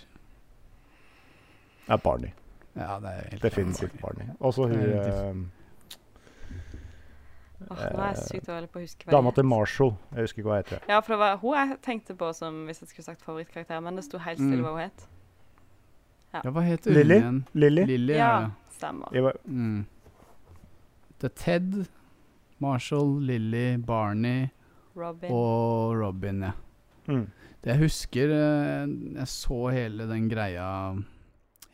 [1.90, 2.32] Er Barney.
[2.76, 4.28] Ja, det er helt Definitivt Barney.
[4.40, 5.52] Også hun
[7.58, 9.44] Åh, nå er jeg sykt dårlig på å huske hva Dama til.
[9.50, 9.94] Marshall.
[10.14, 10.84] Jeg husker ikke hva hun heter.
[10.92, 13.96] Ja, for det var hun jeg tenkte på som hvis jeg skulle sagt favorittkarakter, men
[13.98, 14.66] det sto helt stille Mm.
[14.68, 15.08] hva hun het.
[16.34, 17.16] Ja, hva heter hun Lily?
[17.18, 17.40] igjen?
[17.54, 17.86] Lily?
[17.86, 18.20] Lilly ja.
[18.20, 18.50] Ja, ja.
[18.78, 19.10] stemmer.
[19.14, 19.86] Jeg var, Mm.
[21.20, 21.86] Det er Ted,
[22.60, 24.48] Marshall, Lily, Barney
[24.96, 25.32] Robin.
[25.32, 26.52] og Robin, ja.
[27.08, 27.26] mm.
[27.64, 30.68] Det jeg husker eh, Jeg så hele den greia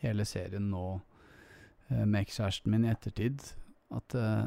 [0.00, 1.00] Hele serien nå
[1.90, 3.38] eh, med ekskjæresten min i ettertid.
[3.94, 4.46] At eh,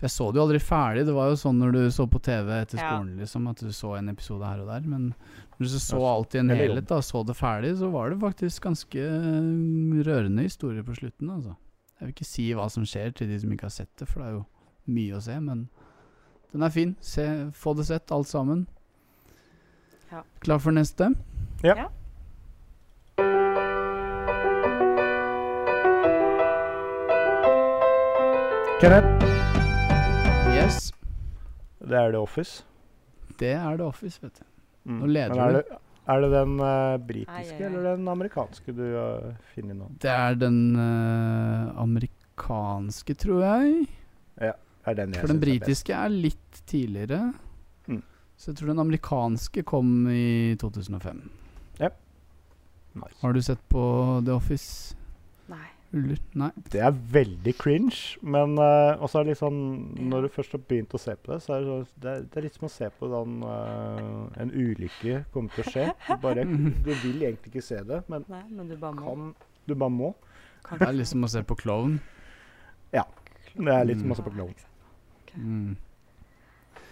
[0.00, 1.02] For jeg så det jo aldri ferdig.
[1.04, 2.94] Det var jo sånn når du så på TV etter Ja.
[2.96, 4.80] skolen, liksom, at du så en episode her og der.
[4.88, 5.10] Men
[5.58, 8.62] når du så alt i en helhet, da, så det ferdig, så var det faktisk
[8.64, 11.52] ganske eh, rørende historier på slutten, altså.
[12.00, 14.22] Jeg vil ikke si hva som skjer til de som ikke har sett det, for
[14.22, 14.46] det er jo
[14.88, 15.68] mye å se, men
[16.54, 16.96] den er fin.
[17.04, 18.66] Se, få det sett, alt sammen.
[20.10, 20.22] Ja.
[20.40, 21.12] Klar for neste?
[21.62, 21.76] Ja.
[21.76, 21.88] Ja.
[28.80, 29.29] Kenneth.
[30.50, 30.90] Yes.
[31.80, 32.64] Det er The Office.
[33.40, 34.44] Det er The Office, vet du.
[34.90, 34.98] Mm.
[35.00, 35.56] Nå leder Men er du.
[35.60, 35.78] det,
[36.14, 37.70] er det den eh, Ai, britiske ai, ai.
[37.70, 39.88] eller den amerikanske du har funnet nå?
[40.02, 43.86] Det er den eh, amerikanske, tror jeg.
[44.40, 45.44] Er den jeg For den synes er best.
[45.44, 47.20] britiske er litt tidligere.
[47.86, 48.02] Mm.
[48.40, 51.20] Så jeg tror den amerikanske kom i 2005.
[52.90, 53.14] Nice.
[53.20, 53.82] Har du sett på
[54.26, 54.96] The Office?
[55.90, 56.50] Nei.
[56.70, 59.56] Det er veldig cringe, men uh, også er det litt sånn
[60.12, 62.28] Når du først har begynt å se på det, så er det, så, det, er,
[62.30, 65.88] det er litt som å se på den, uh, en ulykke komme til å skje.
[66.06, 66.46] Du, bare,
[66.86, 69.02] du vil egentlig ikke se det, men Nei, men du bare må.
[69.08, 70.14] kan, du bare må.
[70.70, 71.98] Det er litt som å se på Klovn.
[73.56, 74.54] Det er litt som å se på Klovn.
[75.34, 75.74] Mm.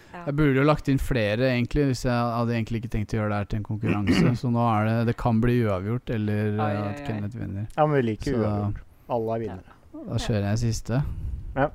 [0.09, 0.23] Ja.
[0.25, 3.31] Jeg burde jo lagt inn flere, egentlig, hvis jeg hadde egentlig ikke tenkt å gjøre
[3.35, 4.35] det her til en konkurranse.
[4.41, 7.03] Så nå er det Det kan bli uavgjort, eller Oi, eh, oi, at.
[7.07, 7.67] Kenneth vinner.
[7.77, 8.85] Ja, men vi liker Så- uavgjort.
[9.09, 9.77] Alle er vinnere.
[10.09, 11.03] Da kjører jeg siste.
[11.57, 11.71] Ja.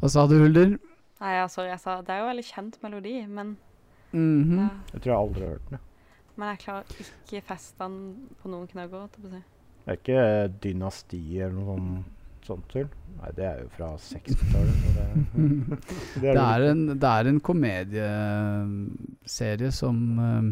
[0.00, 0.78] Hva sa du, Hulder?
[1.20, 3.58] Nei, ja, sorry, jeg sa Det er jo veldig kjent melodi, men
[4.12, 4.58] Mhm.
[4.58, 4.68] ja.
[4.92, 5.78] Jeg tror jeg aldri har hørt den.
[6.40, 7.96] Men jeg klarer ikke feste den
[8.40, 9.08] på noen knagger.
[9.20, 9.42] Det
[9.86, 10.20] er ikke
[10.62, 12.04] Dynastiet eller noe sånt,
[12.46, 12.88] sånt tull?
[13.20, 14.76] Nei, det er jo fra 60-tallet.
[14.96, 15.06] Det,
[16.22, 20.48] det Det en, det er en komedieserie som uh,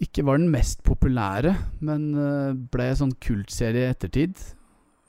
[0.00, 1.52] ikke var den mest populære,
[1.84, 4.34] men uh, ble en sånn kultserie i ettertid.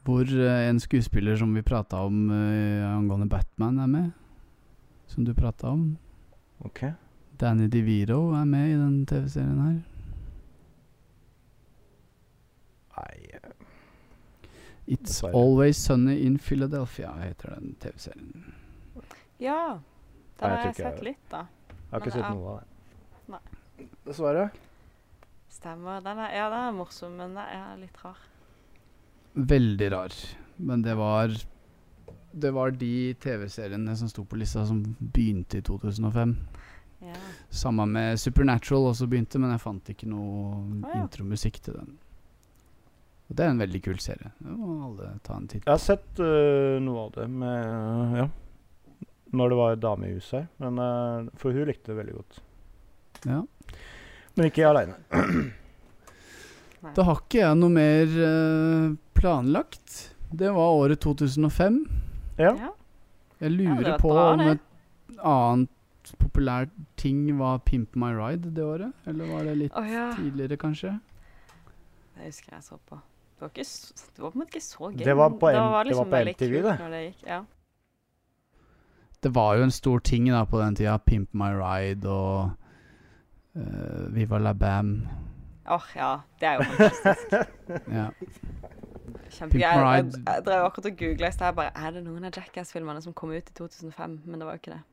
[0.03, 4.11] Hvor uh, en skuespiller som vi prata om angående Batman, er med.
[5.09, 5.97] Som du prata om.
[6.65, 6.83] Ok.
[7.39, 9.77] Danny DeVito er med i den TV-serien her.
[12.97, 13.39] Nei,
[14.89, 15.33] It's Dessverre.
[15.37, 18.53] Always Sunny in Philadelphia heter den TV-serien.
[19.39, 19.77] Ja.
[19.77, 19.79] Nei,
[20.39, 21.37] Den jeg har tror jeg ikke sett jeg- litt, da.
[21.37, 22.33] jeg har Men ikke sett ja.
[22.33, 22.67] noe av det.
[23.29, 23.87] Nei.
[24.05, 24.49] Dessverre.
[25.49, 26.01] Stemmer.
[26.03, 28.17] Den er, ja, den er morsom, men den er litt rar.
[29.35, 30.09] Veldig rar.
[30.57, 31.29] Men det var
[32.31, 36.35] det var de TV-seriene som sto på lista som begynte i 2005.
[36.99, 37.15] Ja.
[37.49, 41.03] Samme med Supernatural også begynte, men jeg fant ikke noe ah, ja.
[41.03, 41.95] intromusikk til den.
[43.29, 44.33] Og det er en veldig kul serie.
[44.39, 48.27] Det må alle ta en titt Jeg har sett uh, noe av det med Ja.
[49.29, 50.45] Når det var en dame i huset her.
[50.57, 52.39] Men, øh, for hun likte det veldig godt.
[53.29, 53.43] Ja.
[54.33, 54.97] Men ikke aleine.
[56.95, 58.13] Da har ikke jeg noe mer
[59.13, 60.15] planlagt.
[60.31, 61.81] Det var året 2005.
[62.39, 62.53] Ja.
[62.55, 62.71] Ja.
[63.39, 64.55] Jeg lurer på bra, om det.
[64.57, 68.91] et annet populært ting var Pimp My Ride det året?
[69.07, 70.09] Eller var det litt oh, ja.
[70.15, 70.95] tidligere, kanskje?
[72.15, 72.99] Det husker jeg så på.
[73.39, 73.63] Det var, ikke,
[74.15, 75.05] det var på en måte ikke så gøy.
[75.05, 76.75] Det var på det var det var på MTV, det.
[76.91, 77.23] det gikk.
[77.27, 77.41] Ja.
[79.23, 80.97] Det var jo en stor ting da på den tida.
[80.97, 82.51] Pimp My Ride og
[83.55, 85.07] uh, Viva La Bam.
[85.69, 86.11] Åh, ja.
[86.39, 87.55] Det er jo fantastisk.
[87.99, 88.07] Ja.
[89.29, 89.61] Kjempegøy.
[89.61, 91.55] Pimp Jeg, jeg, jeg drev akkurat og googla i stad.
[91.57, 94.19] bare, Er det noen av Jackass-filmene som kom ut i 2005?
[94.25, 94.83] Men det var jo ikke det.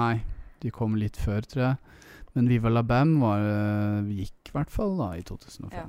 [0.00, 0.14] Nei,
[0.62, 1.98] de kom litt før, tror jeg.
[2.36, 5.74] Men Viva La Bam var, eh, gikk i hvert fall da i 2005.
[5.74, 5.88] Ja.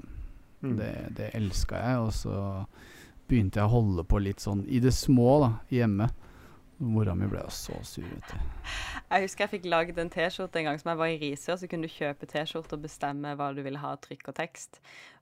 [0.62, 0.76] Mm.
[0.78, 2.66] Det, det elska jeg, og så
[3.30, 6.10] begynte jeg å holde på litt sånn i det små da, hjemme.
[6.82, 8.70] Mora mi ble jo så sur, vet du.
[9.12, 11.60] Jeg husker jeg fikk laget en T-skjorte en gang som jeg var i Risør.
[11.62, 14.80] Så kunne du kjøpe T-skjorte og bestemme hva du ville ha av trykk og tekst.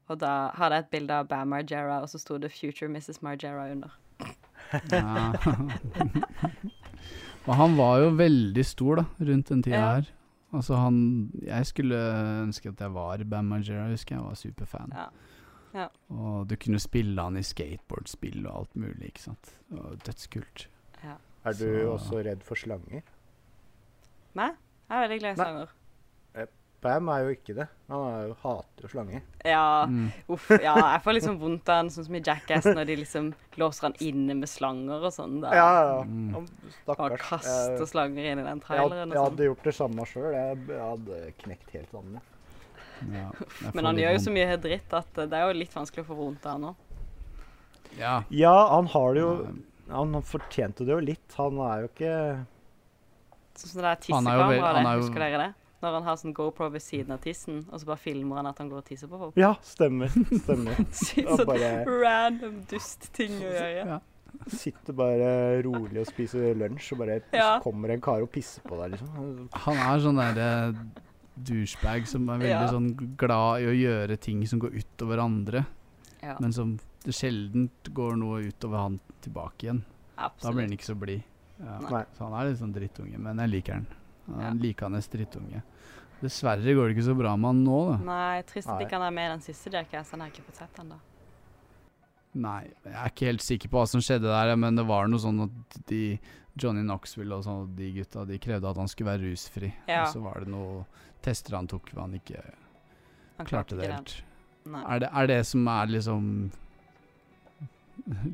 [0.10, 3.22] Og da hadde jeg et bilde av Bam Margera, og så sto det 'Future Mrs.
[3.22, 3.90] Margera' under.
[4.92, 5.34] Ja.
[7.48, 9.94] og han var jo veldig stor da, rundt den tida Ja.
[9.96, 10.10] her.
[10.54, 11.96] Altså han Jeg skulle
[12.44, 14.22] ønske at jeg var Bam Margera, husker jeg.
[14.22, 14.92] Jeg var superfan.
[14.96, 15.06] Ja.
[15.74, 15.88] Ja.
[16.10, 19.56] Og du kunne spille han i skateboardspill og alt mulig, ikke sant.
[19.70, 20.68] Det var dødskult.
[21.04, 21.14] Ja.
[21.46, 23.02] Er du Så- også redd for slanger?
[24.36, 24.50] Nei,
[24.90, 25.68] Jeg er veldig glad i slanger.
[26.82, 27.66] Bam er jo ikke det.
[27.90, 29.22] Han er jo, hater jo slanger.
[29.44, 30.12] Ja, Mm.
[30.30, 30.46] uff.
[30.64, 33.82] Ja, jeg får liksom vondt av han, sånn som i Jackass, når de liksom låser
[33.90, 35.42] han inne med slanger og sånn.
[35.44, 35.52] Ja,
[35.98, 36.04] ja.
[36.04, 36.34] Mm.
[36.34, 37.20] Han, Og stakkars.
[37.20, 39.50] kaster Jeg- slanger inn i den traileren og traileren jeg hadde sånn.
[39.50, 40.32] gjort det samme sjøl.
[40.34, 42.22] Jeg, jeg hadde knekt helt sammen.
[43.12, 43.32] Ja,
[43.74, 46.08] Men han gjør jo så mye dritt at eh, det er jo litt vanskelig å
[46.14, 46.76] få vondt av han òg.
[47.98, 48.24] Ja.
[48.30, 49.48] Ja, han har det jo
[49.90, 51.34] Han fortjente det jo litt.
[51.38, 52.46] Han er jo ikke
[53.56, 54.92] Sånn som det er Han er tissekamera, han det.
[54.92, 55.54] er jo- Husker dere det?
[55.82, 58.58] Når han har sånn GoPro ved siden av tissen, og så bare filmer han at
[58.60, 59.38] han går og tisser på folk.
[59.40, 60.10] Ja, stemmer.
[60.12, 60.76] Stemmer.
[60.92, 63.86] Sånn bare random dust-ting å gjøre.
[63.96, 64.00] Ja.
[64.54, 65.30] sitter bare
[65.66, 67.60] rolig og spiser lunsj, og bare Ja.
[67.64, 69.48] kommer en kar og pisser på deg, liksom.
[69.66, 70.50] Han er sånn derre
[71.40, 72.68] douchebag som er veldig Ja.
[72.68, 75.66] sånn glad i å gjøre ting som går utover andre,
[76.22, 79.84] Ja, men som det sjelden går noe utover han tilbake igjen.
[80.18, 81.24] Da blir han ikke så blid.
[81.64, 81.80] Ja.
[82.14, 83.88] Så han er litt sånn drittunge, men jeg liker han.
[84.30, 84.50] Han er Ja.
[84.52, 85.62] en likandes drittunge.
[86.22, 87.98] Dessverre går det ikke så bra med han nå, da.
[88.04, 90.12] Nei, trist at ikke han er med i den siste Jackass.
[90.12, 90.98] Den har ikke fått sett ennå.
[92.36, 95.18] Nei, jeg er ikke helt sikker på hva som skjedde der, men det var noe
[95.20, 96.20] sånn at de
[96.60, 99.72] Johnny Knoxville og sånn, de gutta, de krevde at han skulle være rusfri.
[99.88, 100.04] Ja.
[100.04, 100.86] Og så var det noen
[101.24, 102.44] tester han tok hvor han ikke
[103.38, 104.24] Han klarte det ikke helt.
[104.86, 106.52] Er det, er det som er liksom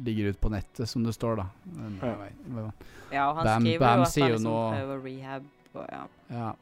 [0.06, 1.46] Ligger ut på nettet, som det står, da.
[1.76, 1.90] Ja.
[2.08, 2.74] jeg vet- hva-
[3.12, 5.44] Ja, og han Bam- skriver Bam jo at han liksom prøver rehab
[5.76, 6.04] og ja.
[6.30, 6.54] Ja.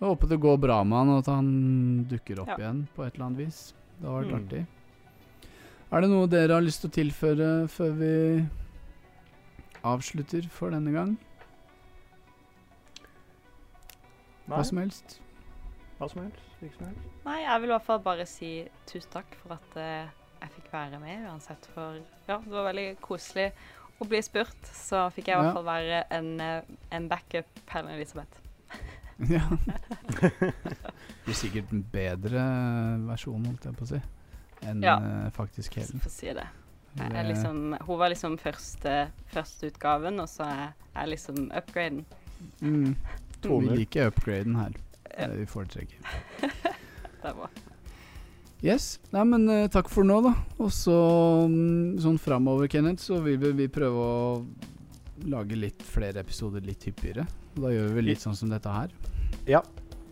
[0.00, 2.56] Jeg håper det går bra med han, og at han dukker opp Ja.
[2.60, 3.74] igjen på et eller annet vis.
[4.00, 4.44] Det har vært Mm.
[4.44, 4.66] artig.
[5.92, 8.48] Er det noe dere har lyst til å tilføre før vi
[9.84, 11.16] avslutter for denne gang?
[14.46, 15.20] Nei, Hva som helst?
[15.98, 16.42] hva som helst.
[16.62, 17.00] Ikke som helst.
[17.24, 18.50] Nei, jeg vil i hvert fall bare si
[18.86, 20.10] tusen takk for at uh,
[20.42, 21.66] jeg fikk være med uansett.
[21.74, 21.98] For
[22.28, 23.52] ja, det var veldig koselig
[24.00, 24.68] å bli spurt.
[24.76, 28.42] Så fikk jeg i hvert fall være en, eh, en backup Helen Elisabeth.
[29.16, 29.40] Ja.
[30.20, 32.42] det er sikkert en bedre
[33.06, 34.00] versjon, holdt jeg på å si,
[34.68, 34.98] enn Ja.
[35.00, 36.02] eh, faktisk Helen.
[36.04, 36.44] Få si det.
[37.00, 42.04] Er liksom, hun var liksom første, første utgaven, og så er jeg liksom upgraden.
[42.60, 42.94] Mm.
[43.42, 44.76] Vi liker upgraden her.
[45.04, 45.98] Det er det vi foretrekker.
[46.40, 47.48] Det er bra.
[48.66, 48.96] Yes.
[49.14, 50.32] Nei, men uh, takk for nå, da.
[50.58, 50.94] Og så
[51.46, 54.16] um, sånn framover, Kenneth, så vil vi, vi prøve å
[55.30, 57.26] lage litt flere episoder litt hyppigere.
[57.54, 58.90] Og da gjør vi litt sånn som dette her.
[59.48, 59.62] Ja.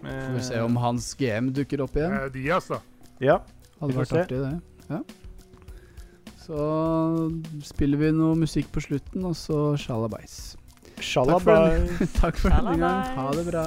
[0.05, 2.14] Får vi se om Hans GM dukker opp igjen.
[2.14, 2.81] Eh, Dias, da.
[3.24, 3.39] Ja.
[3.81, 4.55] Hadde vært artig, det.
[4.93, 5.02] Ja.
[6.44, 6.64] Så
[7.64, 10.55] spiller vi noe musikk på slutten, og så sjalabais.
[10.94, 12.05] Takk Shalabais.
[12.20, 13.16] takk for denne gang.
[13.18, 13.64] Ha det bra.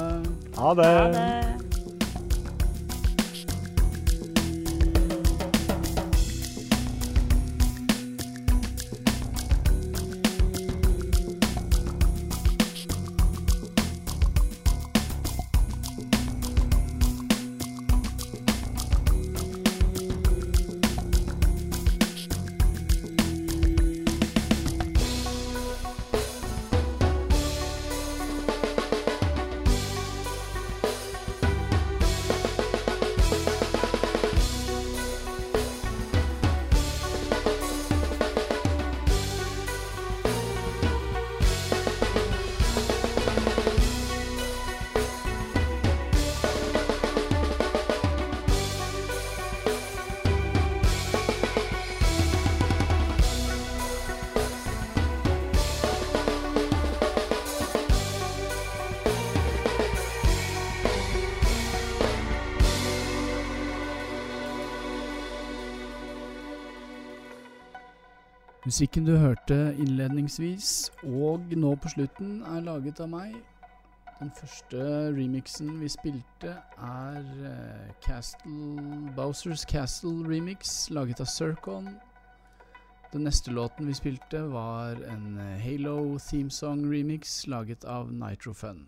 [0.61, 0.91] Ha det.
[0.93, 1.66] Ha det.
[68.77, 73.31] Musikken du hørte innledningsvis og nå på slutten, er laget av meg.
[74.19, 74.83] Den første
[75.15, 76.51] remixen vi spilte,
[76.85, 78.75] er eh, Castle,
[79.17, 81.87] Bowsers Castle remix, laget av Circon.
[83.15, 88.85] Den neste låten vi spilte, var en Halo theme song remix, laget av Nitrofun.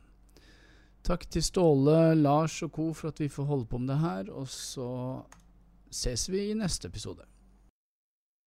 [1.01, 2.91] Takk til Ståle, Lars og co.
[2.93, 4.93] for at vi får holde på med det her, og så
[5.89, 7.25] ses vi i neste episode.